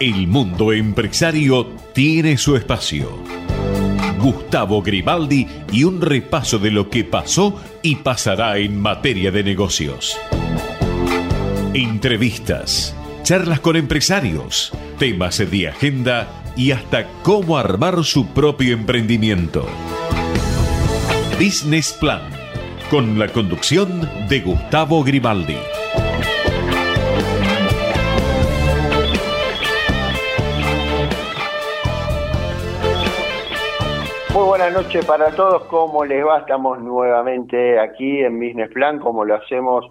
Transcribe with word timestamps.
El 0.00 0.26
mundo 0.26 0.72
empresario 0.72 1.68
tiene 1.92 2.36
su 2.36 2.56
espacio. 2.56 3.16
Gustavo 4.18 4.82
Grimaldi 4.82 5.46
y 5.70 5.84
un 5.84 6.00
repaso 6.00 6.58
de 6.58 6.72
lo 6.72 6.90
que 6.90 7.04
pasó 7.04 7.60
y 7.80 7.96
pasará 7.96 8.58
en 8.58 8.80
materia 8.80 9.30
de 9.30 9.44
negocios. 9.44 10.16
Entrevistas, 11.74 12.94
charlas 13.22 13.60
con 13.60 13.76
empresarios, 13.76 14.72
temas 14.98 15.38
de 15.38 15.68
agenda 15.68 16.42
y 16.56 16.72
hasta 16.72 17.06
cómo 17.22 17.56
armar 17.56 18.02
su 18.04 18.26
propio 18.28 18.74
emprendimiento. 18.74 19.66
Business 21.38 21.92
Plan, 21.92 22.22
con 22.90 23.18
la 23.18 23.28
conducción 23.28 24.08
de 24.28 24.40
Gustavo 24.40 25.04
Grimaldi. 25.04 25.58
Buenas 34.56 34.72
noches 34.72 35.04
para 35.04 35.32
todos, 35.32 35.64
¿cómo 35.64 36.04
les 36.04 36.24
va? 36.24 36.38
Estamos 36.38 36.78
nuevamente 36.78 37.76
aquí 37.80 38.20
en 38.20 38.38
Business 38.38 38.70
Plan, 38.70 39.00
como 39.00 39.24
lo 39.24 39.34
hacemos 39.34 39.84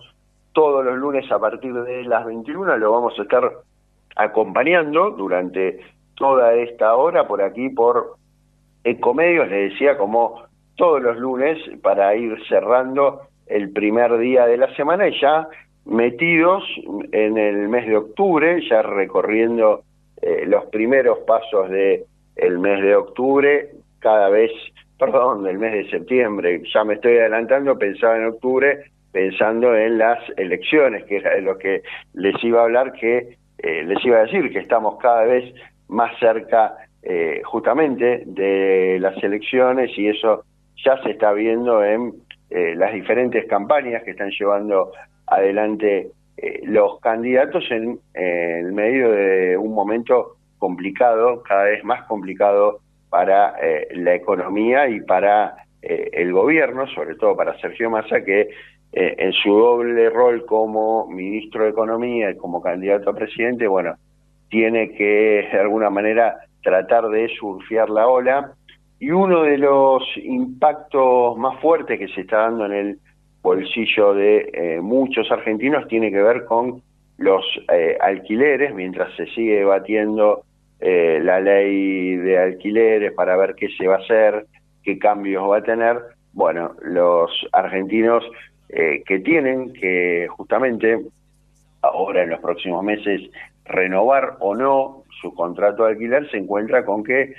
todos 0.54 0.86
los 0.86 0.98
lunes 0.98 1.30
a 1.34 1.38
partir 1.38 1.74
de 1.74 2.06
las 2.06 2.26
21, 2.26 2.78
lo 2.78 2.92
vamos 2.94 3.14
a 3.20 3.24
estar 3.24 3.44
acompañando 4.16 5.12
durante 5.12 5.82
toda 6.16 6.54
esta 6.54 6.96
hora 6.96 7.28
por 7.28 7.42
aquí 7.42 7.68
por 7.68 8.16
Ecomedios, 8.86 9.50
les 9.50 9.74
decía, 9.74 9.98
como 9.98 10.44
todos 10.78 11.02
los 11.02 11.18
lunes, 11.18 11.58
para 11.82 12.16
ir 12.16 12.38
cerrando 12.48 13.24
el 13.48 13.70
primer 13.74 14.18
día 14.18 14.46
de 14.46 14.56
la 14.56 14.74
semana 14.76 15.10
y 15.10 15.20
ya 15.20 15.46
metidos 15.84 16.64
en 17.12 17.38
el 17.38 17.68
mes 17.68 17.86
de 17.86 17.98
octubre, 17.98 18.66
ya 18.70 18.82
recorriendo 18.82 19.82
eh, 20.22 20.46
los 20.48 20.64
primeros 20.68 21.20
pasos 21.28 21.70
de 21.70 22.06
el 22.38 22.60
mes 22.60 22.82
de 22.82 22.96
octubre, 22.96 23.83
cada 24.04 24.30
vez, 24.30 24.52
perdón, 25.00 25.44
del 25.44 25.58
mes 25.58 25.72
de 25.74 25.90
septiembre, 25.90 26.62
ya 26.72 26.84
me 26.84 26.96
estoy 26.96 27.18
adelantando, 27.18 27.80
pensaba 27.80 28.18
en 28.18 28.26
octubre, 28.26 28.92
pensando 29.14 29.76
en 29.76 29.98
las 29.98 30.20
elecciones, 30.38 31.06
que 31.06 31.18
era 31.18 31.36
de 31.36 31.42
lo 31.42 31.58
que 31.58 31.82
les 32.14 32.36
iba 32.44 32.60
a 32.60 32.64
hablar, 32.66 32.92
que 32.94 33.38
eh, 33.60 33.84
les 33.86 34.04
iba 34.04 34.18
a 34.18 34.24
decir 34.24 34.52
que 34.52 34.60
estamos 34.60 34.98
cada 34.98 35.24
vez 35.24 35.54
más 35.88 36.12
cerca 36.20 36.76
eh, 37.02 37.42
justamente 37.46 38.24
de 38.26 38.98
las 39.00 39.24
elecciones 39.24 39.98
y 39.98 40.08
eso 40.08 40.44
ya 40.84 41.02
se 41.04 41.12
está 41.12 41.32
viendo 41.32 41.84
en 41.84 42.14
eh, 42.50 42.76
las 42.76 42.94
diferentes 42.94 43.46
campañas 43.46 44.04
que 44.04 44.12
están 44.12 44.32
llevando 44.32 44.92
adelante 45.28 46.12
los 46.64 47.00
candidatos 47.00 47.64
en, 47.70 48.00
en 48.16 48.76
medio 48.76 49.12
de 49.12 49.56
un 49.56 49.74
momento 49.74 50.36
complicado, 50.58 51.42
cada 51.44 51.66
vez 51.66 51.84
más 51.86 52.04
complicado 52.06 52.80
para 53.14 53.54
eh, 53.62 53.90
la 53.92 54.16
economía 54.16 54.90
y 54.90 55.00
para 55.02 55.68
eh, 55.84 56.10
el 56.14 56.34
gobierno, 56.34 56.88
sobre 56.88 57.14
todo 57.14 57.36
para 57.36 57.56
Sergio 57.60 57.88
Massa, 57.92 58.24
que 58.24 58.50
eh, 58.92 59.16
en 59.20 59.32
su 59.34 59.54
doble 59.56 60.10
rol 60.10 60.48
como 60.48 61.06
ministro 61.06 61.64
de 61.64 61.70
Economía 61.70 62.32
y 62.32 62.38
como 62.38 62.60
candidato 62.60 63.12
a 63.12 63.16
presidente, 63.16 63.68
bueno, 63.68 63.94
tiene 64.50 64.94
que 64.94 65.48
de 65.52 65.60
alguna 65.60 65.92
manera 65.92 66.40
tratar 66.64 67.08
de 67.10 67.30
surfear 67.40 67.92
la 67.92 68.08
ola. 68.08 68.54
Y 69.00 69.12
uno 69.12 69.44
de 69.44 69.60
los 69.60 70.02
impactos 70.16 71.38
más 71.38 71.62
fuertes 71.62 72.00
que 72.00 72.08
se 72.08 72.22
está 72.22 72.38
dando 72.38 72.66
en 72.66 72.74
el 72.74 73.00
bolsillo 73.44 74.16
de 74.16 74.80
muchos 74.82 75.32
argentinos 75.32 75.88
tiene 75.88 76.10
que 76.10 76.24
ver 76.24 76.46
con 76.46 76.82
los 77.18 77.46
alquileres, 78.00 78.74
mientras 78.74 79.16
se 79.16 79.28
sigue 79.28 79.58
debatiendo 79.58 80.46
eh, 80.86 81.22
la 81.24 81.40
ley 81.40 82.18
de 82.18 82.38
alquileres 82.38 83.14
para 83.14 83.38
ver 83.38 83.56
qué 83.56 83.70
se 83.70 83.88
va 83.88 83.96
a 83.96 84.00
hacer, 84.00 84.48
qué 84.84 85.00
cambios 85.00 85.50
va 85.50 85.60
a 85.60 85.64
tener. 85.64 85.98
Bueno, 86.34 86.76
los 86.82 87.32
argentinos 87.54 88.22
eh, 88.68 89.02
que 89.06 89.20
tienen 89.20 89.72
que 89.72 90.28
justamente 90.30 91.00
ahora 91.82 92.24
en 92.24 92.32
los 92.32 92.42
próximos 92.42 92.84
meses 92.84 93.22
renovar 93.64 94.36
o 94.42 94.56
no 94.56 95.04
su 95.22 95.34
contrato 95.34 95.86
de 95.86 95.92
alquiler 95.92 96.30
se 96.30 96.36
encuentra 96.36 96.84
con 96.84 97.06
que 97.06 97.34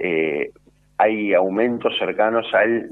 eh, 0.00 0.50
hay 0.96 1.34
aumentos 1.34 1.96
cercanos 2.00 2.52
al 2.52 2.90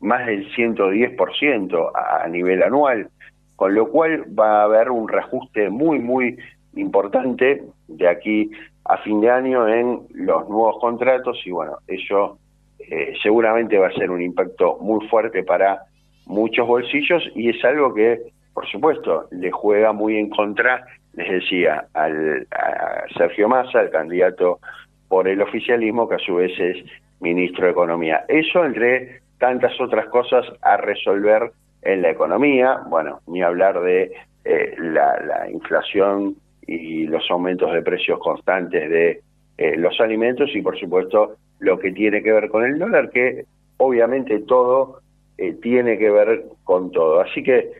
más 0.00 0.26
del 0.26 0.52
110% 0.56 1.92
a, 1.94 2.24
a 2.24 2.28
nivel 2.28 2.64
anual, 2.64 3.10
con 3.54 3.76
lo 3.76 3.90
cual 3.90 4.24
va 4.36 4.62
a 4.62 4.64
haber 4.64 4.90
un 4.90 5.06
reajuste 5.06 5.70
muy, 5.70 6.00
muy 6.00 6.36
importante 6.74 7.62
de 7.86 8.08
aquí 8.08 8.50
a 8.88 8.98
fin 8.98 9.20
de 9.20 9.30
año 9.30 9.68
en 9.68 10.06
los 10.14 10.48
nuevos 10.48 10.78
contratos 10.80 11.40
y 11.44 11.50
bueno, 11.50 11.78
eso 11.86 12.38
eh, 12.78 13.14
seguramente 13.22 13.78
va 13.78 13.88
a 13.88 13.92
ser 13.92 14.10
un 14.10 14.22
impacto 14.22 14.78
muy 14.80 15.06
fuerte 15.08 15.42
para 15.42 15.82
muchos 16.26 16.66
bolsillos 16.66 17.22
y 17.34 17.50
es 17.50 17.64
algo 17.64 17.94
que, 17.94 18.20
por 18.54 18.66
supuesto, 18.68 19.26
le 19.30 19.50
juega 19.50 19.92
muy 19.92 20.16
en 20.16 20.30
contra, 20.30 20.86
les 21.14 21.30
decía, 21.30 21.86
al, 21.94 22.46
a 22.50 23.04
Sergio 23.16 23.48
Massa, 23.48 23.82
el 23.82 23.90
candidato 23.90 24.60
por 25.08 25.28
el 25.28 25.40
oficialismo, 25.40 26.08
que 26.08 26.16
a 26.16 26.18
su 26.18 26.36
vez 26.36 26.52
es 26.58 26.84
ministro 27.20 27.66
de 27.66 27.72
Economía. 27.72 28.24
Eso 28.28 28.64
entre 28.64 29.20
tantas 29.38 29.80
otras 29.80 30.06
cosas 30.06 30.46
a 30.62 30.76
resolver 30.76 31.50
en 31.82 32.02
la 32.02 32.10
economía, 32.10 32.80
bueno, 32.88 33.20
ni 33.26 33.42
hablar 33.42 33.80
de 33.80 34.12
eh, 34.44 34.74
la, 34.78 35.18
la 35.20 35.50
inflación 35.50 36.36
y 36.66 37.06
los 37.06 37.30
aumentos 37.30 37.72
de 37.72 37.82
precios 37.82 38.18
constantes 38.18 38.90
de 38.90 39.20
eh, 39.58 39.76
los 39.76 39.98
alimentos 40.00 40.50
y 40.54 40.60
por 40.60 40.78
supuesto 40.78 41.36
lo 41.60 41.78
que 41.78 41.92
tiene 41.92 42.22
que 42.22 42.32
ver 42.32 42.50
con 42.50 42.64
el 42.64 42.78
dólar, 42.78 43.10
que 43.10 43.46
obviamente 43.78 44.40
todo 44.40 45.00
eh, 45.38 45.54
tiene 45.62 45.96
que 45.96 46.10
ver 46.10 46.44
con 46.64 46.90
todo. 46.90 47.20
Así 47.20 47.42
que 47.42 47.72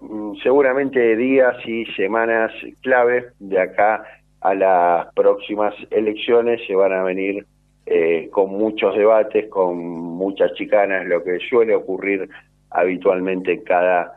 mm, 0.00 0.34
seguramente 0.42 1.16
días 1.16 1.56
y 1.66 1.86
semanas 1.96 2.52
clave 2.82 3.28
de 3.38 3.60
acá 3.60 4.04
a 4.42 4.54
las 4.54 5.14
próximas 5.14 5.74
elecciones 5.90 6.60
se 6.66 6.74
van 6.74 6.92
a 6.92 7.02
venir 7.02 7.46
eh, 7.86 8.28
con 8.30 8.50
muchos 8.50 8.94
debates, 8.94 9.48
con 9.48 9.78
muchas 9.78 10.52
chicanas, 10.54 11.06
lo 11.06 11.24
que 11.24 11.38
suele 11.48 11.74
ocurrir 11.74 12.28
habitualmente 12.70 13.52
en 13.52 13.64
cada 13.64 14.16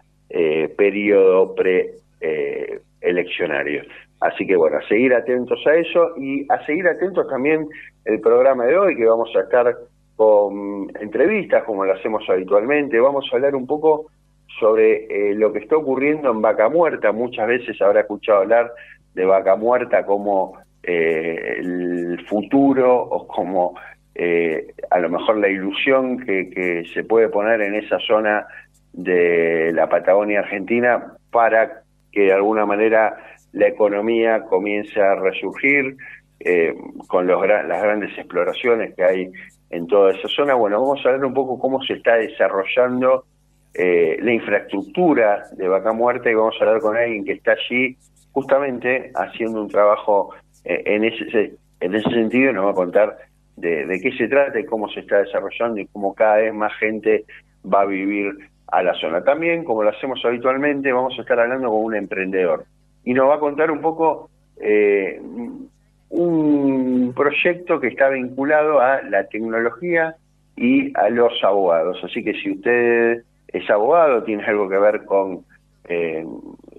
periodo 0.76 1.54
pre 1.54 1.92
eleccionarios. 3.04 3.86
Así 4.20 4.48
que 4.48 4.56
bueno, 4.56 4.78
a 4.78 4.88
seguir 4.88 5.14
atentos 5.14 5.60
a 5.68 5.76
eso 5.76 6.18
y 6.18 6.46
a 6.50 6.66
seguir 6.66 6.88
atentos 6.88 7.28
también 7.28 7.68
el 8.06 8.22
programa 8.22 8.66
de 8.66 8.78
hoy, 8.78 8.96
que 8.96 9.06
vamos 9.06 9.30
a 9.36 9.42
estar 9.42 9.76
con 10.16 10.90
entrevistas 11.00 11.64
como 11.64 11.86
lo 11.86 11.94
hacemos 11.94 12.24
habitualmente. 12.30 13.00
Vamos 13.00 13.28
a 13.32 13.36
hablar 13.36 13.56
un 13.56 13.68
poco 13.68 14.08
sobre 14.60 15.06
eh, 15.06 15.36
lo 15.36 15.52
que 15.52 15.60
está 15.60 15.76
ocurriendo 15.76 16.32
en 16.32 16.42
Vaca 16.42 16.70
Muerta. 16.70 17.12
Muchas 17.12 17.48
veces 17.48 17.82
habrá 17.82 18.02
escuchado 18.02 18.40
hablar 18.40 18.72
de 19.14 19.26
Vaca 19.26 19.56
Muerta 19.56 20.06
como 20.06 20.58
eh, 20.84 21.58
el 21.60 22.26
futuro 22.28 23.02
o 23.02 23.28
como 23.28 23.76
eh, 24.16 24.74
a 24.90 25.00
lo 25.00 25.10
mejor 25.10 25.38
la 25.38 25.50
ilusión 25.50 26.20
que, 26.20 26.50
que 26.50 26.86
se 26.94 27.04
puede 27.04 27.30
poner 27.30 27.62
en 27.62 27.76
esa 27.76 28.00
zona 28.00 28.46
de 28.94 29.72
la 29.74 29.90
Patagonia 29.90 30.42
Argentina 30.42 31.14
para 31.32 31.83
que 32.14 32.22
de 32.22 32.34
alguna 32.34 32.66
manera 32.66 33.18
la 33.52 33.68
economía 33.68 34.44
comience 34.44 35.02
a 35.02 35.16
resurgir 35.16 35.98
eh, 36.40 36.74
con 37.08 37.28
los, 37.28 37.46
las 37.48 37.82
grandes 37.82 38.18
exploraciones 38.18 38.96
que 38.96 39.04
hay 39.04 39.32
en 39.70 39.88
toda 39.88 40.14
esa 40.14 40.28
zona. 40.28 40.54
Bueno, 40.54 40.80
vamos 40.80 41.04
a 41.06 41.12
ver 41.12 41.26
un 41.26 41.34
poco 41.34 41.60
cómo 41.60 41.82
se 41.84 41.94
está 41.94 42.16
desarrollando 42.16 43.26
eh, 43.74 44.18
la 44.22 44.34
infraestructura 44.34 45.46
de 45.58 45.68
Vaca 45.68 45.94
Muerta 45.94 46.30
y 46.30 46.36
vamos 46.36 46.56
a 46.60 46.66
hablar 46.66 46.82
con 46.82 46.96
alguien 46.96 47.26
que 47.26 47.34
está 47.34 47.54
allí 47.54 47.98
justamente 48.32 49.12
haciendo 49.16 49.62
un 49.62 49.70
trabajo 49.70 50.34
eh, 50.64 50.84
en, 50.86 51.06
ese, 51.06 51.54
en 51.80 51.96
ese 51.96 52.10
sentido 52.10 52.52
y 52.52 52.54
nos 52.54 52.68
va 52.68 52.72
a 52.72 52.76
contar 52.76 53.18
de, 53.56 53.86
de 53.86 54.00
qué 54.00 54.12
se 54.12 54.28
trata 54.28 54.60
y 54.60 54.66
cómo 54.66 54.90
se 54.90 55.00
está 55.00 55.20
desarrollando 55.20 55.80
y 55.80 55.88
cómo 55.88 56.14
cada 56.14 56.38
vez 56.38 56.54
más 56.54 56.74
gente 56.78 57.26
va 57.66 57.82
a 57.82 57.86
vivir 57.86 58.32
a 58.74 58.82
la 58.82 58.96
zona. 58.96 59.24
También, 59.24 59.64
como 59.64 59.84
lo 59.84 59.90
hacemos 59.90 60.20
habitualmente, 60.26 60.92
vamos 60.92 61.14
a 61.18 61.22
estar 61.22 61.40
hablando 61.40 61.70
con 61.70 61.84
un 61.84 61.96
emprendedor 61.96 62.66
y 63.06 63.14
nos 63.14 63.30
va 63.30 63.36
a 63.36 63.40
contar 63.40 63.70
un 63.70 63.82
poco 63.82 64.32
eh, 64.60 65.22
un 66.10 67.14
proyecto 67.16 67.80
que 67.80 67.90
está 67.90 68.10
vinculado 68.10 68.80
a 68.80 69.04
la 69.04 69.28
tecnología 69.28 70.16
y 70.58 70.92
a 70.98 71.10
los 71.10 71.34
abogados. 71.44 72.00
Así 72.04 72.24
que 72.24 72.34
si 72.34 72.52
usted 72.52 73.22
es 73.48 73.70
abogado, 73.70 74.24
tiene 74.24 74.44
algo 74.44 74.68
que 74.68 74.78
ver 74.78 75.06
con 75.06 75.46
eh, 75.88 76.26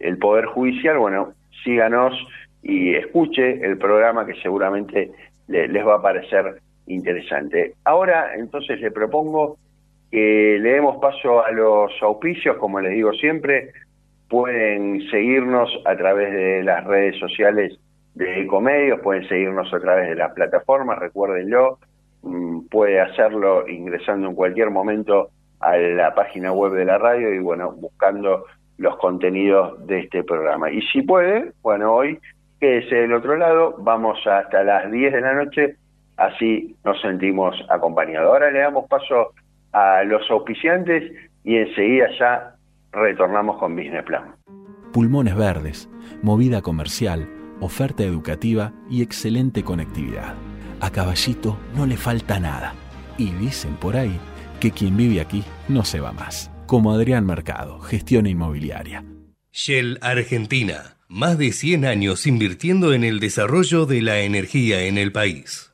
el 0.01 0.19
Poder 0.19 0.47
Judicial, 0.47 0.99
bueno, 0.99 1.35
síganos 1.63 2.13
y 2.61 2.97
escuche 2.97 3.65
el 3.65 3.79
programa 3.79 4.27
que 4.27 4.35
seguramente 4.43 5.13
les 5.47 5.87
va 5.87 5.97
a 5.97 6.03
parecer 6.03 6.61
interesante. 6.89 7.75
Ahora, 7.85 8.35
entonces, 8.35 8.81
le 8.81 8.91
propongo 8.91 9.59
que 10.15 10.61
le 10.61 10.75
demos 10.75 10.99
paso 10.99 11.45
a 11.45 11.51
los 11.51 11.91
auspicios, 12.01 12.57
como 12.59 12.81
les 12.81 12.93
digo 12.93 13.13
siempre, 13.15 13.73
pueden 14.29 15.01
seguirnos 15.11 15.69
a 15.85 15.97
través 15.97 16.33
de 16.33 16.63
las 16.63 16.85
redes 16.85 17.19
sociales 17.19 17.77
de 18.15 18.43
Ecomedios, 18.43 19.01
pueden 19.01 19.27
seguirnos 19.27 19.75
a 19.75 19.81
través 19.81 20.11
de 20.11 20.15
las 20.15 20.33
plataformas, 20.33 21.01
recuérdenlo, 21.01 21.81
mm, 22.23 22.69
puede 22.71 23.01
hacerlo 23.01 23.67
ingresando 23.67 24.29
en 24.29 24.37
cualquier 24.37 24.71
momento 24.71 25.31
a 25.59 25.77
la 25.77 26.15
página 26.15 26.53
web 26.53 26.75
de 26.75 26.85
la 26.85 26.97
radio 26.97 27.35
y 27.35 27.41
bueno, 27.41 27.73
buscando 27.73 28.45
los 28.79 28.97
contenidos 28.99 29.85
de 29.85 29.99
este 29.99 30.23
programa. 30.23 30.71
Y 30.71 30.81
si 30.93 31.03
puede, 31.03 31.51
bueno, 31.61 31.93
hoy 31.93 32.21
quédese 32.61 32.95
del 32.95 33.15
otro 33.15 33.37
lado, 33.37 33.75
vamos 33.79 34.25
hasta 34.29 34.63
las 34.63 34.93
10 34.93 35.13
de 35.13 35.21
la 35.21 35.35
noche, 35.35 35.75
así 36.17 36.77
nos 36.85 37.01
sentimos 37.01 37.57
acompañados. 37.69 38.29
Ahora 38.29 38.53
le 38.53 38.61
damos 38.61 38.87
paso 38.89 39.33
a 39.75 40.05
los 40.05 40.23
auspiciantes 40.31 41.13
y 41.43 41.57
enseguida 41.57 42.07
ya 42.19 42.57
retornamos 42.93 43.59
con 43.59 43.77
Business 43.77 44.05
Plan. 44.05 44.37
Pulmones 44.93 45.37
verdes, 45.37 45.91
movida 46.23 46.63
comercial, 46.63 47.29
oferta 47.61 48.05
educativa 48.05 48.73
y 48.89 49.03
excelente 49.03 49.65
conectividad. 49.65 50.35
A 50.81 50.91
Caballito 50.91 51.59
no 51.75 51.87
le 51.87 51.97
falta 51.97 52.39
nada. 52.39 52.75
Y 53.19 53.31
dicen 53.33 53.75
por 53.77 53.97
ahí 53.97 54.19
que 54.61 54.71
quien 54.71 54.97
vive 54.97 55.21
aquí 55.21 55.45
no 55.69 55.85
se 55.85 56.01
va 56.01 56.13
más. 56.13 56.51
Como 56.67 56.93
Adrián 56.93 57.27
Mercado, 57.27 57.81
gestión 57.81 58.27
inmobiliaria. 58.27 59.05
Shell 59.53 59.99
Argentina. 60.01 60.97
Más 61.09 61.39
de 61.39 61.53
100 61.53 61.85
años 61.85 62.27
invirtiendo 62.27 62.93
en 62.93 63.05
el 63.05 63.21
desarrollo 63.21 63.87
de 63.87 64.03
la 64.03 64.21
energía 64.21 64.83
en 64.83 64.99
el 64.99 65.13
país. 65.13 65.74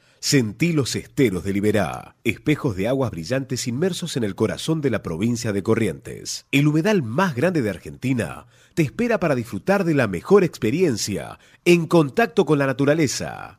Sentí 0.23 0.71
los 0.71 0.95
esteros 0.95 1.43
de 1.43 1.51
Liberá, 1.51 2.15
espejos 2.23 2.75
de 2.75 2.87
aguas 2.87 3.09
brillantes 3.09 3.67
inmersos 3.67 4.17
en 4.17 4.23
el 4.23 4.35
corazón 4.35 4.79
de 4.79 4.91
la 4.91 5.01
provincia 5.01 5.51
de 5.51 5.63
Corrientes. 5.63 6.45
El 6.51 6.67
humedal 6.67 7.01
más 7.01 7.33
grande 7.33 7.63
de 7.63 7.71
Argentina 7.71 8.45
te 8.75 8.83
espera 8.83 9.19
para 9.19 9.33
disfrutar 9.33 9.83
de 9.83 9.95
la 9.95 10.07
mejor 10.07 10.43
experiencia 10.43 11.39
en 11.65 11.87
contacto 11.87 12.45
con 12.45 12.59
la 12.59 12.67
naturaleza. 12.67 13.57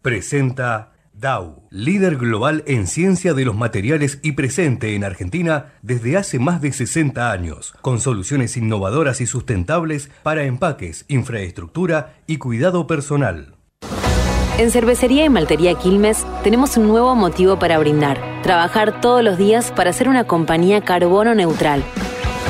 Presenta 0.00 0.92
Dow, 1.12 1.64
líder 1.70 2.16
global 2.16 2.64
en 2.66 2.86
ciencia 2.86 3.34
de 3.34 3.44
los 3.44 3.56
materiales 3.56 4.20
y 4.22 4.32
presente 4.32 4.94
en 4.94 5.04
Argentina 5.04 5.74
desde 5.82 6.16
hace 6.16 6.38
más 6.38 6.62
de 6.62 6.72
60 6.72 7.30
años, 7.30 7.74
con 7.82 8.00
soluciones 8.00 8.56
innovadoras 8.56 9.20
y 9.20 9.26
sustentables 9.26 10.10
para 10.22 10.44
empaques, 10.44 11.04
infraestructura 11.08 12.14
y 12.26 12.38
cuidado 12.38 12.86
personal. 12.86 13.57
En 14.58 14.72
Cervecería 14.72 15.24
y 15.24 15.28
Maltería 15.28 15.74
Quilmes 15.74 16.26
tenemos 16.42 16.76
un 16.76 16.88
nuevo 16.88 17.14
motivo 17.14 17.60
para 17.60 17.78
brindar. 17.78 18.20
Trabajar 18.42 19.00
todos 19.00 19.22
los 19.22 19.38
días 19.38 19.70
para 19.70 19.92
ser 19.92 20.08
una 20.08 20.24
compañía 20.24 20.80
carbono 20.80 21.32
neutral. 21.32 21.84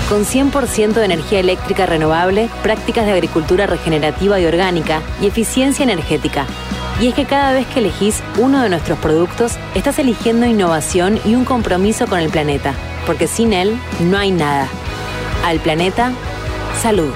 Con 0.08 0.24
100% 0.24 0.94
de 0.94 1.04
energía 1.04 1.40
eléctrica 1.40 1.84
renovable, 1.84 2.48
prácticas 2.62 3.04
de 3.04 3.12
agricultura 3.12 3.66
regenerativa 3.66 4.40
y 4.40 4.46
orgánica 4.46 5.02
y 5.20 5.26
eficiencia 5.26 5.82
energética. 5.82 6.46
Y 6.98 7.08
es 7.08 7.14
que 7.14 7.26
cada 7.26 7.52
vez 7.52 7.66
que 7.66 7.80
elegís 7.80 8.22
uno 8.38 8.62
de 8.62 8.70
nuestros 8.70 8.98
productos, 9.00 9.58
estás 9.74 9.98
eligiendo 9.98 10.46
innovación 10.46 11.20
y 11.26 11.34
un 11.34 11.44
compromiso 11.44 12.06
con 12.06 12.20
el 12.20 12.30
planeta. 12.30 12.72
Porque 13.04 13.26
sin 13.26 13.52
él 13.52 13.78
no 14.00 14.16
hay 14.16 14.30
nada. 14.30 14.66
Al 15.44 15.60
planeta, 15.60 16.12
salud. 16.80 17.12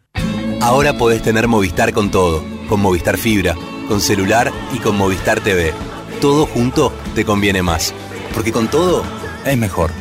Ahora 0.59 0.97
podés 0.97 1.21
tener 1.21 1.47
Movistar 1.47 1.93
con 1.93 2.11
todo, 2.11 2.43
con 2.69 2.81
Movistar 2.81 3.17
Fibra 3.17 3.55
con 3.89 3.99
celular 3.99 4.53
y 4.71 4.77
con 4.77 4.95
Movistar 4.95 5.41
TV. 5.41 5.73
Todo 6.21 6.45
junto 6.45 6.93
te 7.15 7.25
conviene 7.25 7.61
más. 7.63 7.93
Porque 8.33 8.53
con 8.53 8.69
todo 8.69 9.03
es 9.45 9.57
mejor. 9.57 9.91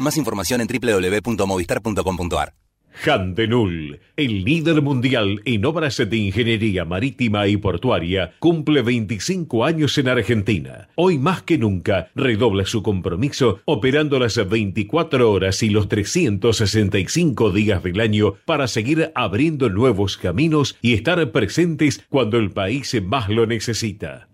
Más 0.00 0.16
información 0.16 0.62
en 0.62 0.66
www.movistar.com.ar. 0.66 2.63
Handenul, 3.02 4.00
el 4.16 4.44
líder 4.44 4.80
mundial 4.80 5.40
en 5.44 5.64
obras 5.64 5.96
de 5.96 6.16
ingeniería 6.16 6.84
marítima 6.84 7.46
y 7.48 7.56
portuaria, 7.56 8.34
cumple 8.38 8.82
25 8.82 9.64
años 9.64 9.98
en 9.98 10.08
Argentina. 10.08 10.88
Hoy 10.94 11.18
más 11.18 11.42
que 11.42 11.58
nunca 11.58 12.10
redobla 12.14 12.64
su 12.64 12.82
compromiso 12.82 13.60
operando 13.64 14.18
las 14.18 14.36
24 14.48 15.30
horas 15.30 15.62
y 15.62 15.70
los 15.70 15.88
365 15.88 17.50
días 17.50 17.82
del 17.82 18.00
año 18.00 18.34
para 18.44 18.68
seguir 18.68 19.10
abriendo 19.14 19.68
nuevos 19.68 20.16
caminos 20.16 20.76
y 20.80 20.94
estar 20.94 21.30
presentes 21.32 22.04
cuando 22.08 22.38
el 22.38 22.50
país 22.50 22.94
más 23.02 23.28
lo 23.28 23.46
necesita. 23.46 24.28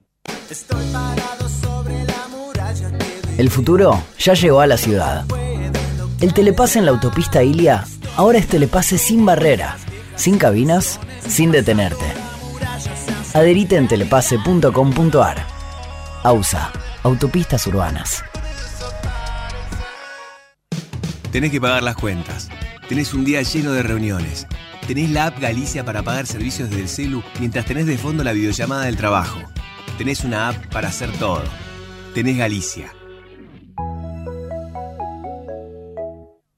El 3.39 3.49
futuro 3.49 4.03
ya 4.19 4.35
llegó 4.35 4.61
a 4.61 4.67
la 4.67 4.77
ciudad. 4.77 5.25
El 6.21 6.35
telepase 6.35 6.79
en 6.79 6.85
la 6.85 6.91
autopista 6.91 7.43
Ilia 7.43 7.87
ahora 8.17 8.39
es 8.39 8.47
telepase 8.47 8.99
sin 8.99 9.25
barrera, 9.25 9.77
sin 10.17 10.39
cabinas, 10.39 11.01
sin 11.27 11.51
detenerte. 11.51 12.05
Adherite 13.35 13.77
en 13.77 13.89
telepase.com.ar. 13.89 15.47
AUSA, 16.23 16.73
Autopistas 17.03 17.67
Urbanas. 17.67 18.25
Tenés 21.33 21.51
que 21.51 21.61
pagar 21.61 21.83
las 21.83 21.97
cuentas. 21.97 22.49
Tenés 22.89 23.15
un 23.15 23.25
día 23.25 23.41
lleno 23.43 23.73
de 23.73 23.83
reuniones. 23.83 24.47
Tenés 24.87 25.11
la 25.11 25.27
app 25.27 25.39
Galicia 25.39 25.85
para 25.85 26.03
pagar 26.03 26.27
servicios 26.27 26.69
desde 26.69 26.83
el 26.83 26.89
celu 26.89 27.23
mientras 27.39 27.65
tenés 27.65 27.87
de 27.87 27.97
fondo 27.97 28.25
la 28.25 28.33
videollamada 28.33 28.87
del 28.87 28.97
trabajo. 28.97 29.39
Tenés 29.97 30.25
una 30.25 30.49
app 30.49 30.67
para 30.73 30.89
hacer 30.89 31.11
todo. 31.13 31.45
Tenés 32.15 32.37
Galicia. 32.37 32.93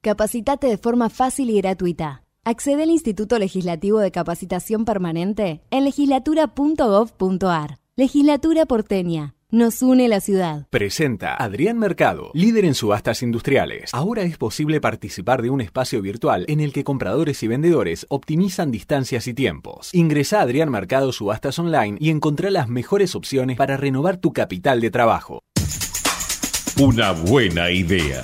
Capacitate 0.03 0.67
de 0.67 0.77
forma 0.77 1.09
fácil 1.09 1.49
y 1.49 1.61
gratuita. 1.61 2.23
Accede 2.43 2.83
al 2.83 2.89
Instituto 2.89 3.39
Legislativo 3.39 3.99
de 3.99 4.11
Capacitación 4.11 4.83
Permanente 4.83 5.61
en 5.71 5.85
legislatura.gov.ar. 5.85 7.77
Legislatura 7.95 8.65
porteña. 8.65 9.35
Nos 9.49 9.81
une 9.81 10.09
la 10.09 10.19
ciudad. 10.19 10.67
Presenta 10.69 11.35
Adrián 11.35 11.79
Mercado, 11.79 12.31
líder 12.33 12.65
en 12.65 12.73
subastas 12.73 13.23
industriales. 13.23 13.91
Ahora 13.93 14.23
es 14.23 14.37
posible 14.37 14.81
participar 14.81 15.41
de 15.41 15.51
un 15.51 15.61
espacio 15.61 16.01
virtual 16.01 16.43
en 16.49 16.59
el 16.59 16.73
que 16.73 16.83
compradores 16.83 17.41
y 17.41 17.47
vendedores 17.47 18.05
optimizan 18.09 18.71
distancias 18.71 19.25
y 19.27 19.33
tiempos. 19.33 19.89
Ingresa 19.93 20.39
a 20.39 20.41
Adrián 20.41 20.69
Mercado 20.69 21.13
Subastas 21.13 21.57
Online 21.59 21.95
y 22.01 22.09
encontrá 22.09 22.51
las 22.51 22.67
mejores 22.67 23.15
opciones 23.15 23.55
para 23.55 23.77
renovar 23.77 24.17
tu 24.17 24.33
capital 24.33 24.81
de 24.81 24.91
trabajo. 24.91 25.39
Una 26.77 27.13
buena 27.13 27.71
idea. 27.71 28.21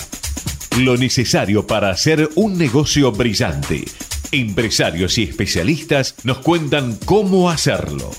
Lo 0.78 0.96
necesario 0.96 1.66
para 1.68 1.90
hacer 1.90 2.30
un 2.36 2.58
negocio 2.58 3.12
brillante. 3.12 3.84
Empresarios 4.32 5.18
y 5.18 5.24
especialistas 5.24 6.16
nos 6.24 6.40
cuentan 6.40 6.96
cómo 7.06 7.50
hacerlo. 7.50 8.12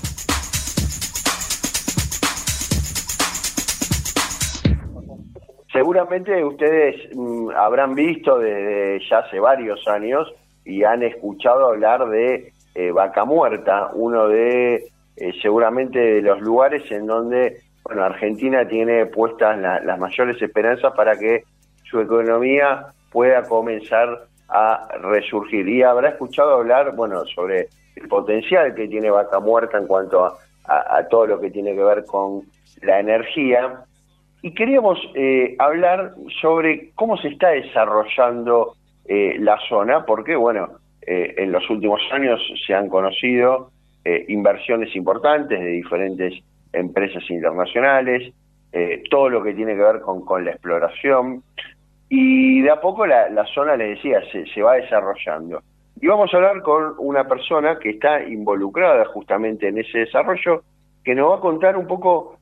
Seguramente 5.71 6.43
ustedes 6.43 7.15
mm, 7.15 7.51
habrán 7.55 7.95
visto 7.95 8.37
desde 8.37 8.99
ya 9.09 9.19
hace 9.19 9.39
varios 9.39 9.87
años 9.87 10.31
y 10.65 10.83
han 10.83 11.01
escuchado 11.01 11.69
hablar 11.69 12.07
de 12.09 12.51
eh, 12.75 12.91
Vaca 12.91 13.25
Muerta, 13.25 13.89
uno 13.93 14.27
de 14.27 14.91
eh, 15.15 15.33
seguramente 15.41 15.97
de 15.97 16.21
los 16.21 16.41
lugares 16.41 16.83
en 16.91 17.07
donde 17.07 17.61
bueno 17.83 18.03
Argentina 18.03 18.67
tiene 18.67 19.05
puestas 19.07 19.57
las 19.59 19.97
mayores 19.97 20.39
esperanzas 20.41 20.93
para 20.93 21.17
que 21.17 21.45
su 21.91 21.99
economía 21.99 22.87
pueda 23.11 23.43
comenzar 23.43 24.25
a 24.47 24.87
resurgir. 25.01 25.67
Y 25.67 25.83
habrá 25.83 26.09
escuchado 26.09 26.55
hablar, 26.55 26.95
bueno, 26.95 27.23
sobre 27.25 27.67
el 27.95 28.07
potencial 28.07 28.73
que 28.73 28.87
tiene 28.87 29.11
Vaca 29.11 29.39
Muerta 29.39 29.77
en 29.77 29.87
cuanto 29.87 30.25
a, 30.25 30.37
todo 31.09 31.27
lo 31.27 31.41
que 31.41 31.51
tiene 31.51 31.75
que 31.75 31.83
ver 31.83 32.05
con 32.05 32.43
la 32.81 32.99
energía. 32.99 33.83
Y 34.41 34.53
queríamos 34.53 34.97
eh, 35.15 35.55
hablar 35.59 36.13
sobre 36.41 36.91
cómo 36.95 37.17
se 37.17 37.27
está 37.27 37.49
desarrollando 37.49 38.75
eh, 39.05 39.35
la 39.39 39.59
zona, 39.67 40.05
porque, 40.05 40.35
bueno, 40.35 40.69
eh, 41.01 41.35
en 41.37 41.51
los 41.51 41.69
últimos 41.69 42.01
años 42.11 42.39
se 42.65 42.73
han 42.73 42.87
conocido 42.87 43.71
inversiones 44.03 44.95
importantes 44.95 45.59
de 45.59 45.67
diferentes 45.67 46.33
empresas 46.73 47.21
internacionales, 47.29 48.33
todo 49.11 49.29
lo 49.29 49.43
que 49.43 49.53
tiene 49.53 49.75
que 49.75 49.83
ver 49.83 50.01
con 50.01 50.43
la 50.43 50.49
exploración, 50.49 51.43
y 52.13 52.59
de 52.59 52.69
a 52.69 52.81
poco 52.81 53.07
la, 53.07 53.45
zona, 53.55 53.77
le 53.77 53.95
decía, 53.95 54.19
se, 54.33 54.61
va 54.61 54.73
desarrollando. 54.73 55.61
Y 56.01 56.07
vamos 56.07 56.29
a 56.33 56.37
hablar 56.37 56.61
con 56.61 56.95
una 56.97 57.23
persona 57.25 57.79
que 57.79 57.91
está 57.91 58.21
involucrada 58.23 59.05
justamente 59.05 59.69
en 59.69 59.77
ese 59.77 59.99
desarrollo, 59.99 60.61
que 61.05 61.15
nos 61.15 61.31
va 61.31 61.37
a 61.37 61.39
contar 61.39 61.77
un 61.77 61.87
poco, 61.87 62.37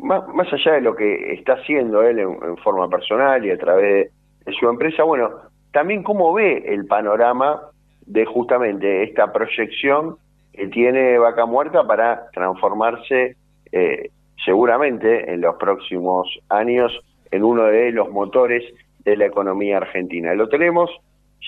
más, 0.00 0.52
allá 0.52 0.72
de 0.72 0.82
lo 0.82 0.94
que 0.94 1.32
está 1.32 1.54
haciendo 1.54 2.02
él 2.02 2.18
en, 2.18 2.58
forma 2.58 2.90
personal 2.90 3.42
y 3.42 3.52
a 3.52 3.56
través 3.56 4.10
de, 4.44 4.52
su 4.52 4.68
empresa, 4.68 5.02
bueno, 5.02 5.30
también 5.72 6.02
cómo 6.02 6.34
ve 6.34 6.64
el 6.66 6.84
panorama 6.84 7.62
de 8.04 8.26
justamente 8.26 9.02
esta 9.02 9.32
proyección 9.32 10.16
que 10.52 10.68
tiene 10.68 11.16
Vaca 11.16 11.46
Muerta 11.46 11.86
para 11.86 12.28
transformarse 12.32 13.34
eh, 13.72 14.10
seguramente 14.44 15.32
en 15.32 15.40
los 15.40 15.56
próximos 15.56 16.28
años 16.50 16.92
en 17.30 17.44
uno 17.44 17.64
de 17.64 17.92
los 17.92 18.10
motores 18.10 18.62
de 19.06 19.16
la 19.16 19.26
economía 19.26 19.78
argentina. 19.78 20.34
Lo 20.34 20.48
tenemos 20.48 20.90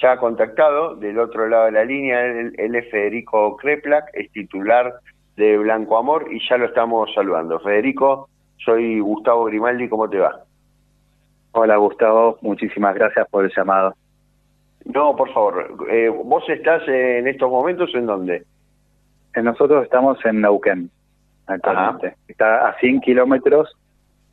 ya 0.01 0.17
contactado 0.17 0.95
del 0.95 1.19
otro 1.19 1.49
lado 1.49 1.67
de 1.67 1.73
la 1.73 1.85
línea, 1.85 2.25
él, 2.25 2.55
es 2.57 2.91
Federico 2.91 3.57
Kreplak, 3.57 4.11
es 4.15 4.31
titular 4.31 4.95
de 5.37 5.59
Blanco 5.59 5.99
Amor 5.99 6.29
y 6.33 6.41
ya 6.49 6.57
lo 6.57 6.67
estamos 6.67 7.13
saludando. 7.15 7.59
Federico, 7.59 8.29
soy 8.65 9.01
Gustavo 9.01 9.47
Grimaldi, 9.47 9.89
¿cómo 9.89 10.09
te 10.09 10.19
va? 10.19 10.45
Hola 11.51 11.77
Gustavo, 11.77 12.39
muchísimas 12.43 12.95
gracias 12.95 13.27
por 13.29 13.45
el 13.45 13.53
llamado. 13.55 13.95
No, 14.85 15.17
por 15.17 15.33
favor, 15.33 15.77
eh, 15.91 16.09
¿vos 16.09 16.49
estás 16.49 16.87
en 16.87 17.27
estos 17.27 17.51
momentos 17.51 17.91
en 17.95 18.07
dónde? 18.07 18.45
Nosotros 19.35 19.83
estamos 19.83 20.25
en 20.25 20.41
Neuquén, 20.41 20.91
actualmente. 21.47 22.15
Está 22.29 22.69
a 22.69 22.79
100 22.79 23.01
kilómetros 23.01 23.77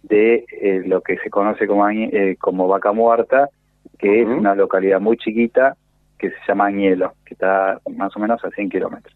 de 0.07 0.45
eh, 0.62 0.83
lo 0.85 1.01
que 1.01 1.17
se 1.17 1.29
conoce 1.29 1.67
como, 1.67 1.89
eh, 1.89 2.38
como 2.39 2.67
Vaca 2.67 2.91
Muerta, 2.91 3.50
que 3.97 4.21
es 4.21 4.27
una 4.27 4.55
localidad 4.55 5.00
muy 5.00 5.17
chiquita 5.17 5.75
que 6.17 6.29
se 6.29 6.35
llama 6.47 6.67
Añelo, 6.67 7.13
que 7.25 7.33
está 7.33 7.79
más 7.95 8.15
o 8.15 8.19
menos 8.19 8.43
a 8.43 8.50
100 8.50 8.69
kilómetros. 8.69 9.15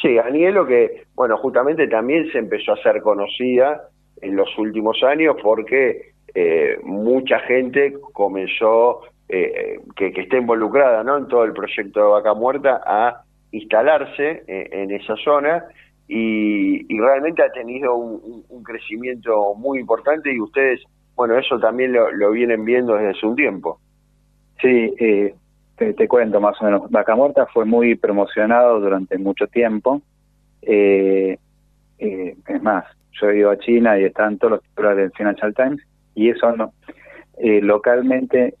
Sí, 0.00 0.18
Añelo 0.18 0.66
que, 0.66 1.04
bueno, 1.14 1.36
justamente 1.36 1.86
también 1.88 2.30
se 2.32 2.38
empezó 2.38 2.72
a 2.72 2.74
hacer 2.74 3.02
conocida 3.02 3.88
en 4.22 4.36
los 4.36 4.56
últimos 4.58 5.02
años 5.02 5.36
porque 5.42 6.12
eh, 6.34 6.78
mucha 6.82 7.40
gente 7.40 7.94
comenzó, 8.12 9.02
que, 9.28 9.78
que 9.94 10.20
está 10.22 10.38
involucrada 10.38 11.04
¿no? 11.04 11.18
en 11.18 11.28
todo 11.28 11.44
el 11.44 11.52
proyecto 11.52 12.00
de 12.00 12.06
Vaca 12.06 12.34
Muerta, 12.34 12.80
a 12.84 13.22
instalarse 13.52 14.42
en 14.46 14.90
esa 14.90 15.14
zona 15.16 15.66
y, 16.12 16.98
realmente 16.98 17.42
ha 17.42 17.52
tenido 17.52 17.94
un, 17.94 18.62
crecimiento 18.64 19.54
muy 19.54 19.78
importante 19.78 20.32
y 20.32 20.40
ustedes, 20.40 20.80
bueno, 21.14 21.38
eso 21.38 21.58
también 21.58 21.92
lo, 21.92 22.30
vienen 22.32 22.64
viendo 22.64 22.94
desde 22.94 23.10
hace 23.10 23.26
un 23.26 23.36
tiempo. 23.36 23.80
Sí, 24.60 24.92
eh, 24.98 25.34
te, 25.76 26.08
cuento 26.08 26.40
más 26.40 26.60
o 26.60 26.64
menos. 26.64 26.90
Vaca 26.90 27.14
Muerta 27.14 27.46
fue 27.46 27.64
muy 27.64 27.94
promocionado 27.94 28.80
durante 28.80 29.18
mucho 29.18 29.46
tiempo. 29.46 30.02
Eh, 30.62 31.38
eh, 31.98 32.36
es 32.46 32.62
más, 32.62 32.84
yo 33.12 33.30
he 33.30 33.38
ido 33.38 33.50
a 33.50 33.58
China 33.58 33.98
y 33.98 34.04
están 34.04 34.36
todos 34.38 34.52
los 34.54 34.62
titulares 34.62 34.98
del 34.98 35.12
Financial 35.12 35.54
Times 35.54 35.80
y 36.14 36.30
eso 36.30 36.54
no. 36.56 36.72
localmente, 37.40 38.54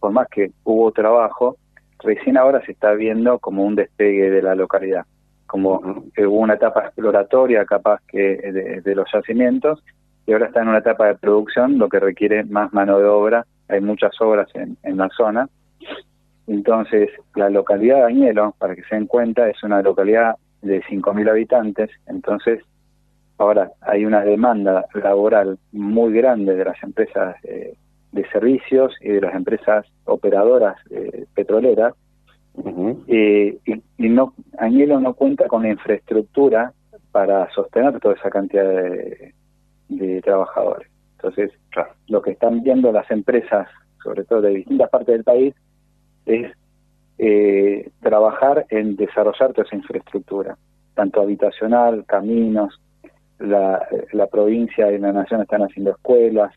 por 0.00 0.10
más 0.10 0.28
que 0.28 0.50
hubo 0.64 0.90
trabajo, 0.90 1.56
recién 2.02 2.36
ahora 2.36 2.64
se 2.66 2.72
está 2.72 2.92
viendo 2.94 3.38
como 3.38 3.64
un 3.64 3.76
despegue 3.76 4.28
de 4.28 4.42
la 4.42 4.54
localidad 4.56 5.06
como 5.50 5.80
hubo 6.16 6.38
una 6.38 6.54
etapa 6.54 6.84
exploratoria 6.84 7.64
capaz 7.64 8.00
que 8.06 8.80
de, 8.84 8.94
los 8.94 9.10
yacimientos 9.12 9.82
y 10.24 10.32
ahora 10.32 10.46
está 10.46 10.62
en 10.62 10.68
una 10.68 10.78
etapa 10.78 11.08
de 11.08 11.16
producción, 11.16 11.76
lo 11.76 11.88
que 11.88 11.98
requiere 11.98 12.44
más 12.44 12.72
mano 12.72 13.00
de 13.00 13.06
obra. 13.06 13.44
Hay 13.68 13.80
muchas 13.80 14.12
obras 14.20 14.48
en, 14.54 14.96
la 14.96 15.08
zona. 15.08 15.48
Entonces, 16.46 17.10
la 17.34 17.50
localidad 17.50 17.96
de 17.96 18.04
Añelo, 18.04 18.54
para 18.58 18.76
que 18.76 18.84
se 18.84 18.94
den 18.94 19.06
cuenta, 19.06 19.48
es 19.48 19.60
una 19.64 19.82
localidad 19.82 20.36
de 20.62 20.82
5.000 20.84 21.28
habitantes. 21.28 21.90
Entonces, 22.06 22.62
ahora 23.38 23.72
hay 23.80 24.04
una 24.04 24.20
demanda 24.20 24.84
laboral 24.94 25.58
muy 25.72 26.12
grande 26.12 26.54
de 26.54 26.64
las 26.64 26.80
empresas 26.80 27.34
eh, 27.42 27.74
de 28.12 28.28
servicios 28.28 28.94
y 29.00 29.08
de 29.08 29.20
las 29.20 29.34
empresas 29.34 29.84
operadoras 30.04 30.76
eh, 30.90 31.24
petroleras 31.34 31.94
eh, 33.08 33.58
y, 33.98 34.08
no, 34.08 34.34
Añelo 34.58 35.00
no 35.00 35.14
cuenta 35.14 35.46
con 35.46 35.66
infraestructura 35.66 36.72
para 37.12 37.50
sostener 37.52 37.98
toda 38.00 38.14
esa 38.14 38.30
cantidad 38.30 38.64
de, 38.64 40.22
trabajadores. 40.22 40.88
Entonces, 41.16 41.50
lo 42.08 42.22
que 42.22 42.32
están 42.32 42.62
viendo 42.62 42.92
las 42.92 43.10
empresas, 43.10 43.68
sobre 44.02 44.24
todo 44.24 44.42
de 44.42 44.50
distintas 44.50 44.88
partes 44.90 45.14
del 45.14 45.24
país, 45.24 45.54
es 46.26 46.52
eh, 47.18 47.90
trabajar 48.00 48.66
en 48.70 48.96
desarrollar 48.96 49.52
toda 49.52 49.66
esa 49.66 49.76
infraestructura, 49.76 50.56
tanto 50.94 51.20
habitacional, 51.20 52.04
caminos, 52.06 52.80
la, 53.38 53.86
provincia 54.30 54.90
y 54.92 54.98
la 54.98 55.12
nación 55.12 55.42
están 55.42 55.62
haciendo 55.62 55.90
escuelas, 55.90 56.52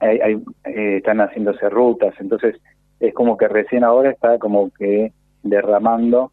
hay, 0.00 0.42
eh, 0.64 0.96
están 0.98 1.20
haciéndose 1.20 1.68
rutas, 1.68 2.14
entonces 2.20 2.56
es 3.00 3.14
como 3.14 3.36
que 3.36 3.48
recién 3.48 3.84
ahora 3.84 4.10
está 4.10 4.38
como 4.38 4.70
que 4.70 5.12
derramando 5.42 6.32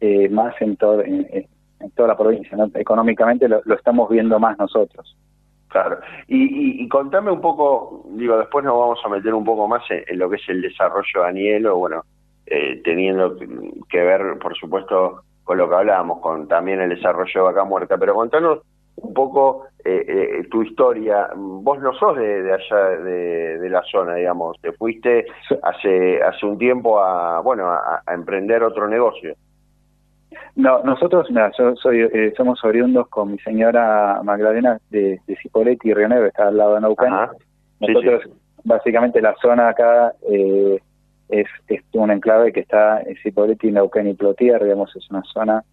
eh, 0.00 0.28
más 0.28 0.54
en, 0.60 0.76
todo, 0.76 1.02
en, 1.02 1.46
toda 1.94 2.08
la 2.08 2.16
provincia. 2.16 2.56
Económicamente 2.74 3.48
lo, 3.48 3.62
estamos 3.74 4.08
viendo 4.08 4.38
más 4.38 4.58
nosotros. 4.58 5.16
Claro. 5.68 6.00
Y, 6.26 6.82
y, 6.82 6.88
contame 6.88 7.30
un 7.30 7.40
poco, 7.40 8.04
digo, 8.14 8.38
después 8.38 8.64
nos 8.64 8.76
vamos 8.76 8.98
a 9.04 9.08
meter 9.08 9.32
un 9.34 9.44
poco 9.44 9.68
más 9.68 9.82
en, 9.88 10.18
lo 10.18 10.28
que 10.28 10.36
es 10.36 10.48
el 10.48 10.62
desarrollo 10.62 11.22
de 11.22 11.28
Anielo, 11.28 11.76
bueno, 11.76 12.02
eh, 12.46 12.80
teniendo 12.82 13.36
que 13.88 14.00
ver, 14.00 14.36
por 14.40 14.56
supuesto, 14.56 15.22
con 15.44 15.58
lo 15.58 15.68
que 15.68 15.76
hablábamos, 15.76 16.18
con 16.20 16.48
también 16.48 16.80
el 16.80 16.90
desarrollo 16.90 17.32
de 17.32 17.40
Vaca 17.40 17.62
Muerta. 17.62 17.96
Pero 17.98 18.14
contanos 18.14 18.60
un 19.02 19.14
poco 19.14 19.66
eh, 19.84 20.04
eh, 20.06 20.48
tu 20.50 20.62
historia. 20.62 21.30
Vos 21.34 21.80
no 21.80 21.92
sos 21.94 22.16
de, 22.16 22.52
allá, 22.52 22.88
de, 23.00 23.70
la 23.70 23.82
zona, 23.90 24.14
digamos. 24.14 24.56
Te 24.60 24.72
fuiste 24.72 25.26
hace 25.62 26.22
hace 26.22 26.46
un 26.46 26.58
tiempo 26.58 27.00
a 27.00 27.40
bueno 27.40 27.70
a, 27.70 28.02
emprender 28.12 28.62
otro 28.62 28.88
negocio. 28.88 29.34
No, 30.56 30.82
nosotros, 30.82 31.26
mira, 31.30 31.50
yo 31.58 31.74
soy, 31.76 32.02
eh, 32.02 32.32
somos 32.36 32.62
oriundos 32.64 33.08
con 33.08 33.32
mi 33.32 33.38
señora 33.38 34.20
Magdalena 34.22 34.78
de, 34.90 35.20
de 35.26 35.36
Cipolletti 35.36 35.90
y 35.90 35.94
Río 35.94 36.08
Negro, 36.08 36.26
está 36.26 36.48
al 36.48 36.56
lado 36.56 36.74
de 36.74 36.80
Neuquén. 36.82 37.12
Nosotros, 37.80 38.28
básicamente, 38.64 39.22
la 39.22 39.34
zona 39.40 39.68
acá 39.68 40.12
eh, 40.30 40.78
es, 41.28 41.46
es 41.68 41.82
un 41.92 42.10
enclave 42.10 42.52
que 42.52 42.60
está 42.60 43.00
en 43.00 43.16
Cipolletti, 43.22 43.70
Neuquén 43.70 44.08
y 44.08 44.14
Plotier, 44.14 44.62
digamos, 44.62 44.94
es 44.94 45.08
una 45.10 45.22
zona, 45.32 45.64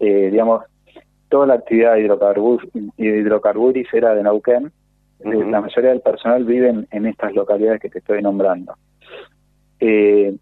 eh, 0.00 0.30
digamos, 0.30 0.64
toda 1.34 1.48
la 1.48 1.54
actividad 1.54 1.96
hidrocarburífera 2.96 4.14
de 4.14 4.22
Neuquén, 4.22 4.70
eh, 5.18 5.44
la 5.50 5.60
mayoría 5.60 5.90
del 5.90 6.00
personal 6.00 6.44
vive 6.44 6.86
en, 6.88 7.06
estas 7.06 7.34
localidades 7.34 7.80
que 7.80 7.88
te 7.90 7.98
estoy 7.98 8.22
nombrando. 8.22 8.76
Eh, 9.80 10.36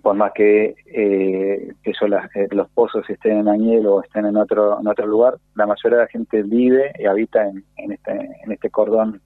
por 0.00 0.14
más 0.14 0.30
que 0.32 0.76
eh, 0.86 1.72
eso 1.82 2.06
eh, 2.06 2.46
los 2.52 2.70
pozos 2.70 3.02
estén 3.10 3.38
en 3.38 3.48
Añel 3.48 3.84
o 3.88 4.00
estén 4.00 4.26
en 4.26 4.36
otro 4.36 4.78
en 4.78 4.86
otro 4.86 5.08
lugar, 5.08 5.38
la 5.56 5.66
mayoría 5.66 5.98
de 5.98 6.04
la 6.04 6.08
gente 6.08 6.44
vive 6.44 6.92
y 7.00 7.06
habita 7.06 7.48
en, 7.48 7.64
en 7.78 7.90
este 7.90 8.12
en 8.12 8.52
este 8.52 8.70
cordón 8.70 9.20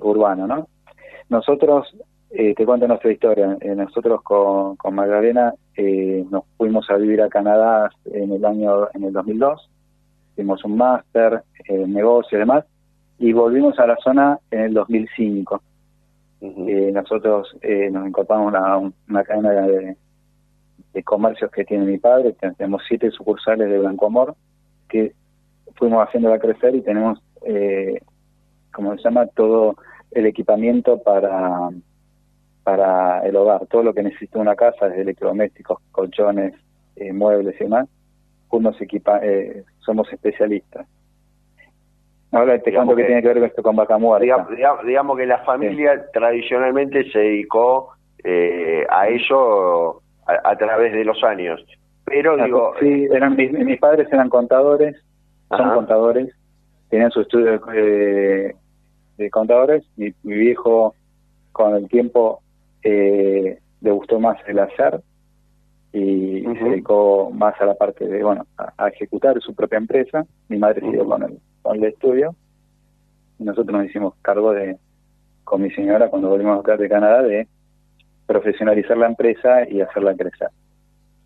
urbano, 0.00 0.48
¿no? 0.48 0.66
Nosotros 1.28 1.96
te 2.28 2.66
cuento 2.66 2.88
nuestra 2.88 3.12
historia. 3.12 3.56
nosotros 3.76 4.20
con, 4.22 4.74
con 4.74 4.96
Magdalena 4.96 5.54
nos 6.28 6.42
fuimos 6.56 6.90
a 6.90 6.96
vivir 6.96 7.22
a 7.22 7.28
Canadá 7.28 7.88
en 8.06 8.32
el 8.32 8.44
año 8.44 8.88
en 8.94 9.04
el 9.04 9.12
2002 9.12 9.68
hicimos 10.32 10.64
un 10.64 10.76
máster, 10.76 11.42
eh, 11.68 11.86
negocio 11.86 12.36
y 12.36 12.40
demás, 12.40 12.64
y 13.18 13.32
volvimos 13.32 13.78
a 13.78 13.86
la 13.86 13.96
zona 13.96 14.38
en 14.50 14.60
el 14.60 14.74
2005. 14.74 15.62
Eh, 16.40 16.90
nosotros 16.92 17.56
eh, 17.62 17.88
nos 17.90 18.06
incorporamos 18.06 18.54
a 18.54 18.78
una, 18.78 19.24
cadena 19.24 19.50
de, 19.52 19.96
comercios 21.04 21.50
que 21.50 21.64
tiene 21.64 21.84
mi 21.84 21.98
padre, 21.98 22.34
tenemos 22.56 22.82
siete 22.86 23.10
sucursales 23.10 23.68
de 23.68 23.78
Blanco 23.78 24.06
Amor, 24.06 24.34
que 24.88 25.14
fuimos 25.76 26.06
haciéndola 26.06 26.38
crecer 26.38 26.74
y 26.74 26.82
tenemos, 26.82 27.22
eh, 27.46 28.00
como 28.72 28.94
se 28.96 29.02
llama, 29.02 29.26
todo 29.26 29.76
el 30.10 30.26
equipamiento 30.26 31.02
para 31.02 31.70
para 32.62 33.26
el 33.26 33.36
hogar, 33.36 33.66
todo 33.66 33.82
lo 33.82 33.94
que 33.94 34.02
necesita 34.02 34.38
una 34.38 34.54
casa, 34.54 34.88
desde 34.88 35.02
electrodomésticos, 35.02 35.78
colchones, 35.90 36.54
eh, 36.96 37.12
muebles 37.12 37.56
y 37.60 37.64
demás, 37.64 37.88
unos 38.50 38.80
equipa, 38.80 39.18
eh, 39.22 39.64
somos 39.84 40.12
especialistas. 40.12 40.86
Ahora 42.32 42.58
te 42.58 42.72
cuento 42.72 42.96
que, 42.96 43.04
tiene 43.04 43.20
que 43.20 43.28
ver 43.28 43.38
con 43.38 43.46
esto 43.46 43.62
con 43.62 43.76
vaca 43.76 43.98
muerta. 43.98 44.46
Digamos, 44.84 45.18
que 45.18 45.26
la 45.26 45.38
familia 45.38 46.02
tradicionalmente 46.12 47.10
se 47.10 47.18
dedicó 47.18 47.90
eh, 48.24 48.86
a 48.88 49.08
eso 49.08 50.02
a, 50.26 50.56
través 50.56 50.94
de 50.94 51.04
los 51.04 51.22
años. 51.24 51.62
Pero 52.06 52.42
digo... 52.42 52.72
Sí, 52.80 53.06
eran, 53.12 53.36
mis, 53.36 53.78
padres 53.78 54.08
eran 54.10 54.30
contadores, 54.30 54.96
son 55.50 55.74
contadores, 55.74 56.34
tenían 56.88 57.10
su 57.10 57.20
estudio 57.20 57.58
de, 57.58 58.54
contadores. 59.30 59.84
Mi, 59.96 60.12
mi, 60.22 60.34
viejo 60.34 60.94
con 61.52 61.76
el 61.76 61.86
tiempo 61.88 62.40
eh, 62.82 63.58
le 63.82 63.90
gustó 63.90 64.18
más 64.18 64.38
el 64.46 64.58
hacer 64.58 65.02
y 65.92 66.42
se 66.42 66.64
dedicó 66.64 67.30
más 67.30 67.60
a 67.60 67.66
la 67.66 67.74
parte 67.74 68.06
de, 68.06 68.24
bueno, 68.24 68.46
a, 68.56 68.88
ejecutar 68.88 69.38
su 69.40 69.54
propia 69.54 69.78
empresa. 69.78 70.24
Mi 70.48 70.56
madre 70.56 70.80
siguió 70.80 71.04
con 71.04 71.22
el, 71.22 71.38
con 71.60 71.76
el 71.76 71.84
estudio. 71.84 72.34
Y 73.38 73.44
nosotros 73.44 73.76
nos 73.76 73.86
hicimos 73.86 74.14
cargo 74.22 74.52
de, 74.52 74.76
con 75.44 75.62
mi 75.62 75.70
señora, 75.72 76.08
cuando 76.08 76.30
volvimos 76.30 76.56
a 76.56 76.60
estar 76.60 76.78
de 76.78 76.88
Canadá, 76.88 77.22
de 77.22 77.46
profesionalizar 78.26 78.96
la 78.96 79.08
empresa 79.08 79.68
y 79.68 79.80
hacerla 79.80 80.14
crecer. 80.16 80.48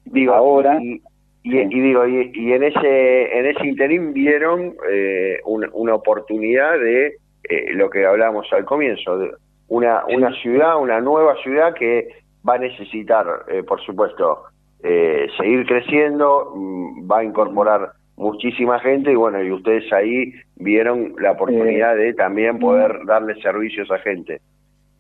Digo, 0.05 0.35
ahora... 0.35 0.79
Y, 0.83 1.01
digo, 1.49 2.05
y, 2.09 2.53
en 2.53 2.65
ese 2.65 3.39
en 3.39 3.47
ese 3.47 3.69
interín 3.69 4.13
vieron 4.13 4.75
eh, 4.91 5.39
una, 5.45 5.95
oportunidad 5.95 6.77
de 6.77 7.19
eh, 7.49 7.73
lo 7.73 7.89
que 7.89 8.05
hablábamos 8.05 8.53
al 8.53 8.65
comienzo, 8.65 9.17
de 9.17 9.31
una, 9.69 10.05
una 10.07 10.33
ciudad, 10.43 10.77
una 10.77 11.01
nueva 11.01 11.37
ciudad 11.45 11.73
que 11.75 12.09
va 12.47 12.55
a 12.55 12.59
necesitar, 12.59 13.45
eh, 13.47 13.63
por 13.63 13.81
supuesto, 13.83 14.43
eh, 14.89 15.29
seguir 15.37 15.67
creciendo, 15.67 16.53
mm, 16.55 17.11
va 17.11 17.19
a 17.19 17.25
incorporar 17.25 17.93
muchísima 18.17 18.79
gente 18.81 19.13
y 19.13 19.15
bueno, 19.15 19.43
y 19.43 19.51
ustedes 19.51 19.93
ahí 19.93 20.33
vieron 20.57 21.15
la 21.19 21.33
oportunidad 21.33 21.97
de 21.97 22.15
también 22.15 22.59
poder 22.59 23.05
darle 23.05 23.35
servicios 23.43 23.91
a 23.91 23.99
gente. 23.99 24.41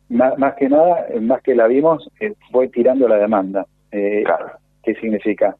Más, 0.09 0.55
que 0.55 0.69
nada, 0.69 1.07
eh, 1.09 1.21
más 1.21 1.43
que 1.43 1.55
la 1.55 1.67
vimos, 1.67 2.09
eh, 2.21 2.35
fue 2.53 2.69
tirando 2.69 3.09
la 3.09 3.17
demanda. 3.17 3.67
Eh, 3.91 4.25
¿Qué 4.83 4.95
significa? 4.97 5.57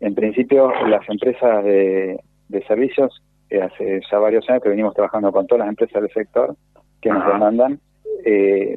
En 0.00 0.14
principio, 0.14 0.72
las 0.86 1.06
empresas 1.08 1.64
de, 1.64 2.18
servicios, 2.66 3.22
hace 3.50 4.00
ya 4.10 4.18
varios 4.18 4.48
años 4.48 4.62
que 4.62 4.70
venimos 4.70 4.94
trabajando 4.94 5.30
con 5.30 5.46
todas 5.46 5.60
las 5.60 5.68
empresas 5.68 6.02
del 6.02 6.12
sector 6.12 6.56
que 7.00 7.10
nos 7.10 7.26
demandan 7.26 7.80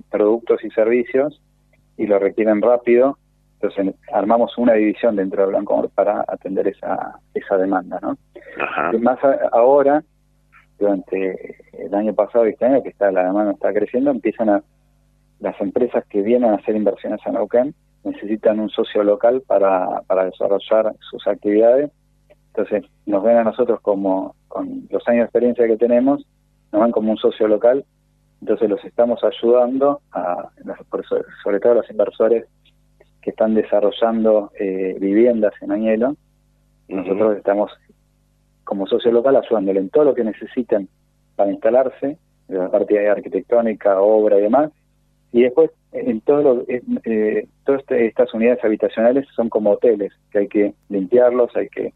productos 0.10 0.64
y 0.64 0.70
servicios 0.72 1.42
y 1.98 2.08
lo 2.08 2.20
requieren 2.20 2.62
rápido 2.62 3.18
entonces 3.66 3.96
armamos 4.12 4.58
una 4.58 4.74
división 4.74 5.16
dentro 5.16 5.44
de 5.44 5.50
Blanco 5.50 5.90
para 5.94 6.24
atender 6.28 6.68
esa, 6.68 7.20
esa 7.34 7.58
demanda, 7.58 8.00
¿no? 8.02 8.18
más 9.00 9.20
ahora, 9.52 10.04
durante 10.78 11.58
el 11.74 11.94
año 11.94 12.14
pasado 12.14 12.48
y 12.48 12.52
este 12.52 12.66
año, 12.66 12.84
que 12.84 12.90
está 12.90 13.12
la 13.12 13.26
demanda 13.26 13.54
está 13.54 13.74
creciendo, 13.74 14.12
empiezan 14.12 14.50
a 14.50 14.64
las 15.40 15.60
empresas 15.60 16.06
que 16.06 16.22
vienen 16.22 16.52
a 16.52 16.56
hacer 16.56 16.76
inversiones 16.76 17.20
en 17.26 17.34
Neuquén 17.34 17.76
necesitan 18.06 18.60
un 18.60 18.70
socio 18.70 19.04
local 19.04 19.42
para, 19.48 20.02
para 20.08 20.26
desarrollar 20.26 20.96
sus 21.10 21.26
actividades. 21.28 21.92
Entonces 22.48 22.84
nos 23.06 23.24
ven 23.24 23.38
a 23.38 23.44
nosotros 23.44 23.82
como, 23.82 24.36
con 24.48 24.88
los 24.90 25.06
años 25.08 25.22
de 25.22 25.26
experiencia 25.26 25.68
que 25.68 25.78
tenemos, 25.78 26.26
nos 26.72 26.82
ven 26.84 26.92
como 26.92 27.12
un 27.12 27.18
socio 27.18 27.48
local, 27.48 27.84
entonces 28.42 28.70
los 28.70 28.84
estamos 28.86 29.22
ayudando, 29.24 30.02
a, 30.12 30.50
sobre 31.44 31.60
todo 31.60 31.72
a 31.72 31.76
los 31.76 31.90
inversores 31.90 32.46
que 33.26 33.32
están 33.32 33.56
desarrollando 33.56 34.52
eh, 34.60 34.96
viviendas 35.02 35.52
en 35.60 35.72
Añelo. 35.72 36.16
Nosotros 36.88 37.36
estamos 37.38 37.72
como 38.64 38.86
socio 38.86 39.12
local 39.12 39.36
ayudándole 39.36 39.80
en 39.80 39.90
todo 39.90 40.04
lo 40.04 40.14
que 40.14 40.24
necesiten 40.24 40.88
para 41.36 41.52
instalarse, 41.52 42.20
de 42.48 42.56
la 42.56 42.70
parte 42.70 43.10
arquitectónica, 43.10 44.00
obra 44.00 44.38
y 44.38 44.42
demás. 44.42 44.72
Y 45.32 45.42
después, 45.42 45.72
en 45.92 46.22
todo 46.22 46.44
lo, 46.44 46.66
eh, 46.68 47.48
todas 47.64 47.82
este, 47.82 48.06
estas 48.06 48.32
unidades 48.36 48.64
habitacionales 48.64 49.26
son 49.36 49.50
como 49.50 49.72
hoteles, 49.72 50.14
que 50.30 50.38
hay 50.38 50.48
que 50.48 50.76
limpiarlos, 50.90 51.50
hay 51.56 51.68
que, 51.70 51.94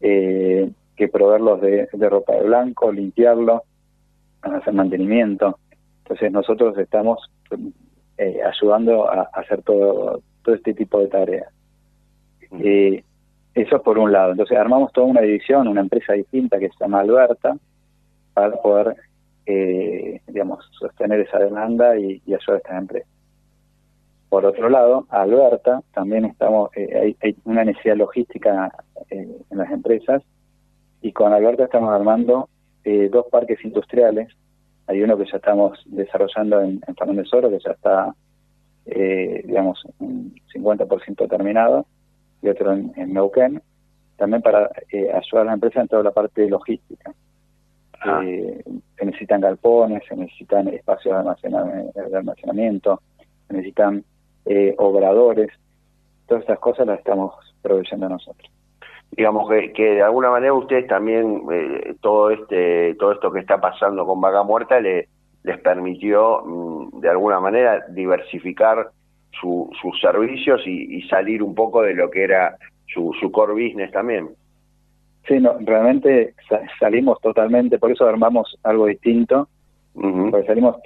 eh, 0.00 0.68
que 0.96 1.06
proveerlos 1.06 1.60
de, 1.60 1.88
ropa 2.10 2.34
de 2.34 2.42
blanco, 2.42 2.90
limpiarlos, 2.90 3.62
hacer 4.42 4.74
mantenimiento. 4.74 5.60
Entonces 6.02 6.32
nosotros 6.32 6.76
estamos 6.76 7.20
eh, 8.18 8.40
ayudando 8.42 9.08
a 9.08 9.28
hacer 9.32 9.62
todo, 9.62 10.20
todo 10.46 10.54
este 10.54 10.74
tipo 10.74 11.00
de 11.00 11.08
tareas. 11.08 11.52
Eh, 12.52 13.02
eso 13.52 13.82
por 13.82 13.98
un 13.98 14.12
lado. 14.12 14.30
Entonces 14.30 14.56
armamos 14.56 14.92
toda 14.92 15.08
una 15.08 15.20
división, 15.22 15.66
una 15.66 15.80
empresa 15.80 16.12
distinta 16.12 16.60
que 16.60 16.68
se 16.68 16.76
llama 16.80 17.00
Alberta, 17.00 17.56
para 18.32 18.52
poder, 18.62 18.96
eh, 19.44 20.20
digamos, 20.28 20.64
sostener 20.78 21.20
esa 21.20 21.40
demanda 21.40 21.98
y, 21.98 22.22
ayudar 22.26 22.54
a 22.54 22.56
estas 22.58 22.78
empresas. 22.78 23.08
Por 24.28 24.44
otro 24.44 24.68
lado, 24.68 25.06
Alberta 25.08 25.82
también 25.92 26.26
estamos, 26.26 26.70
eh, 26.76 27.16
hay, 27.20 27.36
una 27.44 27.64
necesidad 27.64 27.96
logística 27.96 28.70
en 29.10 29.36
las 29.50 29.70
empresas 29.70 30.22
y 31.02 31.12
con 31.12 31.32
Alberta 31.32 31.64
estamos 31.64 31.92
armando 31.92 32.48
dos 33.10 33.26
parques 33.32 33.64
industriales. 33.64 34.28
Hay 34.86 35.02
uno 35.02 35.16
que 35.16 35.24
ya 35.24 35.38
estamos 35.38 35.82
desarrollando 35.86 36.60
en, 36.60 36.80
en 36.86 36.94
Fernández 36.94 37.32
Oro, 37.32 37.50
que 37.50 37.58
ya 37.58 37.72
está 37.72 38.14
eh, 38.86 39.42
digamos, 39.44 39.84
un 39.98 40.34
50% 40.54 41.28
terminado 41.28 41.86
y 42.42 42.48
otro 42.48 42.72
en, 42.72 42.92
en 42.96 43.12
Neuquén, 43.12 43.62
también 44.16 44.42
para 44.42 44.70
eh, 44.90 45.10
ayudar 45.12 45.42
a 45.42 45.44
la 45.44 45.52
empresa 45.54 45.80
en 45.80 45.88
toda 45.88 46.02
la 46.02 46.12
parte 46.12 46.48
logística. 46.48 47.12
Ah. 48.00 48.22
Eh, 48.24 48.62
se 48.98 49.04
necesitan 49.04 49.40
galpones, 49.40 50.02
se 50.08 50.16
necesitan 50.16 50.68
espacios 50.68 51.14
de, 51.42 52.16
almacenamiento, 52.16 53.02
se 53.48 53.54
necesitan 53.54 54.04
eh, 54.44 54.74
obradores, 54.78 55.50
todas 56.26 56.42
estas 56.42 56.58
cosas 56.58 56.86
las 56.86 56.98
estamos 56.98 57.34
proveyendo 57.62 58.08
nosotros 58.08 58.50
digamos 59.10 59.48
que, 59.48 59.72
que 59.72 59.94
de 59.94 60.02
alguna 60.02 60.30
manera 60.30 60.52
ustedes 60.52 60.86
también 60.86 61.42
eh, 61.50 61.94
todo 62.00 62.30
este 62.30 62.94
todo 62.94 63.12
esto 63.12 63.30
que 63.32 63.40
está 63.40 63.60
pasando 63.60 64.04
con 64.04 64.20
Vaca 64.20 64.42
Muerta 64.42 64.80
le 64.80 65.08
les 65.44 65.58
permitió 65.60 66.42
mm, 66.44 66.75
de 67.00 67.08
alguna 67.08 67.40
manera 67.40 67.84
diversificar 67.88 68.90
sus 69.40 70.00
servicios 70.00 70.62
y, 70.66 71.02
salir 71.08 71.42
un 71.42 71.54
poco 71.54 71.82
de 71.82 71.94
lo 71.94 72.10
que 72.10 72.24
era 72.24 72.56
su, 72.86 73.12
su 73.20 73.30
core 73.30 73.52
business 73.52 73.92
también. 73.92 74.30
Sí, 75.28 75.38
no, 75.40 75.56
realmente 75.60 76.34
salimos 76.78 77.20
totalmente, 77.20 77.78
por 77.78 77.90
eso 77.90 78.06
armamos 78.06 78.58
algo 78.62 78.86
distinto, 78.86 79.48
porque 79.94 80.46
salimos 80.46 80.76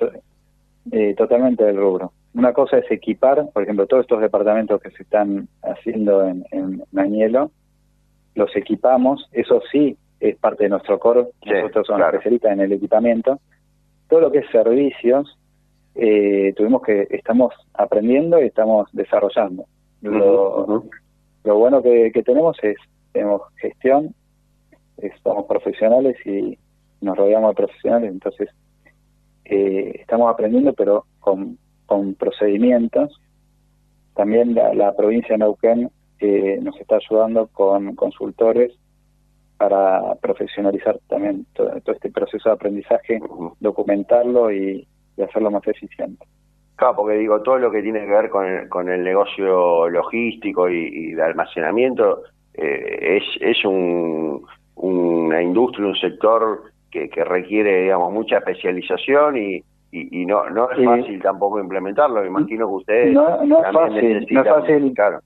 eh, 0.91 1.15
totalmente 1.17 1.65
del 1.65 1.77
rubro. 1.77 2.13
Una 2.33 2.53
cosa 2.53 2.79
es 2.79 2.91
equipar, 2.91 3.51
por 3.53 3.63
ejemplo, 3.63 3.87
todos 3.87 4.03
estos 4.03 4.21
departamentos 4.21 4.81
que 4.81 4.91
se 4.91 5.03
están 5.03 5.49
haciendo 5.63 6.27
en, 6.27 6.45
en 6.53 6.83
los 8.35 8.57
equipamos, 8.57 9.29
eso 9.33 9.61
sí 9.71 9.97
es 10.21 10.37
parte 10.37 10.65
de 10.65 10.71
nuestro 10.71 10.99
core, 10.99 11.27
nosotros 11.45 11.87
somos 11.87 12.03
especialistas 12.03 12.53
en 12.53 12.61
el 12.61 12.73
equipamiento. 12.73 13.41
Todo 14.09 14.21
lo 14.21 14.33
que 14.33 14.39
es 14.39 14.51
servicios, 14.51 15.39
eh, 16.03 16.55
tuvimos 16.57 16.81
que, 16.81 17.07
estamos 17.11 17.53
aprendiendo 17.75 18.41
y 18.41 18.47
estamos 18.47 18.89
desarrollando. 18.93 19.67
lo, 20.01 20.83
bueno 21.45 21.83
que, 21.83 22.11
tenemos 22.25 22.57
es, 22.63 22.77
tenemos 23.13 23.43
gestión, 23.57 24.15
somos 25.23 25.45
profesionales 25.45 26.17
y 26.25 26.59
nos 27.03 27.19
rodeamos 27.19 27.51
de 27.51 27.55
profesionales, 27.55 28.11
entonces 28.11 28.49
eh, 29.45 29.93
estamos 30.01 30.33
aprendiendo, 30.33 30.73
pero 30.73 31.05
con, 31.19 31.59
con 31.85 32.15
procedimientos. 32.15 33.21
También 34.15 34.55
la, 34.55 34.97
provincia 34.97 35.35
de 35.35 35.39
Neuquén 35.39 35.91
eh, 36.19 36.61
nos 36.63 36.81
está 36.81 36.97
ayudando 36.97 37.49
con 37.49 37.95
consultores 37.95 38.73
para 39.59 40.15
profesionalizar 40.15 40.99
también 41.09 41.45
todo, 41.53 41.75
este 41.75 42.11
proceso 42.11 42.49
de 42.49 42.55
aprendizaje, 42.55 43.21
documentarlo 43.61 44.51
y, 44.51 44.89
hacerlo 45.25 45.51
más 45.51 45.67
eficiente. 45.67 46.25
Claro, 46.77 46.97
porque 46.97 47.19
digo, 47.19 47.43
todo 47.43 47.59
lo 47.59 47.71
que 47.71 47.83
tiene 47.83 48.01
que 48.01 48.11
ver 48.11 48.31
con 48.31 48.47
el, 48.47 48.69
con 48.69 48.89
el 48.89 49.05
negocio 49.05 49.89
logístico 49.89 50.69
y, 50.69 51.13
de 51.13 51.23
almacenamiento 51.23 52.23
eh, 52.55 53.19
es, 53.19 53.25
es 53.41 53.65
un, 53.65 54.43
una 54.77 55.43
industria, 55.43 55.87
un 55.87 55.97
sector 55.97 56.63
que, 56.91 57.09
que 57.11 57.23
requiere, 57.23 57.83
digamos, 57.83 58.13
mucha 58.13 58.39
especialización 58.39 59.37
y, 59.37 59.63
y, 59.93 60.25
no 60.25 60.49
no 60.51 60.71
es 60.71 60.85
fácil 60.85 61.21
tampoco 61.23 61.61
implementarlo. 61.61 62.23
Me 62.23 62.29
imagino 62.29 62.67
que 62.69 62.75
ustedes 62.75 63.13
no, 63.13 63.45
no 63.45 63.65
es 63.65 63.73
fácil, 63.73 64.27
no 64.31 64.41
es 64.41 64.49
fácil. 64.49 64.93
Claro. 64.95 65.21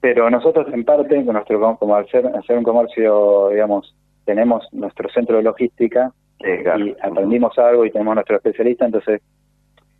Pero 0.00 0.30
nosotros 0.30 0.66
en 0.72 0.84
parte, 0.84 1.24
con 1.24 1.34
nuestro 1.34 1.76
como 1.76 1.96
hacer, 1.96 2.26
hacer 2.26 2.58
un 2.58 2.64
comercio, 2.64 3.48
digamos, 3.50 3.94
tenemos 4.24 4.66
nuestro 4.72 5.08
centro 5.10 5.36
de 5.36 5.42
logística 5.42 6.12
y 6.40 6.96
aprendimos 7.02 7.58
algo 7.58 7.84
y 7.84 7.90
tenemos 7.90 8.14
nuestro 8.14 8.36
especialista, 8.36 8.84
entonces 8.84 9.20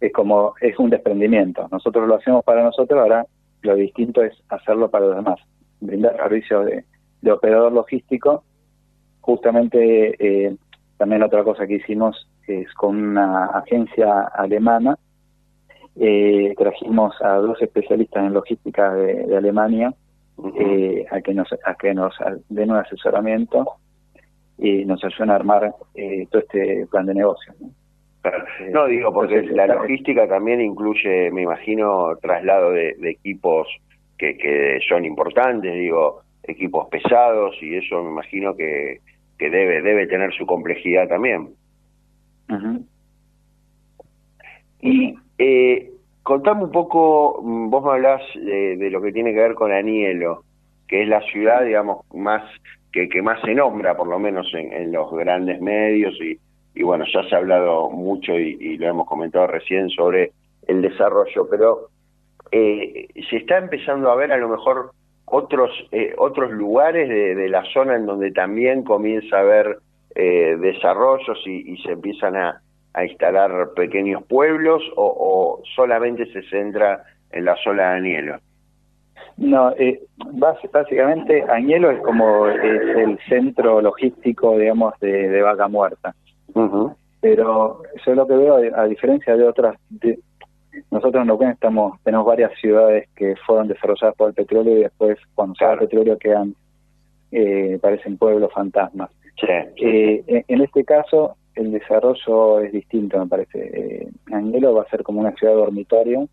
es 0.00 0.12
como 0.12 0.54
es 0.60 0.78
un 0.78 0.90
desprendimiento. 0.90 1.68
Nosotros 1.70 2.06
lo 2.06 2.16
hacemos 2.16 2.44
para 2.44 2.62
nosotros, 2.62 3.00
ahora 3.00 3.26
lo 3.62 3.74
distinto 3.74 4.22
es 4.22 4.32
hacerlo 4.48 4.88
para 4.90 5.06
los 5.06 5.16
demás, 5.16 5.40
brindar 5.80 6.16
servicios 6.16 6.66
de, 6.66 6.84
de 7.22 7.32
operador 7.32 7.72
logístico. 7.72 8.44
Justamente 9.20 10.14
eh, 10.18 10.56
también 10.96 11.22
otra 11.22 11.44
cosa 11.44 11.66
que 11.66 11.74
hicimos 11.74 12.28
es 12.46 12.72
con 12.74 12.96
una 12.96 13.46
agencia 13.46 14.22
alemana, 14.22 14.96
eh, 15.96 16.54
trajimos 16.56 17.14
a 17.20 17.34
dos 17.34 17.60
especialistas 17.60 18.24
en 18.24 18.32
logística 18.32 18.94
de, 18.94 19.36
Alemania 19.36 19.92
eh, 20.58 21.04
a 21.10 21.20
que 21.20 21.34
nos 21.34 21.48
a 21.64 21.74
que 21.74 21.92
nos 21.92 22.14
den 22.48 22.70
un 22.70 22.76
asesoramiento 22.76 23.66
y 24.58 24.84
nos 24.84 25.02
ayuden 25.04 25.30
a 25.30 25.36
armar 25.36 25.72
todo 26.30 26.42
este 26.42 26.86
plan 26.90 27.06
de 27.06 27.14
negocio. 27.14 27.54
¿no? 28.72 28.86
digo, 28.86 29.12
porque 29.12 29.42
la 29.42 29.66
logística 29.66 30.28
también 30.28 30.60
incluye, 30.60 31.30
me 31.30 31.42
imagino, 31.42 32.16
traslado 32.20 32.72
de, 32.72 32.96
equipos 33.02 33.68
que, 34.18 34.36
que 34.36 34.80
son 34.88 35.04
importantes, 35.04 35.72
digo, 35.72 36.22
equipos 36.42 36.88
pesados 36.88 37.56
y 37.62 37.76
eso 37.76 38.02
me 38.02 38.10
imagino 38.10 38.56
que, 38.56 39.00
que 39.38 39.50
debe, 39.50 39.80
debe 39.82 40.06
tener 40.06 40.32
su 40.34 40.44
complejidad 40.44 41.08
también. 41.08 41.50
Y 44.80 45.14
eh, 45.38 45.90
contame 46.22 46.64
un 46.64 46.72
poco, 46.72 47.40
mm, 47.42 47.70
vos 47.70 47.84
me 47.84 47.90
hablás 47.90 48.22
de, 48.34 48.88
lo 48.90 49.00
que 49.00 49.12
tiene 49.12 49.32
que 49.32 49.40
ver 49.40 49.54
con 49.54 49.72
Anielo, 49.72 50.44
que 50.86 51.02
es 51.02 51.08
la 51.08 51.20
ciudad, 51.22 51.64
digamos, 51.64 52.04
más 52.14 52.42
que, 52.92 53.08
que 53.08 53.22
más 53.22 53.40
se 53.42 53.54
nombra, 53.54 53.96
por 53.96 54.08
lo 54.08 54.18
menos 54.18 54.52
en, 54.54 54.92
los 54.92 55.10
grandes 55.12 55.60
medios, 55.60 56.14
y, 56.20 56.38
y, 56.74 56.82
bueno, 56.82 57.04
ya 57.12 57.22
se 57.28 57.34
ha 57.34 57.38
hablado 57.38 57.90
mucho 57.90 58.38
y, 58.38 58.76
lo 58.78 58.88
hemos 58.88 59.06
comentado 59.06 59.46
recién 59.46 59.90
sobre 59.90 60.32
el 60.66 60.82
desarrollo, 60.82 61.48
pero 61.50 61.88
eh, 62.50 63.08
se 63.28 63.36
está 63.36 63.58
empezando 63.58 64.10
a 64.10 64.16
ver 64.16 64.32
a 64.32 64.36
lo 64.36 64.48
mejor 64.48 64.92
otros 65.30 65.70
eh, 65.92 66.14
otros 66.16 66.50
lugares 66.50 67.08
de, 67.08 67.48
la 67.48 67.62
zona 67.72 67.96
en 67.96 68.06
donde 68.06 68.32
también 68.32 68.82
comienza 68.82 69.36
a 69.36 69.40
haber 69.40 69.78
eh, 70.14 70.56
desarrollos 70.58 71.38
y, 71.46 71.76
se 71.78 71.92
empiezan 71.92 72.36
a, 72.36 72.62
instalar 73.00 73.74
pequeños 73.76 74.24
pueblos 74.24 74.82
o, 74.96 75.62
solamente 75.76 76.26
se 76.32 76.42
centra 76.48 77.04
en 77.30 77.44
la 77.44 77.54
zona 77.62 77.90
de 77.90 77.96
Añelo? 77.98 78.40
No, 79.38 79.70
eh, 79.78 80.02
básicamente 80.72 81.44
Añelo 81.48 81.90
es 81.90 82.00
como 82.02 82.48
es 82.48 82.96
el 82.96 83.18
centro 83.28 83.80
logístico, 83.80 84.58
digamos, 84.58 84.94
de, 85.00 85.40
Vaca 85.40 85.68
Muerta. 85.68 86.14
Pero 87.20 87.82
es 87.94 88.06
lo 88.06 88.26
que 88.26 88.34
veo, 88.34 88.56
a, 88.74 88.84
diferencia 88.86 89.36
de 89.36 89.44
otras 89.44 89.76
nosotros 90.90 91.20
en 91.20 91.26
Neuquén 91.26 91.50
estamos, 91.50 92.00
tenemos 92.02 92.26
varias 92.26 92.52
ciudades 92.60 93.08
que 93.16 93.34
fueron 93.46 93.68
desarrolladas 93.68 94.14
por 94.16 94.28
el 94.28 94.34
petróleo 94.34 94.78
y 94.78 94.82
después 94.82 95.18
cuando 95.34 95.54
se 95.54 95.64
el 95.64 95.78
petróleo 95.78 96.18
quedan, 96.18 96.54
eh, 97.32 97.78
parecen 97.80 98.16
pueblos 98.16 98.52
fantasmas. 98.52 99.10
Eh, 99.76 100.44
en 100.48 100.60
este 100.60 100.84
caso 100.84 101.36
el 101.54 101.72
desarrollo 101.72 102.60
es 102.60 102.72
distinto, 102.72 103.18
me 103.18 103.26
parece. 103.26 103.70
Eh, 103.72 104.08
Angelo 104.32 104.74
va 104.74 104.82
a 104.82 104.90
ser 104.90 105.02
como 105.02 105.20
una 105.20 105.32
ciudad 105.32 105.54
dormitorio 105.54 106.28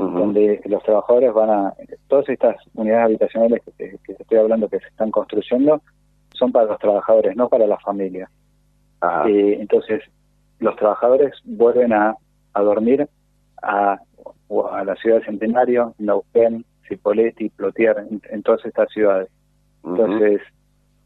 donde 0.00 0.60
los 0.64 0.82
trabajadores 0.82 1.32
van 1.32 1.50
a, 1.50 1.74
todas 2.08 2.28
estas 2.28 2.56
unidades 2.74 3.04
habitacionales 3.04 3.60
que, 3.76 3.98
que 4.04 4.12
estoy 4.12 4.38
hablando 4.38 4.68
que 4.68 4.78
se 4.80 4.86
están 4.86 5.10
construyendo 5.10 5.82
son 6.34 6.52
para 6.52 6.66
los 6.66 6.78
trabajadores, 6.78 7.36
no 7.36 7.48
para 7.48 7.66
la 7.66 7.78
familia. 7.78 8.30
Eh, 9.26 9.58
entonces, 9.60 10.02
los 10.58 10.76
trabajadores 10.76 11.32
vuelven 11.44 11.92
a, 11.92 12.14
a 12.54 12.62
dormir 12.62 13.08
a, 13.62 13.98
a 14.72 14.84
la 14.84 14.94
ciudad 14.96 15.18
de 15.18 15.24
Centenario, 15.24 15.94
Neuquén, 15.98 16.64
Cipolletti, 16.88 17.50
Plotier, 17.50 17.96
en, 18.30 18.42
todas 18.42 18.64
estas 18.64 18.90
ciudades. 18.90 19.28
Entonces, 19.84 20.40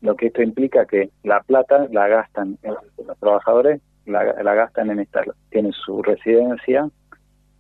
lo 0.01 0.17
que 0.17 0.27
esto 0.27 0.43
implica 0.43 0.87
que 0.87 1.11
la 1.23 1.41
plata 1.43 1.87
la 1.91 2.09
gastan 2.09 2.59
los 2.63 3.19
trabajadores, 3.19 3.81
la, 4.07 4.25
gastan 4.55 4.91
en 4.91 5.01
esta, 5.01 5.23
tienen 5.51 5.73
su 5.73 6.03
residencia 6.03 6.89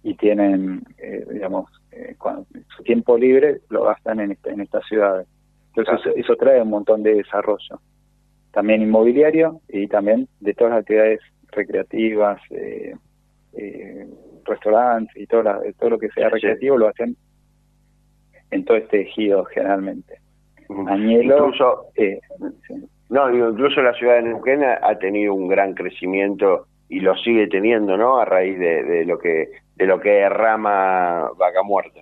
y 0.04 0.14
tienen, 0.14 0.84
eh, 0.98 1.24
digamos, 1.32 1.68
eh, 1.90 2.14
su 2.76 2.82
tiempo 2.84 3.18
libre 3.18 3.60
lo 3.70 3.84
gastan 3.84 4.20
en, 4.20 4.38
en 4.44 4.60
estas 4.60 4.86
ciudades. 4.86 5.26
Entonces, 5.74 6.12
eso, 6.16 6.36
trae 6.36 6.62
un 6.62 6.70
montón 6.70 7.02
de 7.02 7.14
desarrollo. 7.14 7.80
También 8.52 8.82
inmobiliario 8.82 9.60
y 9.68 9.88
también 9.88 10.28
de 10.38 10.54
todas 10.54 10.74
las 10.74 10.80
actividades 10.82 11.20
recreativas, 11.50 12.40
eh, 12.50 12.94
eh, 13.54 14.06
restaurantes 14.44 15.16
y 15.16 15.26
todo, 15.26 15.42
todo 15.78 15.90
lo 15.90 15.98
que 15.98 16.10
sea 16.10 16.28
recreativo 16.28 16.76
lo 16.76 16.88
hacen 16.88 17.16
en 18.50 18.64
todo 18.64 18.76
este 18.76 19.02
ejido 19.02 19.44
generalmente. 19.46 20.18
incluso, 20.68 21.86
eh, 21.96 22.20
no, 23.08 23.50
incluso 23.50 23.82
la 23.82 23.94
ciudad 23.94 24.16
de 24.16 24.22
Neuquén 24.22 24.62
ha, 24.64 24.98
tenido 24.98 25.34
un 25.34 25.48
gran 25.48 25.74
crecimiento 25.74 26.66
y 26.88 27.00
lo 27.00 27.16
sigue 27.16 27.46
teniendo, 27.48 27.96
¿no? 27.96 28.18
A 28.18 28.24
raíz 28.24 28.58
de, 28.58 29.04
lo 29.04 29.18
que 29.18 29.48
de 29.76 29.86
lo 29.86 30.00
que 30.00 30.10
derrama 30.10 31.30
Vaca 31.36 31.62
Muerta. 31.62 32.00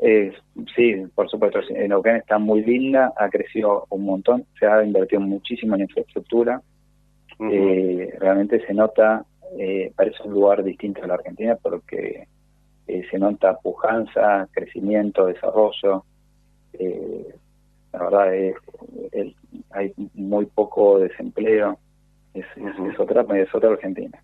Eh, 0.00 0.32
sí, 0.74 1.04
por 1.14 1.28
supuesto. 1.28 1.60
Neuquén 1.70 2.16
está 2.16 2.38
muy 2.38 2.62
linda, 2.62 3.12
ha 3.16 3.28
crecido 3.28 3.86
un 3.90 4.04
montón, 4.04 4.44
se 4.58 4.66
ha 4.66 4.82
invertido 4.82 5.20
muchísimo 5.20 5.74
en 5.74 5.82
infraestructura. 5.82 6.62
eh, 7.40 8.14
realmente 8.18 8.64
se 8.66 8.74
nota 8.74 9.24
eh, 9.56 9.92
parece 9.96 10.22
un 10.24 10.34
lugar 10.34 10.62
distinto 10.62 11.02
a 11.02 11.06
la 11.06 11.14
Argentina 11.14 11.56
porque 11.56 12.26
eh, 12.86 13.06
se 13.10 13.18
nota 13.18 13.58
pujanza, 13.58 14.48
crecimiento, 14.52 15.26
desarrollo. 15.26 16.04
Eh, 16.74 17.34
la 17.92 17.98
verdad 18.00 18.34
es, 18.34 18.54
hay 19.70 19.92
muy 20.14 20.46
poco 20.46 20.98
desempleo. 20.98 21.78
Es, 22.38 22.46
es, 22.56 23.00
otra, 23.00 23.24
es 23.36 23.54
otra 23.54 23.70
Argentina. 23.70 24.18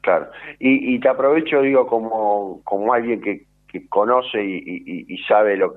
Claro. 0.00 0.26
Y, 0.58 0.98
te 0.98 1.08
aprovecho, 1.08 1.62
digo, 1.62 1.86
como, 1.86 2.60
como 2.64 2.92
alguien 2.92 3.20
que, 3.20 3.44
que 3.68 3.88
conoce 3.88 4.42
y, 4.44 5.16
sabe 5.28 5.56
lo 5.56 5.74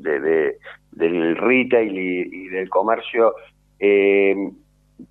de, 0.00 0.56
del 0.92 1.36
retail 1.36 1.98
y, 1.98 2.48
del 2.48 2.70
comercio, 2.70 3.34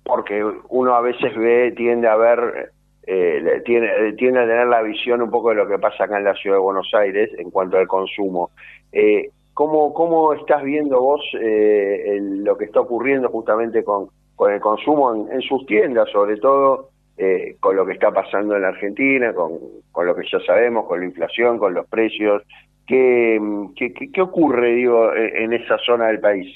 porque 0.02 0.42
uno 0.70 0.94
a 0.94 1.02
veces 1.02 1.36
ve, 1.36 1.72
tiende 1.76 2.08
a 2.08 2.16
ver 2.16 2.72
eh, 3.06 3.62
tiene 3.66 4.38
a 4.38 4.46
tener 4.46 4.66
la 4.66 4.82
visión 4.82 5.20
un 5.20 5.30
poco 5.30 5.50
de 5.50 5.56
lo 5.56 5.68
que 5.68 5.78
pasa 5.78 6.04
acá 6.04 6.16
en 6.16 6.24
la 6.24 6.34
ciudad 6.34 6.56
de 6.56 6.62
Buenos 6.62 6.88
Aires 6.94 7.30
en 7.36 7.50
cuanto 7.50 7.76
al 7.76 7.86
consumo. 7.86 8.50
Eh, 8.92 9.28
¿cómo, 9.52 9.92
cómo 9.92 10.32
estás 10.32 10.62
viendo 10.62 11.00
vos 11.00 11.20
eh, 11.38 12.18
lo 12.20 12.56
que 12.56 12.64
está 12.64 12.80
ocurriendo 12.80 13.28
justamente 13.28 13.84
con, 13.84 14.08
con 14.36 14.52
el 14.52 14.60
consumo 14.60 15.28
en, 15.30 15.40
sus 15.42 15.64
tiendas, 15.66 16.08
sobre 16.10 16.36
todo 16.36 16.90
eh, 17.16 17.56
con 17.60 17.76
lo 17.76 17.86
que 17.86 17.92
está 17.92 18.10
pasando 18.10 18.56
en 18.56 18.62
la 18.62 18.68
Argentina, 18.68 19.32
con, 19.32 19.58
con 19.92 20.06
lo 20.06 20.14
que 20.14 20.26
ya 20.30 20.40
sabemos, 20.40 20.86
con 20.86 21.00
la 21.00 21.06
inflación, 21.06 21.58
con 21.58 21.74
los 21.74 21.86
precios? 21.86 22.42
¿Qué, 22.86 23.40
qué, 23.76 23.92
qué 24.12 24.20
ocurre, 24.20 24.74
digo, 24.74 25.14
en 25.14 25.52
esa 25.54 25.78
zona 25.78 26.08
del 26.08 26.20
país? 26.20 26.54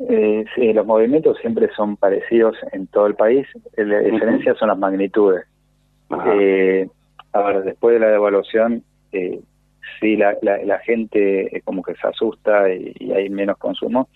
Eh, 0.00 0.44
sí, 0.54 0.72
los 0.72 0.86
movimientos 0.86 1.38
siempre 1.38 1.68
son 1.74 1.96
parecidos 1.96 2.56
en 2.72 2.86
todo 2.88 3.06
el 3.06 3.14
país. 3.14 3.46
La 3.76 4.00
diferencia 4.00 4.54
son 4.54 4.68
las 4.68 4.78
magnitudes. 4.78 5.46
Eh, 6.26 6.88
ahora, 7.32 7.60
después 7.60 7.94
de 7.94 8.00
la 8.00 8.08
devaluación, 8.08 8.82
eh, 9.12 9.40
sí, 10.00 10.16
la, 10.16 10.36
la, 10.42 10.78
gente 10.80 11.62
como 11.64 11.82
que 11.82 11.94
se 11.94 12.06
asusta 12.06 12.72
y, 12.72 13.12
hay 13.12 13.30
menos 13.30 13.56
consumo, 13.58 14.08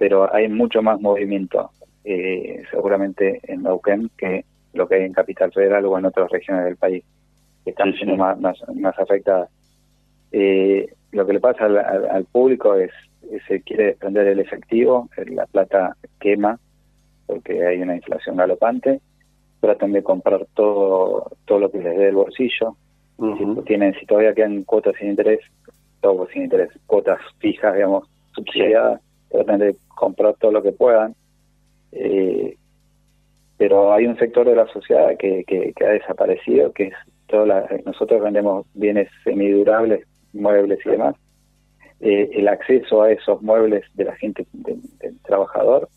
pero 0.00 0.34
hay 0.34 0.48
mucho 0.48 0.80
más 0.80 0.98
movimiento, 0.98 1.72
eh, 2.04 2.62
seguramente 2.70 3.38
en 3.42 3.64
Neuquén, 3.64 4.10
que 4.16 4.46
lo 4.72 4.88
que 4.88 4.94
hay 4.94 5.02
en 5.02 5.12
Capital 5.12 5.52
Federal 5.52 5.84
o 5.84 5.98
en 5.98 6.06
otras 6.06 6.30
regiones 6.30 6.64
del 6.64 6.76
país, 6.78 7.04
que 7.62 7.70
están 7.72 7.92
siendo 7.92 8.16
más, 8.16 8.40
más, 8.40 8.56
más 8.74 8.98
afectadas. 8.98 9.50
Eh, 10.32 10.90
lo 11.12 11.26
que 11.26 11.34
le 11.34 11.40
pasa 11.40 11.66
al 11.66 12.24
público 12.24 12.76
es 12.76 12.90
se 13.46 13.60
quiere 13.60 13.88
desprender 13.88 14.26
el 14.28 14.38
efectivo, 14.38 15.10
la 15.26 15.44
plata 15.44 15.94
quema 16.18 16.58
porque 17.26 17.66
hay 17.66 17.82
una 17.82 17.94
inflación 17.94 18.36
galopante, 18.36 19.02
tratan 19.60 19.92
de 19.92 20.02
comprar 20.02 20.46
todo 20.54 21.30
todo 21.44 21.58
lo 21.58 21.70
que 21.70 21.82
les 21.82 21.98
dé 21.98 22.08
el 22.08 22.14
bolsillo, 22.14 22.74
si 23.18 23.62
tienen 23.66 23.92
si 24.00 24.06
todavía 24.06 24.32
quedan 24.32 24.62
cuotas 24.62 24.94
sin 24.98 25.10
interés, 25.10 25.40
todo 26.00 26.26
sin 26.32 26.44
interés, 26.44 26.70
cuotas 26.86 27.20
fijas, 27.38 27.74
digamos, 27.74 28.08
subsidiadas, 28.34 29.02
tratan 29.30 29.60
de 29.60 29.76
comprar 29.88 30.34
todo 30.34 30.52
lo 30.52 30.62
que 30.62 30.72
puedan. 30.72 31.14
Eh, 31.92 32.56
pero 33.56 33.92
hay 33.92 34.06
un 34.06 34.16
sector 34.16 34.48
de 34.48 34.56
la 34.56 34.66
sociedad 34.68 35.16
que, 35.18 35.44
que, 35.44 35.74
ha 35.84 35.90
desaparecido, 35.90 36.72
que 36.72 36.84
es 36.84 36.94
toda 37.26 37.68
nosotros 37.84 38.22
vendemos 38.22 38.66
bienes 38.74 39.08
semidurables, 39.22 40.06
muebles 40.32 40.78
y 40.84 40.90
demás, 40.90 41.14
eh, 42.00 42.30
el 42.32 42.48
acceso 42.48 43.02
a 43.02 43.12
esos 43.12 43.42
muebles 43.42 43.84
de 43.94 44.04
la 44.04 44.16
gente, 44.16 44.46
del, 44.52 44.80
trabajador, 45.24 45.88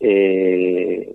eh, 0.00 1.14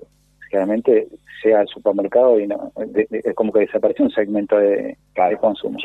realmente 0.52 1.08
llega 1.44 1.62
al 1.62 1.68
supermercado 1.68 2.40
y 2.40 2.48
no, 2.48 2.72
es 2.94 3.36
como 3.36 3.52
que 3.52 3.62
desapareció 3.62 4.06
un 4.06 4.12
segmento 4.12 4.58
de, 4.58 4.98
consumo. 5.42 5.80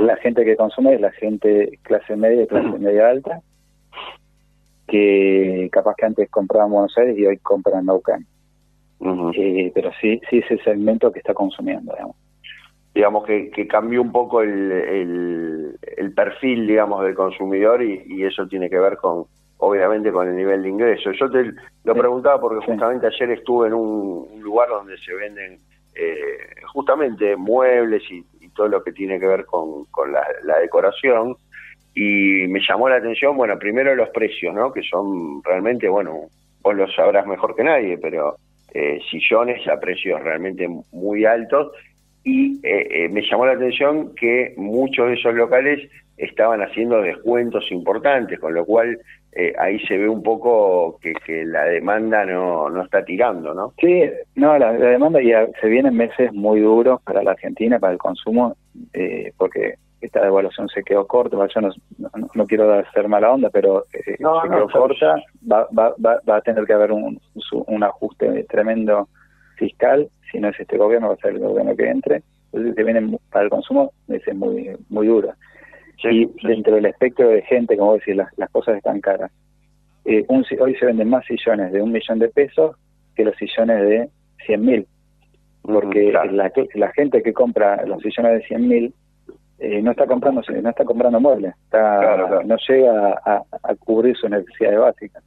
la 0.00 0.16
gente 0.16 0.44
que 0.44 0.56
consume 0.56 0.94
es 0.94 1.00
la 1.00 1.12
gente 1.12 1.78
clase 1.82 2.16
media 2.16 2.44
y 2.44 2.46
clase 2.46 2.68
media 2.78 3.10
alta, 3.10 3.42
que 4.88 5.68
capaz 5.70 5.94
que 5.96 6.06
antes 6.06 6.30
compraban 6.30 6.70
Buenos 6.70 6.96
Aires 6.96 7.16
y 7.16 7.26
hoy 7.26 7.38
compran 7.38 7.86
Naucan. 7.86 8.26
Eh, 9.36 9.70
pero 9.74 9.90
sí, 10.00 10.20
sí 10.28 10.38
ese 10.38 10.58
segmento 10.64 11.12
que 11.12 11.20
está 11.20 11.34
consumiendo, 11.34 11.92
digamos. 11.92 12.16
Digamos 12.94 13.24
que, 13.26 13.50
que 13.50 13.68
cambió 13.68 14.02
un 14.02 14.10
poco 14.10 14.42
el, 14.42 15.76
el, 15.96 16.12
perfil, 16.14 16.66
digamos, 16.66 17.04
del 17.04 17.14
consumidor 17.14 17.80
y, 17.80 18.24
eso 18.24 18.48
tiene 18.48 18.68
que 18.68 18.78
ver 18.78 18.96
con, 18.96 19.26
obviamente, 19.58 20.10
con 20.10 20.26
el 20.26 20.34
nivel 20.34 20.62
de 20.62 20.68
ingreso. 20.70 21.12
Yo 21.12 21.30
te 21.30 21.52
lo 21.84 21.94
preguntaba 21.94 22.40
porque 22.40 22.66
justamente 22.66 23.06
ayer 23.06 23.30
estuve 23.30 23.68
en 23.68 23.74
un, 23.74 24.26
lugar 24.40 24.68
donde 24.70 24.96
se 24.98 25.14
venden 25.14 25.58
eh, 25.94 26.38
justamente 26.72 27.36
muebles 27.36 28.02
y, 28.10 28.24
todo 28.56 28.66
lo 28.66 28.82
que 28.82 28.90
tiene 28.90 29.20
que 29.20 29.26
ver 29.26 29.44
con, 29.46 29.84
con 29.84 30.10
la, 30.10 30.58
decoración 30.60 31.36
y 31.94 32.46
me 32.48 32.60
llamó 32.60 32.88
la 32.88 32.96
atención, 32.96 33.36
bueno, 33.36 33.58
primero 33.58 33.94
los 33.94 34.10
precios, 34.10 34.54
¿no? 34.54 34.72
Que 34.72 34.82
son 34.82 35.42
realmente, 35.42 35.88
bueno, 35.88 36.28
vos 36.62 36.74
lo 36.74 36.88
sabrás 36.92 37.26
mejor 37.26 37.54
que 37.56 37.64
nadie, 37.64 37.98
pero 37.98 38.36
eh, 38.74 39.00
sillones 39.10 39.66
a 39.66 39.80
precios 39.80 40.22
realmente 40.22 40.68
muy 40.92 41.24
altos 41.24 41.72
y 42.22 42.60
eh, 42.62 42.86
eh, 42.90 43.08
me 43.08 43.22
llamó 43.22 43.46
la 43.46 43.52
atención 43.52 44.14
que 44.14 44.52
muchos 44.58 45.08
de 45.08 45.14
esos 45.14 45.34
locales 45.34 45.90
estaban 46.18 46.60
haciendo 46.60 47.00
descuentos 47.00 47.64
importantes, 47.70 48.38
con 48.38 48.52
lo 48.54 48.64
cual 48.64 48.98
ahí 49.56 49.78
se 49.86 49.96
ve 49.96 50.08
un 50.08 50.20
poco 50.20 50.98
que, 51.00 51.12
que 51.24 51.44
la 51.44 51.64
demanda 51.66 52.26
no, 52.26 52.68
no 52.68 52.82
está 52.82 53.04
tirando, 53.04 53.54
¿no? 53.54 53.72
Sí, 53.80 54.02
no, 54.34 54.58
la, 54.58 54.72
demanda 54.72 55.22
ya 55.22 55.46
se 55.60 55.68
vienen 55.68 55.94
meses 55.96 56.32
muy 56.32 56.58
duros 56.58 57.00
para 57.02 57.22
la 57.22 57.30
Argentina, 57.30 57.78
para 57.78 57.92
el 57.92 58.00
consumo, 58.00 58.56
porque 59.36 59.74
esta 60.00 60.22
devaluación 60.22 60.68
se 60.68 60.82
quedó 60.82 61.06
corta, 61.06 61.36
yo 61.36 61.60
no, 61.60 61.70
no, 62.34 62.46
quiero 62.46 62.72
hacer 62.72 63.08
mala 63.08 63.32
onda, 63.32 63.50
pero 63.50 63.84
se 63.90 64.16
quedó 64.16 64.68
corta, 64.72 65.16
va, 65.50 65.66
va, 65.76 65.94
va, 66.04 66.20
va, 66.28 66.36
a 66.36 66.40
tener 66.40 66.64
que 66.64 66.72
haber 66.72 66.92
un, 66.92 67.20
un 67.66 67.82
ajuste 67.82 68.44
tremendo 68.44 69.08
fiscal 69.56 70.08
si 70.30 70.38
no 70.38 70.48
es 70.48 70.60
este 70.60 70.76
gobierno, 70.76 71.08
va 71.08 71.14
a 71.14 71.18
ser 71.18 71.32
el 71.32 71.40
gobierno 71.40 71.76
que 71.76 71.88
entre. 71.88 72.22
Entonces 72.52 72.74
se 72.74 72.84
viene 72.84 73.18
para 73.30 73.44
el 73.44 73.50
consumo, 73.50 73.92
es 74.08 74.34
muy, 74.34 74.70
muy 74.88 75.06
dura. 75.06 75.36
y 76.04 76.26
dentro 76.46 76.74
del 76.74 76.86
espectro 76.86 77.28
de 77.28 77.42
gente, 77.42 77.76
como 77.76 77.94
decir, 77.94 78.16
las, 78.16 78.28
las 78.38 78.50
cosas 78.50 78.76
están 78.76 79.00
caras. 79.00 79.30
Eh, 80.04 80.24
hoy 80.28 80.74
se 80.76 80.86
venden 80.86 81.10
más 81.10 81.24
sillones 81.26 81.72
de 81.72 81.82
un 81.82 81.92
millón 81.92 82.18
de 82.18 82.28
pesos 82.28 82.76
que 83.14 83.24
los 83.24 83.36
sillones 83.36 83.80
de 83.82 84.08
100 84.46 84.60
mil. 84.60 84.86
Porque 85.62 86.12
la, 86.12 86.24
la 86.24 86.92
gente 86.92 87.22
que 87.22 87.32
compra 87.32 87.84
los 87.84 88.00
sillones 88.00 88.40
de 88.40 88.46
100 88.46 88.68
mil 88.68 88.94
eh, 89.58 89.82
no 89.82 89.90
está 89.90 90.06
comprando 90.06 90.40
no 90.62 90.70
está 90.70 90.84
comprando 90.84 91.20
muebles, 91.20 91.54
está, 91.64 92.42
no 92.44 92.56
llega 92.68 93.20
a, 93.24 93.42
a, 93.62 93.74
cubrir 93.74 94.16
sus 94.16 94.30
necesidades 94.30 94.78
básicas. 94.78 95.22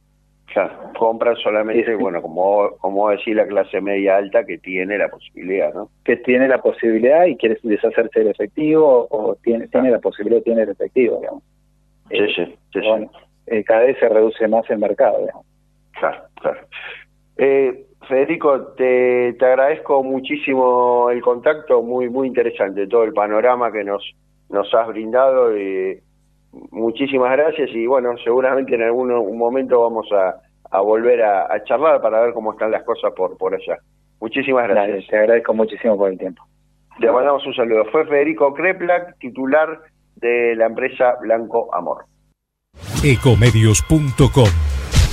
Claro, 0.52 0.92
compran 0.98 1.36
solamente, 1.36 1.94
bueno, 1.94 2.20
como, 2.20 2.76
como 2.78 3.08
decir 3.08 3.36
la 3.36 3.46
clase 3.46 3.80
media 3.80 4.16
alta 4.16 4.44
que 4.44 4.58
tiene 4.58 4.98
la 4.98 5.08
posibilidad, 5.08 5.72
¿no? 5.72 5.88
Que 6.04 6.16
tiene 6.16 6.46
la 6.46 6.58
posibilidad 6.58 7.24
y 7.24 7.36
quiere 7.36 7.58
deshacerse 7.62 8.20
del 8.20 8.28
efectivo 8.28 9.06
o 9.10 9.34
tiene, 9.36 9.68
tiene 9.68 9.90
la 9.90 9.98
posibilidad 9.98 10.40
de 10.40 10.50
tener 10.50 10.68
efectivo, 10.68 11.18
digamos. 11.20 11.42
Sí, 12.10 12.18
sí, 12.34 12.58
sí, 12.72 12.80
bueno, 12.86 13.10
eh, 13.46 13.64
cada 13.64 13.84
vez 13.84 13.98
se 13.98 14.08
reduce 14.08 14.46
más 14.46 14.68
el 14.68 14.78
mercado, 14.78 15.20
digamos. 15.20 15.46
Claro, 15.98 16.24
claro. 16.34 16.60
Eh, 17.38 17.86
Federico, 18.08 18.60
te, 18.76 19.34
te 19.34 19.46
agradezco 19.46 20.02
muchísimo 20.02 21.10
el 21.10 21.20
contacto, 21.22 21.82
muy 21.82 22.08
muy 22.08 22.28
interesante 22.28 22.86
todo 22.86 23.04
el 23.04 23.12
panorama 23.12 23.70
que 23.72 23.84
nos 23.84 24.02
nos 24.48 24.72
has 24.74 24.88
brindado. 24.88 25.56
y 25.56 25.98
muchísimas 26.70 27.32
gracias 27.32 27.70
y 27.72 27.86
bueno, 27.86 28.14
seguramente 28.22 28.74
en 28.74 28.82
algún 28.82 29.38
momento 29.38 29.80
vamos 29.80 30.06
a, 30.12 30.36
a 30.70 30.80
volver 30.80 31.22
a, 31.22 31.62
charlar 31.64 32.00
para 32.00 32.20
ver 32.20 32.34
cómo 32.34 32.52
están 32.52 32.70
las 32.70 32.82
cosas 32.84 33.12
por, 33.14 33.36
por 33.36 33.54
allá. 33.54 33.78
Muchísimas 34.20 34.68
gracias. 34.68 35.06
te 35.08 35.18
agradezco 35.18 35.54
muchísimo 35.54 35.96
por 35.96 36.10
el 36.10 36.18
tiempo. 36.18 36.42
Te 37.00 37.10
mandamos 37.10 37.46
un 37.46 37.54
saludo. 37.54 37.84
Fue 37.86 38.06
Federico 38.06 38.52
Kreplak, 38.54 39.18
titular 39.18 39.80
de 40.16 40.54
la 40.56 40.66
empresa 40.66 41.16
Blanco 41.20 41.74
Amor. 41.74 42.04
Ecomedios.com 43.02 44.81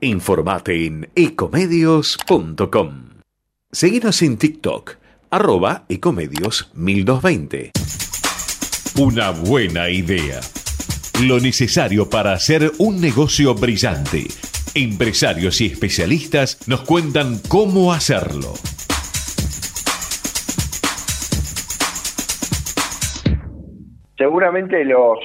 Informate 0.00 0.86
en 0.86 1.08
ecomedios.com. 1.16 3.08
Seguinos 3.72 4.22
en 4.22 4.38
TikTok, 4.38 4.92
arroba 5.28 5.86
ecomedios 5.88 6.70
1220. 6.76 7.72
Una 9.00 9.32
buena 9.32 9.90
idea. 9.90 10.38
Lo 11.26 11.40
necesario 11.40 12.08
para 12.08 12.32
hacer 12.32 12.70
un 12.78 13.00
negocio 13.00 13.56
brillante. 13.56 14.28
Empresarios 14.76 15.60
y 15.60 15.66
especialistas 15.66 16.68
nos 16.68 16.82
cuentan 16.82 17.40
cómo 17.48 17.92
hacerlo. 17.92 18.54
Seguramente 24.16 24.84
los 24.84 25.18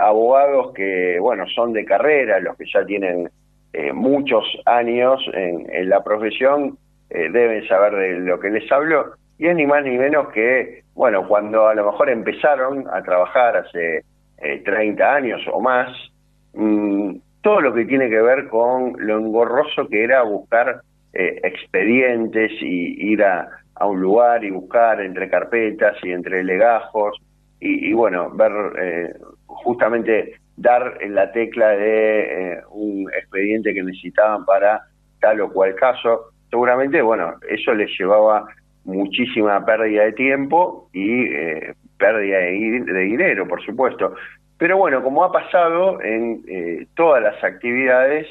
abogados 0.00 0.72
que, 0.74 1.18
bueno, 1.20 1.46
son 1.52 1.72
de 1.72 1.84
carrera, 1.84 2.38
los 2.38 2.56
que 2.56 2.66
ya 2.72 2.84
tienen 2.86 3.28
eh, 3.72 3.92
muchos 3.92 4.44
años 4.66 5.20
en, 5.32 5.88
la 5.88 6.02
profesión 6.02 6.78
eh, 7.10 7.28
deben 7.30 7.66
saber 7.68 7.94
de 7.94 8.20
lo 8.20 8.38
que 8.40 8.50
les 8.50 8.70
hablo 8.70 9.14
y 9.38 9.46
es 9.46 9.56
ni 9.56 9.66
más 9.66 9.84
ni 9.84 9.96
menos 9.96 10.28
que, 10.28 10.82
bueno, 10.94 11.26
cuando 11.26 11.68
a 11.68 11.74
lo 11.74 11.86
mejor 11.86 12.10
empezaron 12.10 12.86
a 12.92 13.02
trabajar 13.02 13.56
hace 13.56 14.04
30 14.64 15.14
años 15.14 15.40
o 15.52 15.60
más, 15.60 15.88
mm, 16.54 17.16
todo 17.42 17.60
lo 17.60 17.72
que 17.72 17.86
tiene 17.86 18.10
que 18.10 18.20
ver 18.20 18.48
con 18.48 18.94
lo 18.98 19.18
engorroso 19.18 19.88
que 19.88 20.04
era 20.04 20.22
buscar 20.22 20.82
expedientes 21.12 22.52
y 22.60 23.12
ir 23.12 23.24
a, 23.24 23.48
a 23.80 23.86
un 23.86 24.00
lugar 24.00 24.44
y 24.44 24.50
buscar 24.50 25.00
entre 25.00 25.28
carpetas 25.28 25.96
y 26.02 26.12
entre 26.12 26.44
legajos 26.44 27.18
y, 27.60 27.92
bueno, 27.92 28.30
ver 28.30 28.52
eh, 28.80 29.14
justamente 29.46 30.34
dar 30.60 30.98
en 31.00 31.14
la 31.14 31.32
tecla 31.32 31.68
de 31.70 32.20
eh, 32.52 32.60
un 32.70 33.10
expediente 33.12 33.72
que 33.72 33.82
necesitaban 33.82 34.44
para 34.44 34.82
tal 35.20 35.40
o 35.40 35.50
cual 35.50 35.74
caso. 35.74 36.32
Seguramente, 36.50 37.00
bueno, 37.02 37.34
eso 37.48 37.74
les 37.74 37.90
llevaba 37.98 38.46
muchísima 38.84 39.64
pérdida 39.64 40.04
de 40.04 40.12
tiempo 40.12 40.88
y 40.92 41.24
eh, 41.24 41.74
pérdida 41.98 42.38
de, 42.38 42.84
de, 42.86 43.00
dinero, 43.00 43.48
por 43.48 43.64
supuesto. 43.64 44.14
Pero 44.58 44.76
bueno, 44.76 45.02
como 45.02 45.24
ha 45.24 45.32
pasado 45.32 46.02
en 46.02 46.42
todas 46.94 47.22
las 47.22 47.42
actividades, 47.42 48.26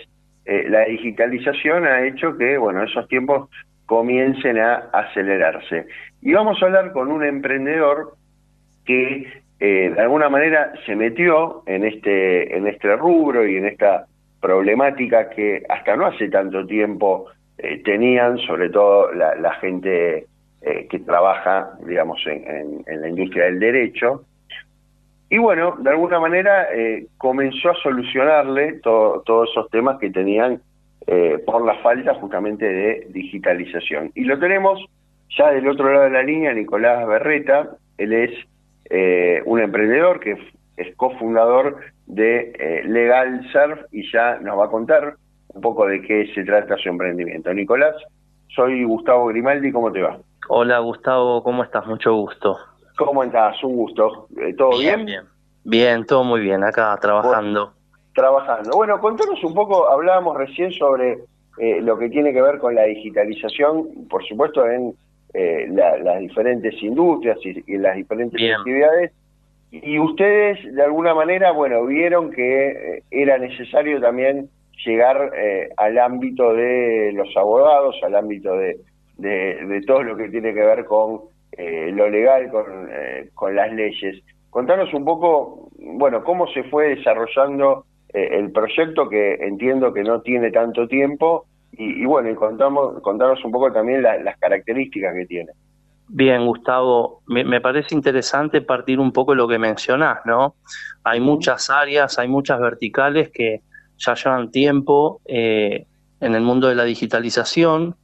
la 0.46 0.86
digitalización 0.86 1.88
ha 1.88 2.06
hecho 2.06 2.38
que, 2.38 2.56
bueno, 2.58 2.84
esos 2.84 3.08
tiempos 3.08 3.50
comiencen 3.88 4.60
a 4.60 4.76
acelerarse. 4.94 5.88
Y 6.22 6.34
vamos 6.34 6.62
a 6.62 6.68
hablar 6.68 6.92
con 6.92 7.12
un 7.12 7.26
emprendedor 7.26 8.14
que 8.86 9.42
eh, 9.60 9.92
de 9.94 10.02
alguna 10.02 10.30
manera 10.30 10.74
se 10.86 10.96
metió 10.96 11.64
en 11.66 11.86
este, 11.86 12.56
en 12.56 12.68
este 12.68 12.96
rubro 12.96 13.46
y 13.48 13.58
en 13.58 13.66
esta 13.66 14.06
problemática 14.42 15.30
que 15.30 15.64
hasta 15.68 15.96
no 15.96 16.06
hace 16.06 16.30
tanto 16.30 16.66
tiempo 16.66 17.26
eh, 17.58 17.82
tenían, 17.84 18.38
sobre 18.40 18.70
todo 18.70 19.12
la, 19.14 19.54
gente 19.56 20.26
eh, 20.62 20.88
que 20.90 21.00
trabaja, 21.00 21.72
digamos, 21.86 22.22
en, 22.26 22.84
la 22.88 23.10
industria 23.10 23.46
del 23.46 23.60
derecho. 23.60 24.24
Y 25.30 25.38
bueno, 25.38 25.76
de 25.80 25.90
alguna 25.92 26.20
manera 26.20 26.68
comenzó 27.18 27.70
a 27.70 27.76
solucionarle 27.76 28.80
todos 28.82 29.50
esos 29.52 29.70
temas 29.70 30.00
que 30.00 30.10
tenían 30.10 30.60
eh, 31.12 31.40
por 31.44 31.66
la 31.66 31.74
falta 31.76 32.14
justamente 32.14 32.72
de 32.72 33.08
digitalización. 33.10 34.12
Y 34.14 34.26
lo 34.26 34.38
tenemos 34.38 34.80
ya 35.36 35.50
del 35.50 35.68
otro 35.68 35.92
lado 35.92 36.04
de 36.04 36.12
la 36.12 36.22
línea, 36.22 36.54
Nicolás 36.54 37.08
Berreta, 37.08 37.68
él 37.98 38.14
es 38.14 38.32
eh, 38.90 39.42
un 39.46 39.60
emprendedor 39.60 40.20
que 40.20 40.38
es 40.78 40.96
cofundador 40.96 41.78
de 42.06 42.54
eh, 42.58 42.84
Legal 42.86 43.46
Surf 43.52 43.80
y 43.92 44.10
ya 44.12 44.40
nos 44.40 44.58
va 44.58 44.66
a 44.66 44.70
contar 44.70 45.16
un 45.50 45.62
poco 45.62 45.86
de 45.86 46.02
qué 46.02 46.32
se 46.34 46.44
trata 46.44 46.78
su 46.78 46.90
emprendimiento. 46.90 47.54
Nicolás, 47.54 47.96
soy 48.48 48.84
Gustavo 48.84 49.28
Grimaldi, 49.28 49.72
¿cómo 49.72 49.92
te 49.92 50.02
va? 50.02 50.18
Hola 50.48 50.80
Gustavo, 50.80 51.44
¿cómo 51.44 51.64
estás? 51.64 51.86
Mucho 51.86 52.14
gusto. 52.14 52.58
¿Cómo 52.98 53.24
estás? 53.24 53.64
Un 53.64 53.76
gusto. 53.76 54.28
¿Todo 54.58 54.80
bien? 54.80 55.06
Bien, 55.06 55.24
bien, 55.64 56.06
todo 56.06 56.24
muy 56.24 56.42
bien, 56.42 56.64
acá 56.64 56.98
trabajando 57.02 57.74
trabajando. 58.20 58.72
Bueno, 58.76 59.00
contanos 59.00 59.44
un 59.44 59.54
poco, 59.54 59.90
hablábamos 59.90 60.38
recién 60.38 60.72
sobre 60.74 61.20
eh, 61.58 61.82
lo 61.82 61.98
que 61.98 62.10
tiene 62.10 62.34
que 62.34 62.42
ver 62.42 62.60
con 62.60 62.76
la 62.76 62.84
digitalización, 62.84 64.08
por 64.10 64.26
supuesto, 64.26 64.66
en 64.68 64.94
eh, 65.34 65.68
las 65.70 66.20
diferentes 66.20 66.82
industrias 66.82 67.38
y, 67.44 67.78
las 67.78 67.96
diferentes 67.96 68.42
actividades. 68.58 69.12
Y 69.72 70.00
ustedes, 70.00 70.58
de 70.74 70.84
alguna 70.84 71.14
manera, 71.14 71.52
bueno, 71.52 71.86
vieron 71.86 72.32
que 72.32 72.70
eh, 72.70 73.04
era 73.12 73.38
necesario 73.38 74.02
también 74.02 74.50
llegar 74.86 75.32
al 75.76 75.98
ámbito 75.98 76.54
de 76.54 77.12
los 77.14 77.36
abogados, 77.36 77.96
al 78.02 78.16
ámbito 78.16 78.56
de, 78.56 78.78
de, 79.18 79.82
todo 79.86 80.04
lo 80.04 80.16
que 80.16 80.30
tiene 80.30 80.54
que 80.54 80.62
ver 80.62 80.86
con 80.86 81.20
lo 81.58 82.10
legal, 82.10 82.50
con, 82.50 82.90
con 83.36 83.56
las 83.56 83.74
leyes. 83.74 84.24
Contanos 84.50 84.94
un 84.94 85.04
poco, 85.04 85.70
bueno, 85.78 86.24
cómo 86.24 86.48
se 86.48 86.64
fue 86.64 86.96
desarrollando 86.96 87.84
eh, 88.14 88.30
el 88.40 88.52
proyecto 88.52 89.08
que 89.08 89.36
entiendo 89.36 89.94
que 89.94 90.04
no 90.04 90.22
tiene 90.22 90.52
tanto 90.52 90.88
tiempo 90.88 91.46
y, 91.72 92.06
bueno, 92.06 92.30
y 92.30 92.36
contamos, 92.36 93.02
contanos 93.02 93.44
un 93.46 93.52
poco 93.52 93.72
también 93.72 94.02
las 94.02 94.38
características 94.38 95.14
que 95.14 95.26
tiene. 95.26 95.52
Bien, 96.08 96.46
Gustavo, 96.46 97.22
me, 97.28 97.62
parece 97.62 97.94
interesante 97.94 98.62
partir 98.62 99.00
un 99.00 99.12
poco 99.12 99.32
de 99.32 99.38
lo 99.38 99.48
que 99.48 99.60
mencionás, 99.60 100.20
¿no? 100.26 100.56
Hay 101.04 101.20
muchas 101.20 101.70
áreas, 101.70 102.18
hay 102.18 102.28
muchas 102.28 102.60
verticales 102.60 103.30
que 103.32 103.62
ya 103.98 104.16
llevan 104.16 104.50
tiempo 104.50 105.22
eh, 105.26 105.86
en 106.20 106.36
el 106.36 106.42
mundo 106.42 106.68
de 106.68 106.76
la 106.76 106.84
digitalización. 106.84 107.96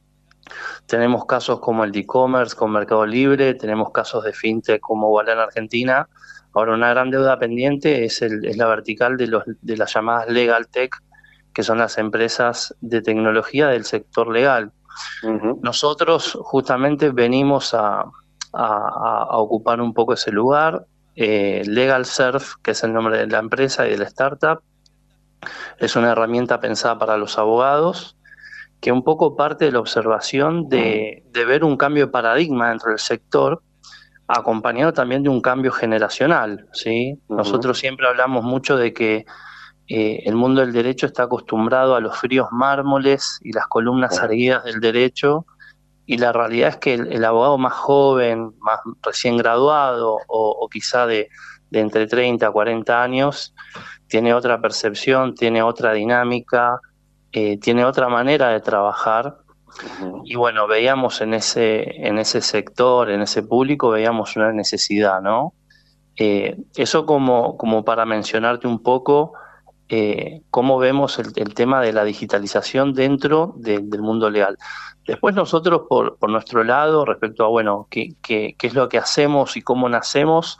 Tenemos 0.86 1.26
casos 1.26 1.58
como 1.58 1.82
el 1.82 1.90
de 1.90 2.00
e-commerce 2.00 2.54
con 2.54 2.70
Mercado 2.70 3.04
Libre, 3.04 3.54
tenemos 3.54 3.90
casos 3.90 4.22
de 4.24 4.32
fintech 4.32 4.80
como 4.80 5.10
Wallah 5.10 5.32
en 5.32 5.38
Argentina, 5.40 6.08
Ahora, 6.56 6.72
una 6.72 6.88
gran 6.88 7.10
deuda 7.10 7.38
pendiente 7.38 8.06
es, 8.06 8.22
es 8.22 8.56
la 8.56 8.66
vertical 8.66 9.18
de, 9.18 9.26
los, 9.26 9.44
de 9.60 9.76
las 9.76 9.92
llamadas 9.92 10.30
Legal 10.30 10.66
Tech, 10.68 10.90
que 11.56 11.62
son 11.62 11.78
las 11.78 11.96
empresas 11.96 12.76
de 12.82 13.00
tecnología 13.00 13.68
del 13.68 13.86
sector 13.86 14.30
legal. 14.30 14.72
Nosotros 15.62 16.36
justamente 16.42 17.08
venimos 17.08 17.72
a, 17.72 18.04
ocupar 19.30 19.80
un 19.80 19.94
poco 19.94 20.12
ese 20.12 20.32
lugar. 20.32 20.84
Eh, 21.14 21.62
Legal 21.64 22.04
Surf, 22.04 22.56
que 22.62 22.72
es 22.72 22.84
el 22.84 22.92
nombre 22.92 23.16
de 23.16 23.26
la 23.26 23.38
empresa 23.38 23.86
y 23.86 23.92
de 23.92 23.96
la 23.96 24.04
startup, 24.04 24.60
es 25.78 25.96
una 25.96 26.12
herramienta 26.12 26.60
pensada 26.60 26.98
para 26.98 27.16
los 27.16 27.38
abogados 27.38 28.18
que 28.78 28.92
un 28.92 29.02
poco 29.02 29.34
parte 29.34 29.64
de 29.64 29.72
la 29.72 29.80
observación 29.80 30.68
de, 30.68 31.24
de 31.30 31.44
ver 31.46 31.64
un 31.64 31.78
cambio 31.78 32.04
de 32.04 32.12
paradigma 32.12 32.68
dentro 32.68 32.90
del 32.90 32.98
sector 32.98 33.62
acompañado 34.28 34.92
también 34.92 35.22
de 35.22 35.30
un 35.30 35.40
cambio 35.40 35.72
generacional, 35.72 36.66
¿sí? 36.74 37.18
Nosotros 37.30 37.78
siempre 37.78 38.06
hablamos 38.06 38.44
mucho 38.44 38.76
de 38.76 38.92
que 38.92 39.24
eh, 39.88 40.22
el 40.24 40.34
mundo 40.34 40.60
del 40.62 40.72
derecho 40.72 41.06
está 41.06 41.24
acostumbrado 41.24 41.94
a 41.94 42.00
los 42.00 42.16
fríos 42.18 42.48
mármoles 42.50 43.38
y 43.42 43.52
las 43.52 43.66
columnas 43.68 44.18
erguidas 44.20 44.64
del 44.64 44.80
derecho, 44.80 45.46
y 46.06 46.18
la 46.18 46.32
realidad 46.32 46.70
es 46.70 46.76
que 46.76 46.94
el, 46.94 47.24
abogado 47.24 47.58
más 47.58 47.72
joven, 47.72 48.52
más 48.60 48.78
recién 49.02 49.36
graduado 49.36 50.18
o, 50.28 50.68
quizá 50.70 51.04
de, 51.06 51.28
entre 51.72 52.06
30 52.06 52.46
a 52.46 52.50
40 52.50 53.02
años, 53.02 53.52
tiene 54.06 54.32
otra 54.32 54.60
percepción, 54.60 55.34
tiene 55.34 55.62
otra 55.62 55.92
dinámica, 55.92 56.80
eh, 57.32 57.58
tiene 57.58 57.84
otra 57.84 58.08
manera 58.08 58.50
de 58.50 58.60
trabajar. 58.60 59.38
Y 60.24 60.36
bueno, 60.36 60.68
veíamos 60.68 61.20
en 61.20 61.34
ese, 61.34 62.06
en 62.06 62.18
ese 62.18 62.40
sector, 62.40 63.10
en 63.10 63.22
ese 63.22 63.42
público, 63.42 63.90
veíamos 63.90 64.36
una 64.36 64.52
necesidad, 64.52 65.20
¿no? 65.20 65.54
Eh, 66.16 66.56
eso 66.76 67.04
como, 67.04 67.58
como 67.58 67.84
para 67.84 68.06
mencionarte 68.06 68.68
un 68.68 68.82
poco 68.82 69.34
eh, 69.88 70.42
cómo 70.50 70.78
vemos 70.78 71.18
el, 71.18 71.54
tema 71.54 71.80
de 71.80 71.92
la 71.92 72.04
digitalización 72.04 72.92
dentro 72.92 73.54
del 73.56 74.00
mundo 74.00 74.30
legal. 74.30 74.58
Después 75.06 75.34
nosotros, 75.34 75.82
por, 75.88 76.16
por 76.18 76.30
nuestro 76.30 76.64
lado, 76.64 77.04
respecto 77.04 77.44
a, 77.44 77.48
bueno, 77.48 77.86
qué, 77.90 78.14
qué, 78.22 78.56
qué 78.58 78.66
es 78.66 78.74
lo 78.74 78.88
que 78.88 78.98
hacemos 78.98 79.56
y 79.56 79.62
cómo 79.62 79.88
nacemos, 79.88 80.58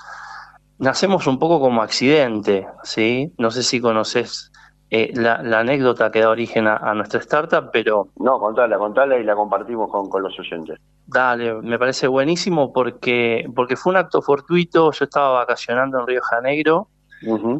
nacemos 0.79 1.27
un 1.27 1.39
poco 1.39 1.59
como 1.59 1.83
accidente, 1.83 2.67
¿sí? 2.85 3.33
No 3.39 3.51
sé 3.51 3.65
si 3.65 3.81
conoces 3.81 4.53
eh, 4.91 5.11
la, 5.15 5.35
anécdota 5.59 6.13
que 6.13 6.21
da 6.21 6.31
origen 6.31 6.69
a, 6.69 6.95
nuestra 6.95 7.19
startup, 7.21 7.71
pero... 7.73 8.09
No, 8.17 8.39
contala, 8.39 8.79
contala 8.79 9.19
y 9.19 9.25
la 9.25 9.35
compartimos 9.35 9.91
con, 9.91 10.09
con 10.09 10.23
los 10.23 10.39
oyentes. 10.39 10.79
Dale, 11.07 11.55
me 11.55 11.79
parece 11.79 12.07
buenísimo 12.07 12.73
porque, 12.73 13.49
porque 13.55 13.77
fue 13.77 13.91
un 13.91 13.97
acto 13.97 14.23
fortuito, 14.23 14.93
yo 14.93 15.05
estaba 15.05 15.31
vacacionando 15.31 16.01
en 16.01 16.07
Río 16.07 16.23
Janeiro 16.23 16.89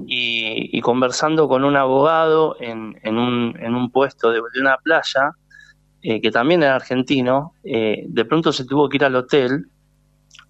y, 0.07 0.81
conversando 0.81 1.49
con 1.49 1.65
un 1.65 1.77
abogado 1.77 2.57
en, 2.61 2.99
en, 3.03 3.19
un, 3.19 3.57
en 3.59 3.75
un 3.75 3.91
puesto 3.91 4.31
de, 4.31 4.41
una 4.61 4.77
playa, 4.79 5.33
eh, 6.03 6.21
que 6.21 6.31
también 6.31 6.63
era 6.63 6.77
argentino, 6.77 7.55
eh, 7.65 8.05
de 8.07 8.25
pronto 8.25 8.53
se 8.53 8.65
tuvo 8.65 8.89
que 8.89 8.97
ir 8.99 9.05
al 9.05 9.17
hotel 9.17 9.67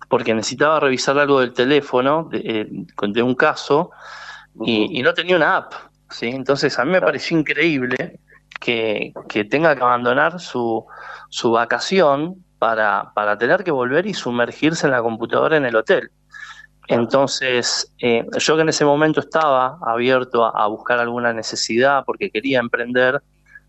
porque 0.08 0.34
necesitaba 0.34 0.80
revisar 0.80 1.18
algo 1.18 1.40
del 1.40 1.52
teléfono 1.52 2.28
de, 2.30 2.68
de 3.08 3.22
un 3.22 3.34
caso 3.34 3.90
y, 4.60 4.98
y 4.98 5.02
no 5.02 5.14
tenía 5.14 5.36
una 5.36 5.56
app. 5.56 5.72
¿sí? 6.10 6.26
Entonces 6.26 6.78
a 6.78 6.84
mí 6.84 6.92
me 6.92 7.00
pareció 7.00 7.38
increíble 7.38 8.20
que, 8.60 9.12
tenga 9.50 9.74
que 9.74 9.82
abandonar 9.82 10.40
su, 10.40 10.84
su 11.28 11.50
vacación 11.52 12.44
para, 12.58 13.12
para, 13.14 13.38
tener 13.38 13.64
que 13.64 13.70
volver 13.70 14.06
y 14.06 14.14
sumergirse 14.14 14.86
en 14.86 14.92
la 14.92 15.02
computadora 15.02 15.56
en 15.56 15.66
el 15.66 15.76
hotel. 15.76 16.10
Entonces, 16.88 17.92
eh, 18.00 18.24
yo 18.38 18.56
que 18.56 18.62
en 18.62 18.68
ese 18.68 18.84
momento 18.84 19.20
estaba 19.20 19.78
abierto 19.84 20.44
a, 20.44 20.66
buscar 20.68 20.98
alguna 20.98 21.32
necesidad 21.32 22.04
porque 22.04 22.30
quería 22.30 22.60
emprender, 22.60 23.22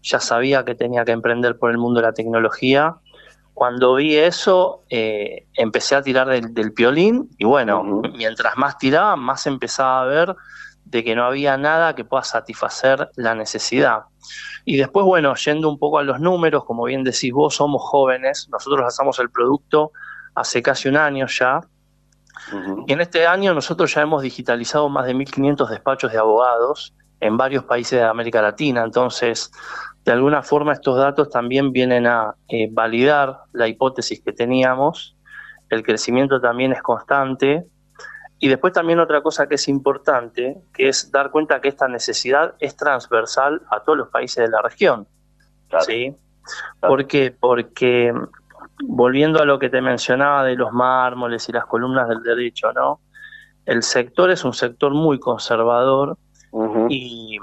ya 0.03 0.19
sabía 0.19 0.63
que 0.63 0.75
tenía 0.75 1.03
que 1.03 1.11
emprender 1.11 1.57
por 1.57 1.71
el 1.71 1.77
mundo 1.77 1.99
de 1.99 2.07
la 2.07 2.13
tecnología. 2.13 2.95
Cuando 3.53 3.95
vi 3.95 4.15
eso, 4.15 4.83
eh, 4.89 5.47
empecé 5.55 5.95
a 5.95 6.03
tirar 6.03 6.27
del, 6.27 6.53
del 6.53 6.73
piolín 6.73 7.29
y 7.39 7.45
bueno, 7.45 8.01
mientras 8.15 8.55
más 8.55 8.77
tiraba, 8.77 9.15
más 9.15 9.47
empezaba 9.47 10.01
a 10.01 10.05
ver 10.05 10.35
de 10.85 11.03
que 11.03 11.15
no 11.15 11.25
había 11.25 11.57
nada 11.57 11.95
que 11.95 12.05
pueda 12.05 12.23
satisfacer 12.23 13.09
la 13.15 13.35
necesidad. 13.35 14.03
Y 14.63 14.77
después, 14.77 15.05
bueno, 15.05 15.33
yendo 15.35 15.69
un 15.69 15.79
poco 15.79 15.99
a 15.99 16.03
los 16.03 16.19
números, 16.19 16.65
como 16.65 16.83
bien 16.83 17.03
decís 17.03 17.31
vos, 17.33 17.55
somos 17.55 17.81
jóvenes, 17.83 18.47
nosotros 18.51 18.81
lanzamos 18.81 19.19
el 19.19 19.29
producto 19.29 19.91
hace 20.35 20.61
casi 20.61 20.87
un 20.87 20.97
año 20.97 21.25
ya, 21.27 21.61
y 22.85 22.93
en 22.93 23.01
este 23.01 23.27
año 23.27 23.53
nosotros 23.53 23.93
ya 23.93 24.01
hemos 24.01 24.21
digitalizado 24.21 24.89
más 24.89 25.05
de 25.05 25.15
1.500 25.15 25.69
despachos 25.69 26.11
de 26.11 26.17
abogados 26.17 26.93
en 27.19 27.35
varios 27.37 27.63
países 27.63 27.99
de 27.99 28.05
América 28.05 28.41
Latina, 28.41 28.83
entonces, 28.83 29.51
de 30.05 30.11
alguna 30.11 30.43
forma 30.43 30.73
estos 30.73 30.97
datos 30.97 31.29
también 31.29 31.71
vienen 31.71 32.05
a 32.05 32.35
eh, 32.47 32.69
validar 32.71 33.39
la 33.53 33.67
hipótesis 33.67 34.21
que 34.21 34.33
teníamos, 34.33 35.15
el 35.69 35.83
crecimiento 35.83 36.39
también 36.39 36.73
es 36.73 36.81
constante, 36.81 37.65
y 38.39 38.49
después 38.49 38.71
también 38.71 38.99
otra 38.99 39.21
cosa 39.21 39.47
que 39.47 39.55
es 39.55 39.67
importante, 39.67 40.57
que 40.73 40.89
es 40.89 41.11
dar 41.11 41.31
cuenta 41.31 41.59
que 41.59 41.69
esta 41.69 41.87
necesidad 41.87 42.53
es 42.59 42.75
transversal 42.75 43.63
a 43.71 43.81
todos 43.81 43.97
los 43.97 44.09
países 44.09 44.45
de 44.45 44.51
la 44.51 44.61
región. 44.61 45.07
¿Sí? 45.79 46.15
¿Por 46.79 47.07
qué? 47.07 47.35
Porque 47.37 48.13
volviendo 48.83 49.41
a 49.41 49.45
lo 49.45 49.59
que 49.59 49.69
te 49.69 49.81
mencionaba 49.81 50.43
de 50.43 50.55
los 50.55 50.71
mármoles 50.71 51.47
y 51.49 51.51
las 51.51 51.65
columnas 51.65 52.07
del 52.09 52.21
derecho, 52.21 52.71
¿no? 52.73 52.99
El 53.65 53.83
sector 53.83 54.31
es 54.31 54.45
un 54.45 54.53
sector 54.53 54.93
muy 54.93 55.19
conservador 55.19 56.17
y, 56.89 57.37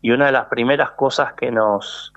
y, 0.00 0.10
una 0.10 0.26
de 0.26 0.32
las 0.32 0.46
primeras 0.46 0.92
cosas 0.92 1.34
que 1.34 1.50
nos, 1.50 2.12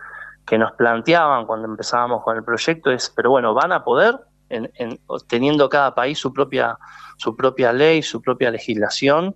que 0.45 0.57
nos 0.57 0.71
planteaban 0.73 1.45
cuando 1.45 1.67
empezábamos 1.67 2.23
con 2.23 2.37
el 2.37 2.43
proyecto 2.43 2.91
es, 2.91 3.11
pero 3.13 3.31
bueno, 3.31 3.53
¿van 3.53 3.73
a 3.73 3.83
poder? 3.83 4.17
En, 4.49 4.71
en, 4.75 4.99
teniendo 5.27 5.69
cada 5.69 5.93
país 5.93 6.19
su 6.19 6.31
propia 6.33 6.77
su 7.21 7.35
propia 7.35 7.71
ley, 7.71 8.01
su 8.01 8.19
propia 8.19 8.49
legislación. 8.49 9.35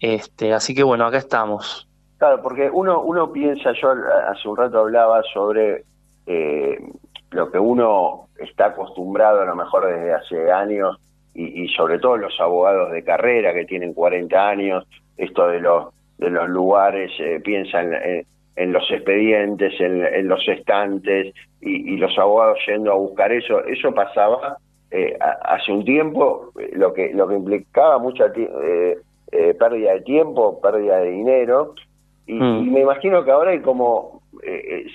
Este, 0.00 0.52
así 0.52 0.74
que 0.74 0.82
bueno, 0.82 1.06
acá 1.06 1.16
estamos. 1.16 1.88
Claro, 2.18 2.42
porque 2.42 2.68
uno, 2.70 3.00
uno 3.00 3.32
piensa, 3.32 3.72
yo 3.72 3.94
hace 4.28 4.46
un 4.46 4.56
rato 4.56 4.80
hablaba 4.80 5.22
sobre 5.32 5.86
eh, 6.26 6.78
lo 7.30 7.50
que 7.50 7.58
uno 7.58 8.28
está 8.44 8.66
acostumbrado 8.66 9.42
a 9.42 9.46
lo 9.46 9.56
mejor 9.56 9.86
desde 9.86 10.12
hace 10.12 10.50
años 10.50 10.98
y, 11.34 11.66
sobre 11.68 11.98
todo 11.98 12.18
los 12.18 12.38
abogados 12.40 12.92
de 12.92 13.02
carrera 13.02 13.54
que 13.54 13.64
tienen 13.64 13.94
40 13.94 14.48
años, 14.48 14.86
esto 15.16 15.48
de 15.48 15.60
los, 15.60 15.86
de 16.18 16.28
los 16.28 16.46
lugares, 16.48 17.10
eh, 17.18 17.40
piensan 17.42 17.94
en, 18.56 18.72
los 18.72 18.90
expedientes, 18.90 19.72
en, 19.80 20.28
los 20.28 20.46
estantes 20.46 21.34
y, 21.62 21.94
y 21.94 21.96
los 21.96 22.18
abogados 22.18 22.58
yendo 22.66 22.92
a 22.92 22.96
buscar 22.96 23.32
eso, 23.32 23.64
eso 23.64 23.94
pasaba 23.94 24.58
eh, 24.92 25.16
hace 25.20 25.72
un 25.72 25.84
tiempo 25.84 26.52
eh, 26.60 26.70
lo 26.74 26.92
que 26.92 27.12
lo 27.14 27.26
que 27.26 27.34
implicaba 27.34 27.98
mucha 27.98 28.26
eh, 28.36 28.98
eh, 29.32 29.54
pérdida 29.54 29.94
de 29.94 30.02
tiempo, 30.02 30.60
pérdida 30.60 30.98
de 30.98 31.10
dinero 31.10 31.74
y, 32.26 32.34
mm. 32.34 32.72
me 32.72 32.80
imagino 32.80 33.24
que 33.24 33.30
ahora 33.30 33.52
hay 33.52 33.60
como 33.60 34.21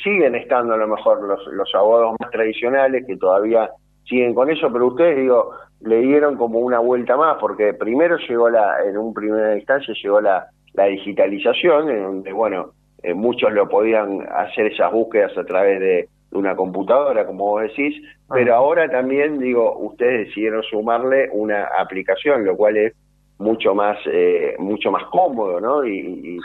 siguen 0.03 0.35
estando 0.35 0.73
a 0.73 0.77
lo 0.77 0.87
mejor 0.87 1.23
los, 1.23 1.45
los 1.47 1.73
abogados 1.73 2.15
más 2.19 2.29
tradicionales 2.31 3.05
que 3.05 3.17
todavía 3.17 3.69
siguen 4.03 4.33
con 4.33 4.49
eso, 4.49 4.71
pero 4.71 4.87
ustedes 4.87 5.17
digo 5.17 5.51
le 5.81 5.99
dieron 6.01 6.37
como 6.37 6.59
una 6.59 6.79
vuelta 6.79 7.15
más 7.15 7.37
porque 7.39 7.73
primero 7.73 8.17
llegó 8.17 8.49
la 8.49 8.83
en 8.83 8.97
un 8.97 9.13
primera 9.13 9.55
instancia 9.55 9.93
llegó 10.01 10.19
la, 10.19 10.47
la 10.73 10.85
digitalización 10.85 11.89
en 11.89 12.03
donde 12.03 12.33
bueno 12.33 12.71
muchos 13.15 13.53
lo 13.53 13.69
podían 13.69 14.27
hacer 14.29 14.67
esas 14.67 14.91
búsquedas 14.91 15.37
a 15.37 15.43
través 15.45 15.79
de 15.79 16.09
una 16.31 16.55
computadora, 16.55 17.25
como 17.25 17.45
vos 17.45 17.61
decís, 17.61 17.95
pero 18.29 18.55
ahora 18.55 18.89
también, 18.89 19.39
digo, 19.39 19.77
ustedes 19.79 20.27
decidieron 20.27 20.63
sumarle 20.63 21.29
una 21.31 21.69
aplicación, 21.79 22.45
lo 22.45 22.55
cual 22.57 22.77
es 22.77 22.93
mucho 23.37 23.73
más 23.73 23.97
eh, 24.07 24.55
mucho 24.59 24.91
más 24.91 25.03
cómodo, 25.05 25.61
¿no? 25.61 25.85
Y, 25.85 25.99
y, 25.99 26.39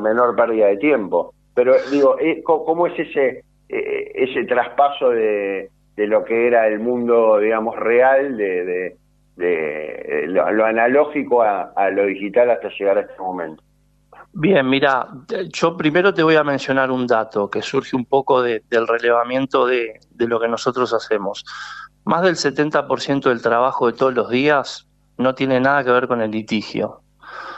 menor 0.00 0.36
pérdida 0.36 0.66
de 0.66 0.76
tiempo. 0.76 1.32
Pero 1.54 1.74
digo, 1.90 2.18
eh, 2.18 2.42
¿cómo 2.42 2.86
es 2.86 2.98
ese 2.98 3.44
eh, 3.68 4.12
ese 4.14 4.44
traspaso 4.44 5.10
de, 5.10 5.70
de 5.96 6.06
lo 6.06 6.24
que 6.24 6.46
era 6.46 6.66
el 6.66 6.80
mundo, 6.80 7.38
digamos, 7.38 7.76
real, 7.76 8.36
de, 8.36 8.96
de, 9.36 10.26
lo, 10.28 10.64
analógico 10.64 11.42
a 11.42 11.90
lo 11.90 12.06
digital 12.06 12.50
hasta 12.50 12.68
llegar 12.68 12.98
a 12.98 13.00
este 13.02 13.20
momento? 13.20 13.62
Bien, 14.36 14.68
mira, 14.68 15.06
yo 15.52 15.76
primero 15.76 16.12
te 16.12 16.24
voy 16.24 16.34
a 16.34 16.42
mencionar 16.42 16.90
un 16.90 17.06
dato 17.06 17.48
que 17.48 17.62
surge 17.62 17.94
un 17.94 18.04
poco 18.04 18.42
del 18.42 18.88
relevamiento 18.88 19.64
de, 19.64 20.00
lo 20.18 20.40
que 20.40 20.48
nosotros 20.48 20.92
hacemos. 20.92 21.44
Más 22.04 22.22
del 22.22 22.34
70% 22.34 23.28
del 23.28 23.40
trabajo 23.40 23.86
de 23.86 23.92
todos 23.96 24.12
los 24.12 24.28
días 24.28 24.88
no 25.18 25.36
tiene 25.36 25.60
nada 25.60 25.84
que 25.84 25.92
ver 25.92 26.08
con 26.08 26.20
el 26.20 26.32
litigio. 26.32 27.02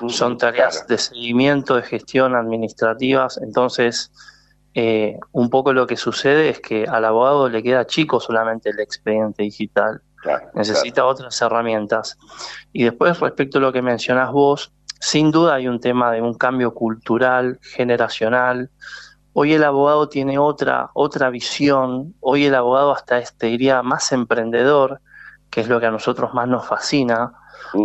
Son 0.09 0.39
tareas 0.39 0.87
de 0.87 0.99
seguimiento, 0.99 1.77
de 1.77 1.83
gestión 1.83 2.35
administrativas. 2.35 3.39
Entonces, 3.43 4.13
eh, 4.75 5.19
un 5.33 5.49
poco 5.49 5.73
lo 5.73 5.87
que 5.87 5.97
sucede 5.97 6.51
es 6.51 6.61
que 6.61 6.85
al 6.87 7.05
abogado 7.05 7.49
le 7.49 7.63
queda 7.63 7.87
chico 7.87 8.21
solamente 8.21 8.71
el 8.71 8.81
expediente 8.81 9.43
digital. 9.43 10.03
Necesita 10.55 11.07
otras 11.07 11.41
herramientas. 11.41 12.19
Y 12.73 12.85
después, 12.85 13.19
respecto 13.21 13.59
a 13.59 13.61
lo 13.61 13.73
que 13.73 13.81
mencionas 13.81 14.33
vos, 14.33 14.73
sin 15.01 15.31
duda 15.31 15.55
hay 15.55 15.69
un 15.69 15.81
tema 15.81 16.11
de 16.11 16.21
un 16.21 16.35
cambio 16.35 16.75
cultural, 16.75 17.59
generacional. 17.63 18.71
Hoy 19.33 19.53
el 19.53 19.65
abogado 19.65 20.09
tiene 20.09 20.39
otra, 20.39 20.91
otra 20.95 21.31
visión, 21.31 22.15
hoy 22.21 22.47
el 22.47 22.55
abogado 22.55 22.93
hasta 22.93 23.19
este 23.19 23.47
diría 23.47 23.83
más 23.83 24.13
emprendedor, 24.13 25.01
que 25.51 25.61
es 25.61 25.69
lo 25.69 25.79
que 25.79 25.87
a 25.87 25.91
nosotros 25.91 26.33
más 26.35 26.49
nos 26.49 26.67
fascina, 26.67 27.33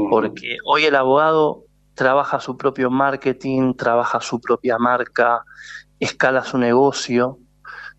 porque 0.09 0.57
hoy 0.66 0.86
el 0.86 0.95
abogado 0.95 1.64
trabaja 2.02 2.39
su 2.39 2.58
propio 2.58 2.89
marketing, 2.89 3.76
trabaja 3.76 4.20
su 4.20 4.41
propia 4.41 4.80
marca, 4.80 5.43
escala 5.99 6.43
su 6.43 6.58
negocio. 6.58 7.38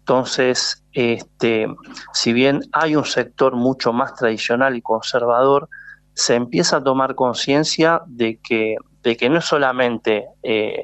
Entonces, 0.00 0.84
este, 0.90 1.68
si 2.12 2.32
bien 2.32 2.62
hay 2.72 2.96
un 2.96 3.04
sector 3.04 3.54
mucho 3.54 3.92
más 3.92 4.16
tradicional 4.16 4.76
y 4.76 4.82
conservador, 4.82 5.68
se 6.14 6.34
empieza 6.34 6.78
a 6.78 6.82
tomar 6.82 7.14
conciencia 7.14 8.02
de 8.06 8.40
que 8.40 8.74
de 9.02 9.16
que 9.16 9.28
no 9.28 9.38
es 9.38 9.44
solamente 9.44 10.26
eh, 10.42 10.82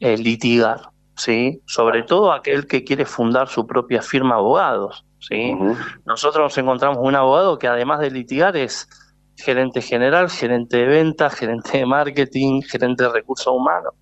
eh, 0.00 0.16
litigar, 0.16 0.80
¿sí? 1.16 1.62
sobre 1.66 2.04
todo 2.04 2.32
aquel 2.32 2.66
que 2.66 2.84
quiere 2.84 3.04
fundar 3.04 3.48
su 3.48 3.66
propia 3.66 4.00
firma 4.02 4.34
de 4.34 4.40
abogados. 4.40 5.04
¿sí? 5.18 5.56
Nosotros 6.04 6.42
nos 6.42 6.58
encontramos 6.58 6.98
un 7.00 7.14
abogado 7.14 7.58
que 7.58 7.68
además 7.68 8.00
de 8.00 8.10
litigar 8.10 8.56
es 8.56 8.88
gerente 9.36 9.80
general, 9.80 10.30
gerente 10.30 10.78
de 10.78 10.86
ventas, 10.86 11.34
gerente 11.34 11.78
de 11.78 11.86
marketing, 11.86 12.62
gerente 12.62 13.04
de 13.04 13.10
recursos 13.10 13.52
humanos. 13.52 13.94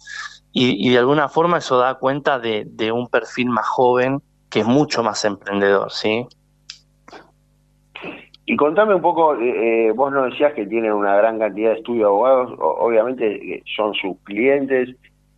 Y, 0.57 0.91
de 0.91 0.99
alguna 0.99 1.29
forma 1.29 1.59
eso 1.59 1.79
da 1.79 1.95
cuenta 1.97 2.39
de, 2.39 2.65
de, 2.65 2.93
un 2.93 3.09
perfil 3.09 3.49
más 3.49 3.67
joven 3.67 4.21
que 4.49 4.61
es 4.61 4.67
mucho 4.67 5.03
más 5.03 5.25
emprendedor, 5.25 5.91
¿sí? 5.91 6.29
Y 8.47 8.57
contame 8.57 8.95
un 8.95 9.01
poco, 9.01 9.37
eh, 9.37 9.89
eh, 9.89 9.93
vos 9.93 10.13
nos 10.13 10.31
decías 10.31 10.53
que 10.53 10.67
tienen 10.67 10.93
una 10.93 11.17
gran 11.17 11.39
cantidad 11.39 11.71
de 11.71 11.79
estudios 11.79 12.03
de 12.03 12.07
abogados, 12.07 12.55
obviamente 12.59 13.55
eh, 13.55 13.63
son 13.75 13.95
sus 13.95 14.17
clientes. 14.25 14.95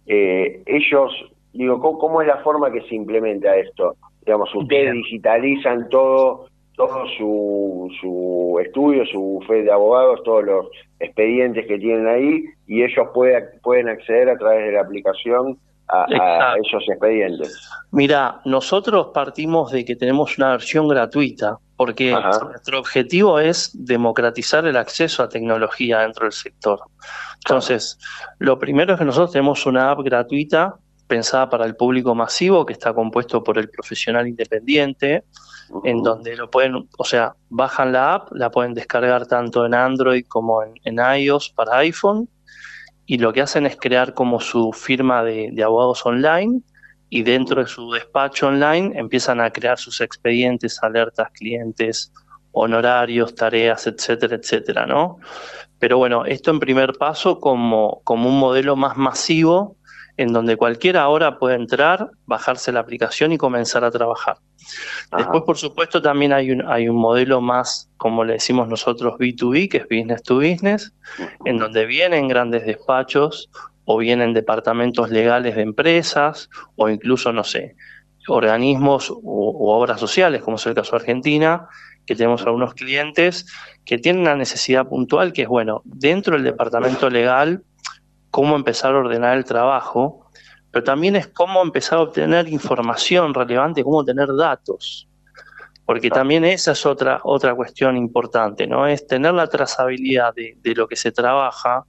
ellos, 0.06 1.12
digo, 1.52 1.80
¿cómo, 1.80 2.20
es 2.20 2.28
la 2.28 2.38
forma 2.38 2.70
que 2.72 2.82
se 2.82 2.96
implementa 2.96 3.56
esto? 3.56 3.96
Digamos, 4.24 4.52
ustedes 4.54 4.92
digitalizan 4.92 5.88
todo, 5.88 6.48
todo 6.76 7.06
su, 7.16 7.90
su 8.00 8.60
estudio, 8.64 9.04
su 9.06 9.42
fe 9.46 9.62
de 9.62 9.72
abogados, 9.72 10.20
todos 10.24 10.44
los 10.44 10.66
expedientes 11.00 11.66
que 11.66 11.78
tienen 11.78 12.06
ahí, 12.06 12.44
y 12.66 12.82
ellos 12.82 13.08
puede, 13.14 13.42
pueden 13.62 13.88
acceder 13.88 14.28
a 14.28 14.36
través 14.36 14.66
de 14.66 14.72
la 14.72 14.82
aplicación 14.82 15.58
a, 15.88 16.56
esos 16.64 16.88
expedientes. 16.88 17.68
Mira, 17.92 18.40
nosotros 18.44 19.08
partimos 19.14 19.70
de 19.70 19.84
que 19.84 19.96
tenemos 19.96 20.36
una 20.36 20.50
versión 20.50 20.88
gratuita 20.88 21.58
porque 21.76 22.10
nuestro 22.10 22.78
objetivo 22.78 23.38
es 23.38 23.70
democratizar 23.74 24.66
el 24.66 24.76
acceso 24.76 25.22
a 25.22 25.28
tecnología 25.28 26.00
dentro 26.00 26.24
del 26.24 26.32
sector. 26.32 26.80
Entonces, 27.36 27.98
lo 28.38 28.58
primero 28.58 28.94
es 28.94 28.98
que 28.98 29.04
nosotros 29.04 29.32
tenemos 29.32 29.66
una 29.66 29.90
app 29.90 30.00
gratuita 30.00 30.76
pensada 31.06 31.48
para 31.50 31.66
el 31.66 31.76
público 31.76 32.14
masivo 32.14 32.64
que 32.64 32.72
está 32.72 32.94
compuesto 32.94 33.44
por 33.44 33.58
el 33.58 33.68
profesional 33.68 34.26
independiente, 34.26 35.24
en 35.84 36.02
donde 36.02 36.36
lo 36.36 36.50
pueden, 36.50 36.88
o 36.96 37.04
sea, 37.04 37.34
bajan 37.48 37.92
la 37.92 38.14
app, 38.14 38.32
la 38.32 38.50
pueden 38.50 38.74
descargar 38.74 39.26
tanto 39.26 39.66
en 39.66 39.74
Android 39.74 40.24
como 40.26 40.62
en, 40.62 40.98
iOS 41.18 41.50
para 41.50 41.78
iPhone, 41.78 42.28
y 43.06 43.18
lo 43.18 43.32
que 43.32 43.42
hacen 43.42 43.66
es 43.66 43.76
crear 43.76 44.14
como 44.14 44.40
su 44.40 44.72
firma 44.72 45.22
de 45.22 45.62
abogados 45.62 46.04
online 46.06 46.62
y 47.08 47.22
dentro 47.22 47.62
de 47.62 47.68
su 47.68 47.90
despacho 47.92 48.48
online 48.48 48.98
empiezan 48.98 49.40
a 49.40 49.50
crear 49.50 49.78
sus 49.78 50.00
expedientes, 50.00 50.82
alertas, 50.82 51.30
clientes, 51.32 52.12
honorarios, 52.52 53.34
tareas, 53.34 53.86
etcétera, 53.86 54.36
etcétera, 54.36 54.86
¿no? 54.86 55.18
Pero 55.78 55.98
bueno, 55.98 56.24
esto 56.24 56.50
en 56.50 56.58
primer 56.58 56.94
paso 56.94 57.38
como, 57.38 58.00
como 58.02 58.28
un 58.28 58.38
modelo 58.38 58.76
más 58.76 58.96
masivo 58.96 59.76
en 60.16 60.32
donde 60.32 60.56
cualquiera 60.56 61.02
ahora 61.02 61.38
puede 61.38 61.56
entrar, 61.56 62.10
bajarse 62.26 62.72
la 62.72 62.80
aplicación 62.80 63.32
y 63.32 63.38
comenzar 63.38 63.84
a 63.84 63.90
trabajar. 63.90 64.38
Después, 65.16 65.42
por 65.44 65.58
supuesto, 65.58 66.00
también 66.00 66.32
hay 66.32 66.50
un, 66.50 66.66
hay 66.66 66.88
un 66.88 66.96
modelo 66.96 67.40
más, 67.40 67.90
como 67.96 68.24
le 68.24 68.34
decimos 68.34 68.68
nosotros, 68.68 69.14
B2B, 69.18 69.68
que 69.68 69.78
es 69.78 69.84
business 69.84 70.22
to 70.22 70.36
business, 70.36 70.92
en 71.44 71.58
donde 71.58 71.86
vienen 71.86 72.28
grandes 72.28 72.64
despachos 72.64 73.50
o 73.84 73.98
bien 73.98 74.20
en 74.20 74.34
departamentos 74.34 75.10
legales 75.10 75.54
de 75.54 75.62
empresas, 75.62 76.50
o 76.74 76.88
incluso, 76.88 77.32
no 77.32 77.44
sé, 77.44 77.76
organismos 78.28 79.10
u, 79.10 79.68
obras 79.68 80.00
sociales, 80.00 80.42
como 80.42 80.56
es 80.56 80.66
el 80.66 80.74
caso 80.74 80.92
de 80.92 80.96
Argentina, 80.98 81.68
que 82.04 82.16
tenemos 82.16 82.42
algunos 82.42 82.74
clientes 82.74 83.46
que 83.84 83.98
tienen 83.98 84.22
una 84.22 84.34
necesidad 84.34 84.86
puntual, 84.88 85.32
que 85.32 85.42
es, 85.42 85.48
bueno, 85.48 85.82
dentro 85.84 86.34
del 86.34 86.44
departamento 86.44 87.10
legal, 87.10 87.62
cómo 88.36 88.54
empezar 88.54 88.94
a 88.94 88.98
ordenar 88.98 89.34
el 89.38 89.46
trabajo, 89.46 90.28
pero 90.70 90.84
también 90.84 91.16
es 91.16 91.26
cómo 91.28 91.62
empezar 91.62 91.98
a 91.98 92.02
obtener 92.02 92.46
información 92.48 93.32
relevante, 93.32 93.82
cómo 93.82 94.04
tener 94.04 94.28
datos. 94.36 95.08
Porque 95.86 96.10
también 96.10 96.44
esa 96.44 96.72
es 96.72 96.84
otra, 96.84 97.18
otra 97.24 97.54
cuestión 97.54 97.96
importante, 97.96 98.66
¿no? 98.66 98.86
Es 98.86 99.06
tener 99.06 99.32
la 99.32 99.46
trazabilidad 99.46 100.34
de, 100.34 100.74
lo 100.74 100.86
que 100.86 100.96
se 100.96 101.12
trabaja, 101.12 101.86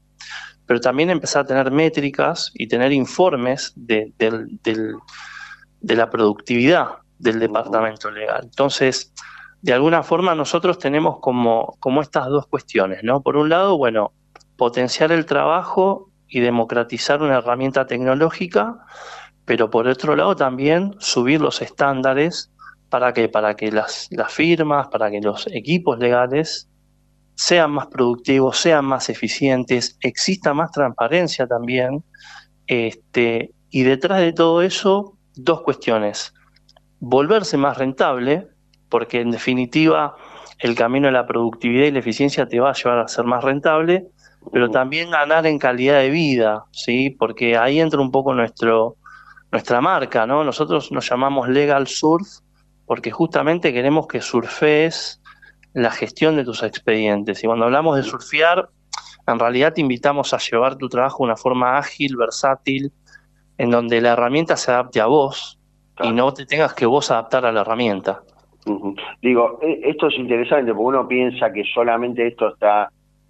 pero 0.66 0.80
también 0.80 1.10
empezar 1.10 1.44
a 1.44 1.48
tener 1.48 1.70
métricas 1.70 2.50
y 2.54 2.70
tener 2.70 2.94
informes 2.94 3.74
de, 3.76 4.14
de 4.18 5.96
la 5.98 6.10
productividad 6.10 6.92
del 7.20 7.40
departamento 7.40 8.10
legal. 8.10 8.44
Entonces, 8.46 9.12
de 9.62 9.74
alguna 9.74 10.02
forma 10.02 10.34
nosotros 10.34 10.80
tenemos 10.80 11.20
como, 11.20 11.76
como 11.82 12.02
estas 12.02 12.28
dos 12.28 12.48
cuestiones, 12.48 13.04
¿no? 13.04 13.22
Por 13.22 13.36
un 13.36 13.50
lado, 13.50 13.78
bueno, 13.78 14.14
potenciar 14.56 15.12
el 15.12 15.26
trabajo 15.26 16.07
y 16.28 16.40
democratizar 16.40 17.22
una 17.22 17.38
herramienta 17.38 17.88
tecnológica, 17.88 18.80
pero 19.46 19.70
por 19.70 19.88
otro 19.88 20.16
lado 20.16 20.36
también 20.36 20.96
subir 21.00 21.42
los 21.42 21.62
estándares 21.62 22.52
para 22.90 23.14
que, 23.14 23.30
para 23.30 23.56
que 23.56 23.72
las, 23.72 24.08
las 24.12 24.32
firmas, 24.32 24.88
para 24.88 25.10
que 25.10 25.22
los 25.22 25.48
equipos 25.48 26.00
legales 26.00 26.70
sean 27.36 27.72
más 27.72 27.88
productivos, 27.88 28.58
sean 28.58 28.86
más 28.86 29.10
eficientes, 29.10 29.98
exista 30.02 30.54
más 30.54 30.72
transparencia 30.72 31.46
también, 31.48 32.04
este, 32.66 33.52
y 33.70 33.84
detrás 33.84 34.20
de 34.20 34.34
todo 34.34 34.62
eso, 34.62 35.18
dos 35.36 35.62
cuestiones. 35.62 36.34
Volverse 37.00 37.58
más 37.58 37.78
rentable, 37.78 38.48
porque 38.90 39.22
en 39.22 39.32
definitiva 39.32 40.16
el 40.60 40.76
camino 40.76 41.08
de 41.08 41.14
la 41.14 41.28
productividad 41.28 41.86
y 41.86 41.92
la 41.92 42.00
eficiencia 42.00 42.48
te 42.48 42.60
va 42.60 42.72
a 42.72 42.74
llevar 42.74 43.00
a 43.00 43.08
ser 43.08 43.26
más 43.26 43.44
rentable, 43.44 44.08
pero 44.52 44.70
también 44.70 45.12
ganar 45.12 45.46
en 45.46 45.60
calidad 45.60 46.00
de 46.00 46.10
vida, 46.10 46.66
¿sí? 46.72 47.10
Porque 47.10 47.58
ahí 47.58 47.80
entra 47.80 48.02
un 48.02 48.12
poco 48.12 48.34
nuestro, 48.34 48.96
nuestra 49.52 49.82
marca, 49.82 50.26
¿no? 50.26 50.44
Nosotros 50.44 50.92
nos 50.92 51.10
llamamos 51.10 51.50
Legal 51.50 51.88
Surf 51.88 52.28
porque 52.86 53.12
justamente 53.12 53.74
queremos 53.74 54.08
que 54.08 54.22
surfees 54.22 55.22
la 55.74 55.92
gestión 55.92 56.38
de 56.38 56.46
tus 56.46 56.64
expedientes. 56.64 57.44
Y 57.44 57.48
cuando 57.48 57.66
hablamos 57.66 57.98
de 57.98 58.04
surfear, 58.04 58.70
en 59.28 59.40
realidad 59.40 59.74
te 59.74 59.82
invitamos 59.82 60.34
a 60.34 60.38
llevar 60.38 60.78
tu 60.78 60.88
trabajo 60.88 61.24
de 61.24 61.26
una 61.26 61.36
forma 61.36 61.78
ágil, 61.78 62.16
versátil, 62.16 62.92
en 63.58 63.70
donde 63.70 64.00
la 64.02 64.14
herramienta 64.14 64.56
se 64.56 64.72
adapte 64.72 65.02
a 65.02 65.08
vos 65.08 65.60
y 66.02 66.12
no 66.12 66.34
te 66.34 66.46
tengas 66.46 66.74
que 66.74 66.86
vos 66.86 67.12
adaptar 67.12 67.46
a 67.46 67.52
la 67.52 67.62
herramienta. 67.62 68.22
Digo, 69.22 69.60
e, 69.62 69.82
esto 69.84 70.08
es 70.08 70.16
interesante 70.18 70.74
porque 70.74 70.88
uno 70.88 71.08
piensa 71.08 71.52
que 71.52 71.64
solamente 71.74 72.28
esto 72.28 72.54
está 72.54 72.90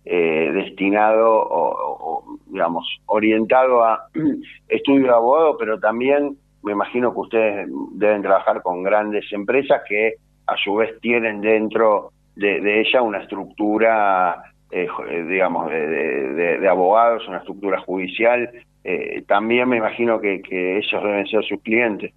eh, 0.09 0.51
destinado 0.53 1.27
o, 1.29 2.23
digamos, 2.45 2.85
orientado 3.07 3.83
a 3.83 4.07
estudio 4.69 5.07
de 5.07 5.13
abogado, 5.13 5.57
pero 5.57 5.79
también 5.79 6.37
me 6.63 6.71
imagino 6.71 7.13
que 7.13 7.19
ustedes 7.19 7.69
deben 7.91 8.21
trabajar 8.21 8.61
con 8.61 8.83
grandes 8.83 9.25
empresas 9.33 9.81
que 9.87 10.13
a 10.47 10.55
su 10.63 10.75
vez 10.75 10.97
tienen 11.01 11.41
dentro 11.41 12.11
de, 12.35 12.79
ella 12.81 13.01
una 13.01 13.19
estructura, 13.19 14.43
eh, 14.71 14.87
digamos, 15.27 15.69
de, 15.69 16.57
de, 16.59 16.69
abogados, 16.69 17.27
una 17.27 17.39
estructura 17.39 17.81
judicial. 17.81 18.49
Eh, 18.85 19.23
también 19.27 19.67
me 19.67 19.77
imagino 19.77 20.21
que, 20.21 20.41
que 20.41 20.77
ellos 20.77 21.03
deben 21.03 21.27
ser 21.27 21.43
sus 21.43 21.61
clientes. 21.61 22.13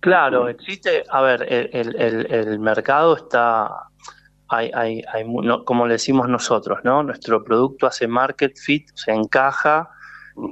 Claro, 0.00 0.48
existe, 0.48 1.02
a 1.10 1.20
ver, 1.20 1.46
el, 1.50 1.96
el, 1.98 2.32
el 2.32 2.58
mercado 2.60 3.16
está 3.16 3.88
hay, 4.56 4.70
hay, 4.74 5.02
hay 5.12 5.24
como 5.64 5.86
le 5.86 5.94
decimos 5.94 6.28
nosotros, 6.28 6.80
¿no? 6.84 7.02
Nuestro 7.02 7.42
producto 7.42 7.86
hace 7.86 8.06
market 8.06 8.56
fit, 8.56 8.88
se 8.94 9.12
encaja 9.12 9.90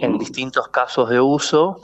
en 0.00 0.18
distintos 0.18 0.68
casos 0.68 1.11
de 1.11 1.20
uso. 1.20 1.80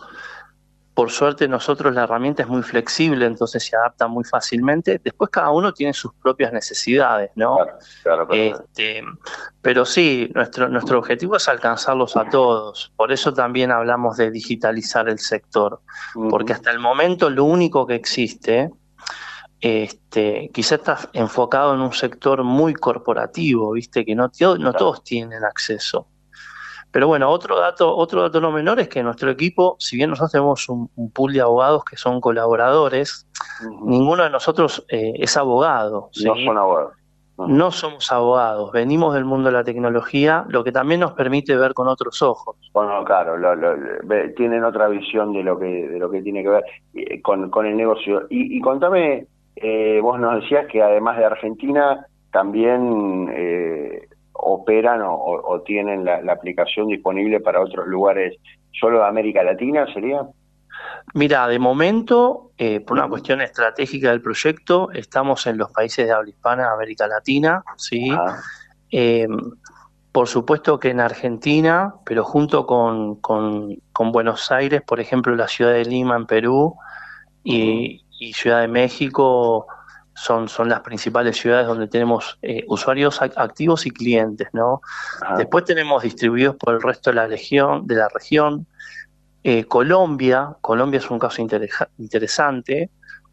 Por 0.95 1.12
suerte 1.12 1.47
nosotros 1.47 1.95
la 1.95 2.03
herramienta 2.03 2.43
es 2.43 2.49
muy 2.49 2.62
flexible, 2.62 3.25
entonces 3.25 3.64
se 3.64 3.77
adapta 3.77 4.09
muy 4.09 4.25
fácilmente. 4.25 5.01
Después 5.03 5.31
cada 5.31 5.51
uno 5.51 5.73
tiene 5.73 5.93
sus 5.93 6.12
propias 6.14 6.53
necesidades, 6.53 7.31
¿no? 7.37 7.59
este, 8.33 9.05
pero 9.62 9.85
sí, 9.85 10.29
nuestro, 10.35 10.69
nuestro 10.69 10.99
objetivo 10.99 11.37
es 11.37 11.49
alcanzarlos 11.49 12.16
a 12.16 12.29
todos. 12.29 12.93
Por 12.97 13.12
eso 13.12 13.33
también 13.33 13.71
hablamos 13.71 14.16
de 14.16 14.33
digitalizar 14.33 15.09
el 15.09 15.21
sector, 15.21 15.81
porque 16.31 16.53
hasta 16.53 16.73
el 16.73 16.81
momento 16.81 17.31
lo 17.31 17.45
único 17.45 17.87
que 17.87 17.95
existe 17.95 18.73
este, 19.61 20.51
quizá 20.53 20.77
está 20.77 20.99
enfocado 21.13 21.75
en 21.75 21.81
un 21.81 21.93
sector 21.93 22.45
muy 22.45 22.75
corporativo, 22.75 23.73
viste, 23.73 24.05
que 24.05 24.15
no, 24.15 24.31
no 24.59 24.73
todos 24.73 25.03
tienen 25.03 25.45
acceso. 25.45 26.07
Pero 26.91 27.07
bueno, 27.07 27.29
otro 27.29 27.59
dato, 27.59 27.95
otro 27.95 28.23
dato 28.23 28.41
no 28.41 28.51
menor 28.51 28.81
es 28.81 28.89
que 28.89 29.03
nuestro 29.03 29.31
equipo, 29.31 29.77
si 29.79 29.97
bien 29.97 30.11
nosotros 30.11 30.33
tenemos 30.33 30.69
un, 30.69 30.89
pool 31.13 31.35
de 31.35 31.41
abogados 31.41 31.85
que 31.85 31.97
son 31.97 32.21
colaboradores, 32.21 33.29
ninguno 33.83 34.23
de 34.23 34.31
nosotros 34.31 34.85
eh, 34.89 35.13
es 35.19 35.37
abogado. 35.37 36.11
No 36.25 36.35
son 36.35 36.59
abogados. 36.59 36.93
No. 37.37 37.71
somos 37.71 38.11
abogados, 38.11 38.73
venimos 38.73 39.15
del 39.15 39.25
mundo 39.25 39.49
de 39.49 39.53
la 39.53 39.63
tecnología, 39.63 40.45
lo 40.49 40.65
que 40.65 40.73
también 40.73 41.01
nos 41.01 41.13
permite 41.13 41.55
ver 41.57 41.73
con 41.73 41.87
otros 41.87 42.21
ojos. 42.21 42.57
Bueno, 42.73 43.05
claro, 43.05 43.37
tienen 44.37 44.65
otra 44.65 44.89
visión 44.89 45.33
de 45.33 45.45
lo 45.45 45.57
que 45.57 45.89
de 45.89 45.99
lo 46.01 46.11
que 46.11 46.21
tiene 46.21 46.43
que 46.43 46.49
ver 46.49 46.65
eh, 46.95 47.23
con, 47.23 47.49
con 47.51 47.67
el 47.67 47.77
negocio. 47.77 48.27
Y, 48.29 48.57
y 48.57 48.61
contame, 48.61 49.29
eh, 49.63 50.01
vos 50.03 50.19
nos 50.19 50.43
decías 50.43 50.67
que 50.67 50.83
además 50.83 51.19
de 51.19 51.25
Argentina 51.25 52.07
también 52.33 53.31
eh, 53.35 54.09
operan 54.33 55.01
o, 55.05 55.63
tienen 55.65 56.05
la, 56.05 56.21
aplicación 56.31 56.89
disponible 56.89 57.41
para 57.41 57.61
otros 57.61 57.87
lugares, 57.87 58.37
solo 58.79 59.01
de 59.01 59.07
América 59.07 59.43
Latina, 59.43 59.87
¿sería? 59.93 60.27
Mira, 61.15 61.49
de 61.49 61.59
momento, 61.59 62.53
eh, 62.57 62.81
por 62.81 62.99
una 62.99 63.09
cuestión 63.09 63.41
estratégica 63.41 64.11
del 64.11 64.23
proyecto, 64.23 64.91
estamos 64.93 65.47
en 65.47 65.59
los 65.59 65.73
países 65.73 66.07
de 66.07 66.13
habla 66.13 66.31
hispana, 66.31 66.73
América 66.73 67.07
Latina, 67.07 67.63
¿sí? 67.77 68.11
por 70.13 70.27
supuesto 70.27 70.81
que 70.81 70.91
en 70.91 71.01
Argentina, 71.01 71.95
pero 72.05 72.25
junto 72.25 72.67
con, 72.67 73.17
con, 73.21 73.79
Buenos 74.11 74.51
Aires, 74.51 74.83
por 74.83 75.01
ejemplo, 75.01 75.35
la 75.37 75.47
ciudad 75.49 75.73
de 75.73 75.85
Lima 75.85 76.17
en 76.17 76.27
Perú 76.27 76.77
y, 77.45 78.03
y 78.19 78.33
Ciudad 78.33 78.61
de 78.61 78.69
México 78.69 79.66
son, 80.14 80.49
son 80.49 80.69
las 80.69 80.81
principales 80.81 81.37
ciudades 81.37 81.66
donde 81.66 81.87
tenemos 81.87 82.39
eh, 82.43 82.64
usuarios 82.66 83.23
activos 83.23 83.87
y 83.87 83.91
clientes, 83.91 84.49
¿no? 84.53 84.81
Después 85.37 85.64
tenemos 85.64 86.03
distribuidos 86.03 86.57
por 86.57 86.75
el 86.75 86.83
resto 86.83 87.11
de 87.11 87.16
la 87.16 87.27
región, 87.27 87.87
de 87.87 87.95
la 87.95 88.09
región. 88.09 88.66
Eh, 89.45 89.64
Colombia, 89.64 90.57
Colombia 90.61 90.99
es 90.99 91.11
un 91.11 91.21
caso 91.21 91.41
interesante 91.99 92.91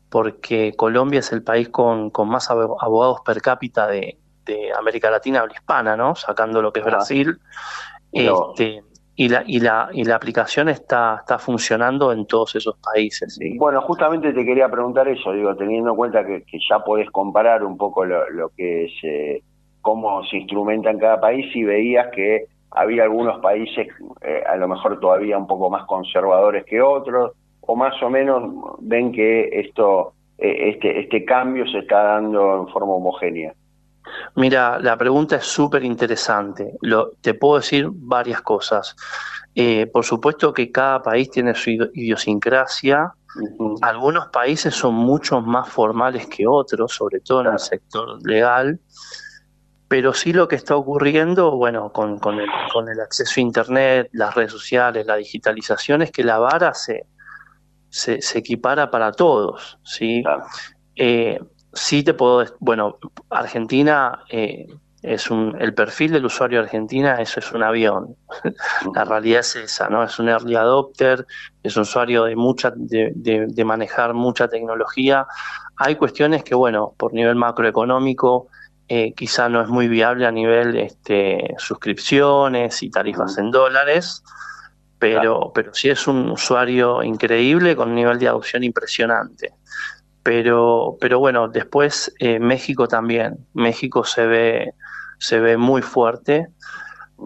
porque 0.09 0.73
Colombia 0.77 1.19
es 1.19 1.31
el 1.31 1.41
país 1.41 1.69
con, 1.69 2.11
con 2.11 2.29
más 2.29 2.49
abogados 2.51 3.21
per 3.25 3.41
cápita 3.41 3.87
de, 3.87 4.19
de 4.45 4.71
América 4.73 5.09
Latina 5.09 5.43
o 5.43 5.47
hispana, 5.47 5.97
¿no? 5.97 6.15
Sacando 6.15 6.61
lo 6.61 6.71
que 6.71 6.81
es 6.81 6.85
Brasil. 6.85 7.39
Este, 8.11 8.83
y 9.15 9.29
la, 9.29 9.43
y 9.47 9.59
la, 9.59 9.89
y 9.93 10.03
la 10.03 10.15
aplicación 10.15 10.67
está, 10.69 11.17
está 11.21 11.39
funcionando 11.39 12.11
en 12.11 12.25
todos 12.25 12.55
esos 12.55 12.77
países. 12.77 13.39
Bueno, 13.57 13.81
justamente 13.81 14.33
te 14.33 14.45
quería 14.45 14.69
preguntar 14.69 15.07
eso, 15.07 15.31
digo, 15.31 15.55
teniendo 15.55 15.91
en 15.91 15.95
cuenta 15.95 16.25
que, 16.25 16.43
ya 16.69 16.79
podés 16.79 17.09
comparar 17.11 17.63
un 17.63 17.77
poco 17.77 18.03
lo, 18.03 18.29
lo 18.29 18.49
que 18.49 18.85
es, 18.85 18.91
eh, 19.03 19.41
cómo 19.81 20.23
se 20.25 20.37
instrumenta 20.37 20.89
en 20.89 20.99
cada 20.99 21.21
país 21.21 21.45
y 21.55 21.63
veías 21.63 22.07
que 22.11 22.45
había 22.71 23.03
algunos 23.03 23.39
países 23.39 23.87
eh, 24.21 24.43
a 24.45 24.55
lo 24.57 24.67
mejor 24.67 24.99
todavía 24.99 25.37
un 25.37 25.47
poco 25.47 25.69
más 25.69 25.85
conservadores 25.85 26.65
que 26.65 26.81
otros, 26.81 27.31
o 27.61 27.75
más 27.75 28.01
o 28.03 28.09
menos 28.09 28.51
ven 28.79 29.11
que 29.11 29.47
esto, 29.53 30.13
eh, 30.37 30.71
este, 30.71 30.99
este 30.99 31.23
cambio 31.23 31.65
se 31.67 31.79
está 31.79 32.03
dando 32.03 32.61
en 32.61 32.67
forma 32.67 32.93
homogénea. 32.93 33.53
Mira, 34.35 34.79
la 34.79 34.97
pregunta 34.97 35.37
es 35.37 35.45
súper 35.45 35.83
interesante. 35.83 36.73
Te 37.21 37.33
puedo 37.33 37.57
decir 37.57 37.87
varias 37.91 38.41
cosas. 38.41 38.95
Eh, 39.53 39.87
por 39.87 40.03
supuesto 40.03 40.53
que 40.53 40.71
cada 40.71 41.01
país 41.01 41.31
tiene 41.31 41.55
su 41.55 41.69
idiosincrasia. 41.69 43.13
Algunos 43.81 44.27
países 44.27 44.75
son 44.75 44.95
mucho 44.95 45.41
más 45.41 45.69
formales 45.69 46.27
que 46.27 46.45
otros, 46.47 46.93
sobre 46.93 47.21
todo 47.21 47.41
en 47.41 47.47
el 47.47 47.59
sector 47.59 48.19
legal. 48.27 48.79
Pero 49.87 50.13
sí 50.13 50.33
lo 50.33 50.47
que 50.47 50.55
está 50.55 50.75
ocurriendo, 50.75 51.55
bueno, 51.55 51.91
con, 51.93 52.19
el, 52.39 52.99
acceso 52.99 53.39
a 53.39 53.41
Internet, 53.41 54.09
las 54.11 54.35
redes 54.35 54.51
sociales, 54.51 55.05
la 55.05 55.15
digitalización, 55.15 56.01
es 56.01 56.11
que 56.11 56.23
la 56.23 56.39
vara 56.39 56.73
se, 56.73 57.05
se, 57.89 58.19
equipara 58.37 58.89
para 58.89 59.11
todos. 59.11 59.77
¿sí? 59.83 60.23
Eh, 60.95 61.39
sí 61.75 62.03
te 62.03 62.13
puedo, 62.13 62.45
bueno, 62.59 62.97
Argentina 63.29 64.23
eh, 64.29 64.65
es 65.03 65.29
un, 65.29 65.55
el 65.59 65.73
perfil 65.73 66.13
del 66.13 66.25
usuario 66.25 66.61
argentina, 66.61 67.21
eso 67.21 67.39
es 67.39 67.51
un 67.51 67.61
avión. 67.61 68.15
La 68.95 69.05
realidad 69.05 69.41
es 69.41 69.55
esa, 69.55 69.89
¿no? 69.89 70.03
Es 70.03 70.17
un 70.17 70.29
early 70.29 70.55
adopter, 70.55 71.27
es 71.61 71.75
un 71.75 71.83
usuario 71.83 72.23
de 72.23 72.35
mucha, 72.35 72.71
de, 72.75 73.13
de, 73.15 73.65
manejar 73.65 74.13
mucha 74.13 74.47
tecnología. 74.47 75.27
Hay 75.77 75.95
cuestiones 75.95 76.43
que, 76.43 76.55
bueno, 76.55 76.95
por 76.97 77.13
nivel 77.13 77.35
macroeconómico, 77.35 78.47
eh, 78.87 79.13
quizá 79.13 79.49
no 79.49 79.61
es 79.61 79.67
muy 79.67 79.87
viable 79.87 80.25
a 80.25 80.31
nivel 80.31 80.77
este, 80.77 81.53
suscripciones 81.57 82.81
y 82.81 82.89
tarifas 82.89 83.37
en 83.37 83.51
dólares, 83.51 84.23
pero, 84.97 85.51
pero 85.53 85.73
sí 85.73 85.89
es 85.89 86.07
un 86.07 86.31
usuario 86.31 87.03
increíble 87.03 87.75
con 87.75 87.89
un 87.89 87.95
nivel 87.95 88.17
de 88.17 88.27
adopción 88.27 88.63
impresionante 88.63 89.53
pero, 90.25 90.97
pero 90.99 91.19
bueno, 91.19 91.47
después 91.47 92.11
eh, 92.19 92.39
México 92.39 92.87
también, 92.87 93.45
México 93.53 94.03
se 94.03 94.25
ve, 94.25 94.73
se 95.19 95.39
ve 95.39 95.55
muy 95.55 95.83
fuerte, 95.83 96.47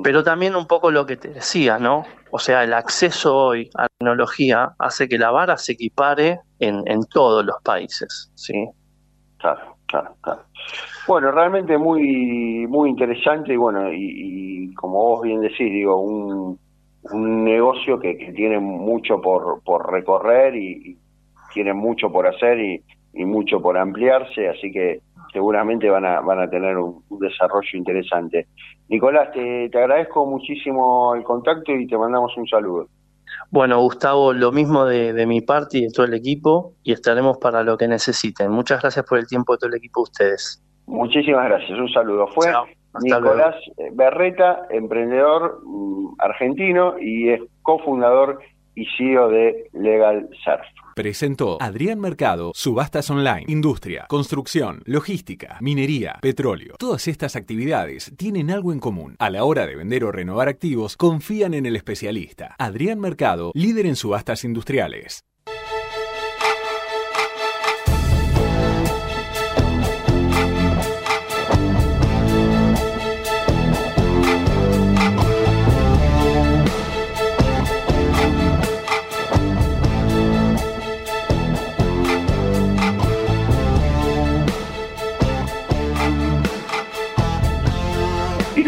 pero 0.03 0.21
también 0.21 0.53
un 0.53 0.67
poco 0.67 0.91
lo 0.91 1.05
que 1.05 1.15
te 1.15 1.29
decía, 1.29 1.79
¿no? 1.79 2.03
O 2.31 2.39
sea, 2.39 2.61
el 2.65 2.73
acceso 2.73 3.37
hoy 3.37 3.69
a 3.75 3.83
la 3.83 3.87
tecnología 3.97 4.73
hace 4.77 5.07
que 5.07 5.17
la 5.17 5.31
vara 5.31 5.55
se 5.55 5.71
equipare 5.71 6.41
en, 6.59 6.83
en 6.87 7.05
todos 7.05 7.45
los 7.45 7.55
países, 7.63 8.33
¿sí? 8.35 8.67
Claro, 9.37 9.77
claro, 9.85 10.15
claro. 10.19 10.41
Bueno, 11.07 11.31
realmente 11.31 11.77
muy, 11.77 12.67
muy 12.67 12.89
interesante 12.89 13.53
y 13.53 13.55
bueno, 13.55 13.93
y, 13.93 14.73
como 14.75 15.01
vos 15.01 15.21
bien 15.21 15.39
decís, 15.39 15.71
digo, 15.71 16.01
un, 16.01 16.59
un 17.03 17.45
negocio 17.45 17.97
que, 17.97 18.17
que 18.17 18.33
tiene 18.33 18.59
mucho 18.59 19.21
por, 19.21 19.63
por 19.63 19.89
recorrer 19.89 20.53
y, 20.57 20.99
tienen 21.53 21.77
mucho 21.77 22.11
por 22.11 22.27
hacer 22.27 22.59
y, 22.59 22.83
mucho 23.13 23.61
por 23.61 23.77
ampliarse, 23.77 24.47
así 24.47 24.71
que 24.71 25.01
seguramente 25.33 25.89
van 25.89 26.05
a, 26.05 26.21
van 26.21 26.39
a 26.39 26.49
tener 26.49 26.77
un, 26.77 27.03
desarrollo 27.19 27.69
interesante. 27.73 28.47
Nicolás, 28.87 29.31
te, 29.33 29.69
te, 29.69 29.77
agradezco 29.77 30.25
muchísimo 30.25 31.15
el 31.15 31.23
contacto 31.23 31.73
y 31.73 31.87
te 31.87 31.97
mandamos 31.97 32.35
un 32.37 32.47
saludo. 32.47 32.87
Bueno, 33.51 33.79
Gustavo, 33.81 34.33
lo 34.33 34.51
mismo 34.51 34.85
de, 34.85 35.25
mi 35.25 35.41
parte 35.41 35.79
y 35.79 35.81
de 35.81 35.91
todo 35.91 36.05
el 36.05 36.13
equipo 36.13 36.73
y 36.83 36.93
estaremos 36.93 37.37
para 37.37 37.63
lo 37.63 37.77
que 37.77 37.87
necesiten. 37.87 38.51
Muchas 38.51 38.81
gracias 38.81 39.05
por 39.05 39.17
el 39.17 39.27
tiempo 39.27 39.53
de 39.53 39.59
todo 39.59 39.69
el 39.69 39.77
equipo 39.77 40.01
de 40.01 40.03
ustedes. 40.03 40.63
Muchísimas 40.85 41.45
gracias, 41.45 41.77
un 41.79 41.89
saludo. 41.89 42.27
Fue 42.27 42.51
Nicolás 43.01 43.55
Berreta, 43.93 44.67
emprendedor 44.69 45.61
mm, 45.63 46.15
argentino 46.19 46.95
y 46.99 47.29
es 47.29 47.41
cofundador 47.61 48.39
y 48.79 48.87
CEO 48.97 49.29
de 49.29 49.69
Legal 49.73 50.29
Surf. 50.43 50.65
Presentó 50.95 51.57
Adrián 51.61 51.99
Mercado, 51.99 52.51
subastas 52.53 53.09
online, 53.09 53.45
industria, 53.47 54.05
construcción, 54.09 54.81
logística, 54.85 55.57
minería, 55.61 56.17
petróleo. 56.21 56.75
Todas 56.77 57.07
estas 57.07 57.35
actividades 57.35 58.13
tienen 58.17 58.51
algo 58.51 58.73
en 58.73 58.79
común. 58.79 59.15
A 59.19 59.29
la 59.29 59.43
hora 59.43 59.65
de 59.65 59.75
vender 59.75 60.03
o 60.03 60.11
renovar 60.11 60.47
activos, 60.47 60.97
confían 60.97 61.53
en 61.53 61.65
el 61.65 61.75
especialista. 61.75 62.55
Adrián 62.57 62.99
Mercado, 62.99 63.51
líder 63.53 63.85
en 63.85 63.95
subastas 63.95 64.43
industriales. 64.43 65.28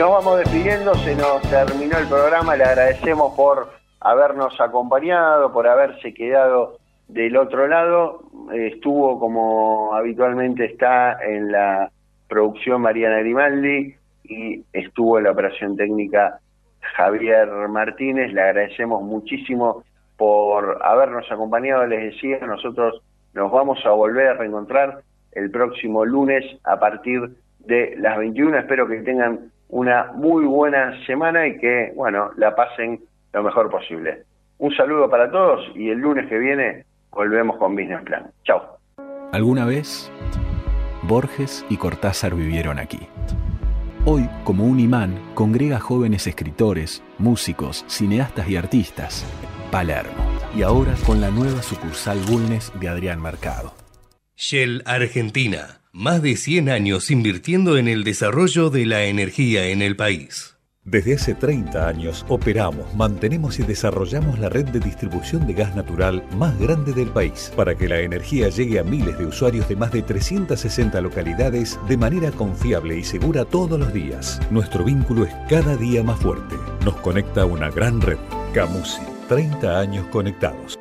Nos 0.02 0.10
vamos 0.14 0.40
despidiendo, 0.40 0.96
se 0.96 1.16
nos 1.16 1.44
terminó 1.44 1.96
el 2.00 2.08
programa, 2.08 2.56
le 2.56 2.64
agradecemos 2.64 3.36
por 3.36 3.70
habernos 4.00 4.60
acompañado, 4.60 5.54
por 5.54 5.68
haberse 5.68 6.12
quedado 6.12 6.80
del 7.08 7.38
otro 7.38 7.68
lado. 7.68 8.24
Estuvo 8.52 9.20
como 9.20 9.94
habitualmente 9.94 10.66
está 10.66 11.24
en 11.24 11.52
la 11.52 11.92
producción 12.28 12.82
Mariana 12.82 13.20
Grimaldi 13.20 13.94
y 14.24 14.66
estuvo 14.74 15.20
en 15.20 15.26
la 15.26 15.34
operación 15.34 15.78
técnica 15.78 16.40
Javier 16.96 17.48
Martínez. 17.70 18.34
Le 18.34 18.42
agradecemos 18.42 19.04
muchísimo 19.04 19.84
por 20.18 20.80
habernos 20.84 21.32
acompañado. 21.32 21.86
Les 21.86 22.16
decía, 22.16 22.40
nosotros 22.40 23.04
nos 23.36 23.52
vamos 23.52 23.78
a 23.86 23.92
volver 23.92 24.30
a 24.30 24.34
reencontrar 24.34 25.04
el 25.34 25.52
próximo 25.52 26.06
lunes 26.06 26.44
a 26.64 26.80
partir 26.80 27.36
de 27.60 27.94
las 28.00 28.18
21. 28.18 28.58
Espero 28.58 28.88
que 28.88 29.02
tengan 29.02 29.52
una 29.72 30.12
muy 30.14 30.46
buena 30.46 30.94
semana 31.06 31.48
y 31.48 31.58
que, 31.58 31.94
bueno, 31.96 32.32
la 32.38 32.56
pasen 32.56 33.00
lo 33.34 33.44
mejor 33.44 33.70
posible. 33.70 34.24
Un 34.60 34.76
saludo 34.76 35.10
para 35.10 35.32
todos 35.32 35.66
y 35.76 35.90
el 35.90 35.98
lunes 35.98 36.28
que 36.30 36.38
viene 36.38 36.86
volvemos 37.10 37.58
con 37.58 37.76
Business 37.76 38.04
Plan. 38.04 38.30
Chao. 38.44 38.78
Alguna 39.32 39.66
vez, 39.66 40.12
Borges 41.04 41.66
y 41.70 41.78
Cortázar 41.78 42.36
vivieron 42.36 42.80
aquí. 42.80 43.08
Hoy, 44.06 44.30
como 44.44 44.66
un 44.66 44.80
imán, 44.80 45.16
congrega 45.36 45.80
jóvenes 45.80 46.28
escritores, 46.28 47.04
músicos, 47.18 47.86
cineastas 47.88 48.50
y 48.50 48.58
artistas. 48.58 49.26
Palermo. 49.72 50.12
Y 50.56 50.64
ahora 50.64 50.94
con 51.06 51.22
la 51.22 51.30
nueva 51.32 51.62
sucursal 51.62 52.18
Bulnes 52.30 52.74
de 52.80 52.90
Adrián 52.90 53.22
Mercado. 53.22 53.74
Shell 54.36 54.82
Argentina 54.86 55.81
más 55.94 56.22
de 56.22 56.36
100 56.36 56.70
años 56.70 57.12
invirtiendo 57.12 57.78
en 57.78 57.88
el 57.88 58.04
desarrollo 58.04 58.70
de 58.70 58.86
la 58.86 59.04
energía 59.04 59.68
en 59.68 59.82
el 59.82 59.96
país. 59.96 60.56
Desde 60.84 61.14
hace 61.14 61.36
30 61.36 61.88
años 61.88 62.26
operamos, 62.28 62.96
mantenemos 62.96 63.60
y 63.60 63.64
desarrollamos 63.64 64.40
la 64.40 64.50
red 64.50 64.66
de 64.66 64.80
distribución 64.80 65.46
de 65.46 65.54
gas 65.54 65.76
natural 65.76 66.24
más 66.38 66.58
grande 66.58 66.92
del 66.92 67.10
país 67.10 67.52
para 67.56 67.76
que 67.76 67.88
la 67.88 68.00
energía 68.00 68.50
llegue 68.50 68.80
a 68.80 68.84
miles 68.84 69.16
de 69.20 69.28
usuarios 69.28 69.70
de 69.70 69.76
más 69.76 69.92
de 69.92 70.02
360 70.02 71.00
localidades 71.02 71.80
de 71.88 71.98
manera 71.98 72.32
confiable 72.32 72.98
y 72.98 73.04
segura 73.04 73.46
todos 73.46 73.80
los 73.80 73.94
días. 73.94 74.42
Nuestro 74.50 74.84
vínculo 74.84 75.26
es 75.26 75.34
cada 75.48 75.78
día 75.78 76.02
más 76.02 76.20
fuerte. 76.20 76.56
Nos 76.84 76.96
conecta 76.98 77.46
una 77.46 77.70
gran 77.70 78.02
red. 78.02 78.18
Camusi, 78.52 79.02
30 79.28 79.80
años 79.80 80.08
conectados. 80.08 80.81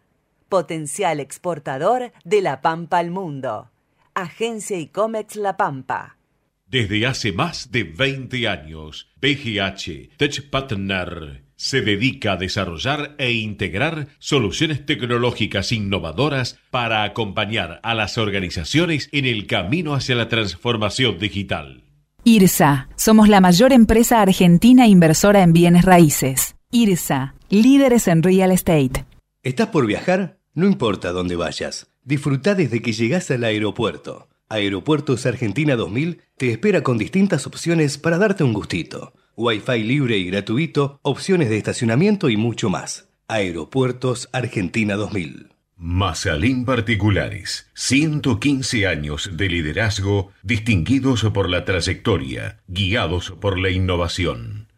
Potencial 0.56 1.20
exportador 1.20 2.12
de 2.24 2.40
La 2.40 2.62
Pampa 2.62 2.96
al 2.96 3.10
mundo. 3.10 3.70
Agencia 4.14 4.78
ICOMEX 4.78 5.36
La 5.36 5.58
Pampa. 5.58 6.16
Desde 6.64 7.06
hace 7.06 7.30
más 7.30 7.70
de 7.72 7.84
20 7.84 8.48
años, 8.48 9.12
PGH 9.20 10.16
Tech 10.16 10.48
Partner 10.48 11.44
se 11.56 11.82
dedica 11.82 12.32
a 12.32 12.36
desarrollar 12.38 13.16
e 13.18 13.32
integrar 13.32 14.08
soluciones 14.18 14.86
tecnológicas 14.86 15.72
innovadoras 15.72 16.58
para 16.70 17.02
acompañar 17.02 17.78
a 17.82 17.92
las 17.92 18.16
organizaciones 18.16 19.10
en 19.12 19.26
el 19.26 19.46
camino 19.46 19.92
hacia 19.92 20.14
la 20.14 20.30
transformación 20.30 21.18
digital. 21.18 21.84
IRSA, 22.24 22.88
somos 22.96 23.28
la 23.28 23.42
mayor 23.42 23.74
empresa 23.74 24.22
argentina 24.22 24.86
inversora 24.86 25.42
en 25.42 25.52
bienes 25.52 25.84
raíces. 25.84 26.56
IRSA, 26.70 27.34
líderes 27.50 28.08
en 28.08 28.22
real 28.22 28.52
estate. 28.52 29.04
¿Estás 29.42 29.68
por 29.68 29.86
viajar? 29.86 30.35
No 30.56 30.66
importa 30.66 31.12
dónde 31.12 31.36
vayas. 31.36 31.86
Disfruta 32.02 32.54
desde 32.54 32.80
que 32.80 32.94
llegas 32.94 33.30
al 33.30 33.44
aeropuerto. 33.44 34.30
Aeropuertos 34.48 35.26
Argentina 35.26 35.76
2000 35.76 36.22
te 36.38 36.50
espera 36.50 36.82
con 36.82 36.96
distintas 36.96 37.46
opciones 37.46 37.98
para 37.98 38.16
darte 38.16 38.42
un 38.42 38.54
gustito. 38.54 39.12
Wi-Fi 39.36 39.84
libre 39.84 40.16
y 40.16 40.24
gratuito, 40.24 40.98
opciones 41.02 41.50
de 41.50 41.58
estacionamiento 41.58 42.30
y 42.30 42.38
mucho 42.38 42.70
más. 42.70 43.10
Aeropuertos 43.28 44.30
Argentina 44.32 44.96
2000. 44.96 45.50
Masalín 45.76 46.64
Particulares. 46.64 47.70
115 47.74 48.86
años 48.86 49.28
de 49.34 49.50
liderazgo 49.50 50.32
distinguidos 50.42 51.22
por 51.34 51.50
la 51.50 51.66
trayectoria, 51.66 52.62
guiados 52.66 53.32
por 53.42 53.58
la 53.58 53.68
innovación. 53.68 54.68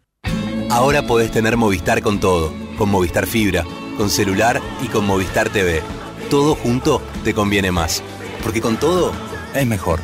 Ahora 0.71 1.07
podés 1.07 1.31
tener 1.31 1.57
Movistar 1.57 2.03
con 2.03 2.19
todo. 2.19 2.53
Con 2.77 2.91
Movistar 2.91 3.27
Fibra, 3.27 3.65
con 3.99 4.09
celular 4.09 4.63
y 4.81 4.87
con 4.87 5.05
Movistar 5.05 5.51
TV. 5.51 5.83
Todo 6.31 6.55
junto 6.55 7.03
te 7.25 7.35
conviene 7.35 7.71
más. 7.71 8.03
Porque 8.43 8.63
con 8.63 8.79
todo 8.79 9.13
es 9.55 9.67
mejor. 9.67 10.01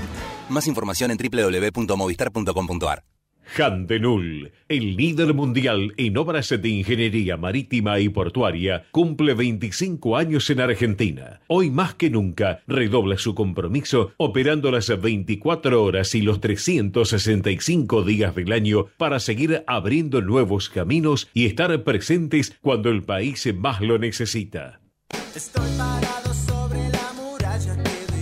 Más 0.51 0.67
información 0.67 1.11
en 1.13 1.17
www.movistar.com.ar. 1.17 3.14
Handenul, 3.57 4.53
el 4.69 4.97
líder 4.97 5.35
mundial 5.35 5.93
en 5.97 6.17
obras 6.17 6.49
de 6.51 6.69
ingeniería 6.69 7.37
marítima 7.37 8.01
y 8.01 8.09
portuaria, 8.09 8.87
cumple 8.91 9.35
25 9.35 10.17
años 10.17 10.49
en 10.51 10.61
Argentina. 10.61 11.41
Hoy 11.49 11.71
más 11.71 11.95
que 11.95 12.11
nunca 12.11 12.63
redobla 12.67 13.19
su 13.19 13.35
compromiso 13.35 14.13
operando 14.17 14.71
las 14.71 14.89
24 15.01 15.83
horas 15.83 16.15
y 16.15 16.23
los 16.23 16.41
365 16.41 18.03
días 18.03 18.35
del 18.35 18.53
año 18.53 18.87
para 18.97 19.21
seguir 19.21 19.65
abriendo 19.67 20.21
nuevos 20.21 20.69
caminos 20.69 21.29
y 21.35 21.47
estar 21.47 21.83
presentes 21.85 22.57
cuando 22.61 22.91
el 22.91 23.03
país 23.03 23.53
más 23.55 23.81
lo 23.81 23.99
necesita. 23.99 24.81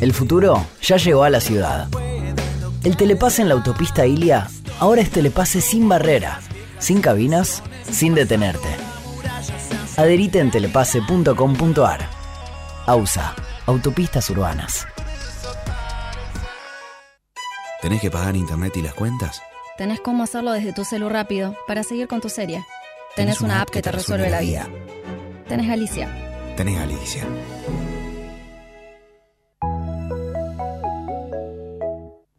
El 0.01 0.13
futuro 0.13 0.67
ya 0.83 0.97
llegó 0.97 1.23
a 1.25 1.31
la 1.31 1.41
ciudad. 1.41 1.89
El 2.83 2.97
telepase 2.97 3.43
en 3.43 3.49
la 3.49 3.55
autopista 3.55 4.07
Ilia 4.07 4.49
ahora 4.83 5.01
es 5.01 5.11
telepase 5.11 5.61
sin 5.61 5.89
barrera, 5.89 6.41
sin 6.81 7.01
cabinas, 7.01 7.63
sin 7.89 8.17
detenerte. 8.17 8.69
Adherite 9.97 10.41
en 10.41 10.51
telepase.com.ar. 10.51 12.01
AUSA, 12.87 13.35
Autopistas 13.67 14.29
Urbanas. 14.31 14.89
¿Tenés 17.81 18.01
que 18.01 18.11
pagar 18.11 18.35
internet 18.35 18.77
y 18.77 18.83
las 18.83 18.95
cuentas? 18.95 19.41
Tenés 19.79 20.01
cómo 20.01 20.25
hacerlo 20.25 20.51
desde 20.51 20.73
tu 20.73 20.85
celu 20.85 21.09
rápido 21.09 21.55
para 21.69 21.85
seguir 21.85 22.09
con 22.09 22.21
tu 22.21 22.29
serie. 22.29 22.65
Tenés, 23.15 23.41
una, 23.41 23.61
app 23.61 23.71
que 23.71 23.83
te 23.83 23.93
resuelve 23.93 24.31
la 24.31 24.41
vida. 24.41 24.69
Tenés 25.47 25.71
Alicia. 25.71 26.09
Tenés 26.57 26.79
Alicia. 26.79 27.25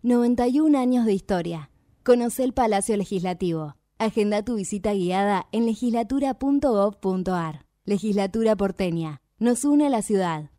...91 0.04 0.78
años 0.78 1.06
de 1.06 1.14
historia. 1.14 1.70
Conoce 2.04 2.44
el 2.44 2.52
Palacio 2.52 2.98
Legislativo. 2.98 3.78
Agenda 3.98 4.44
tu 4.44 4.56
visita 4.56 4.94
guiada 4.94 5.48
en 5.54 5.66
legislatura.gov.ar. 5.66 7.66
Legislatura 7.86 8.58
porteña. 8.58 9.22
Nos 9.40 9.64
une 9.64 9.88
a 9.88 9.90
la 9.90 10.02
ciudad. 10.02 10.50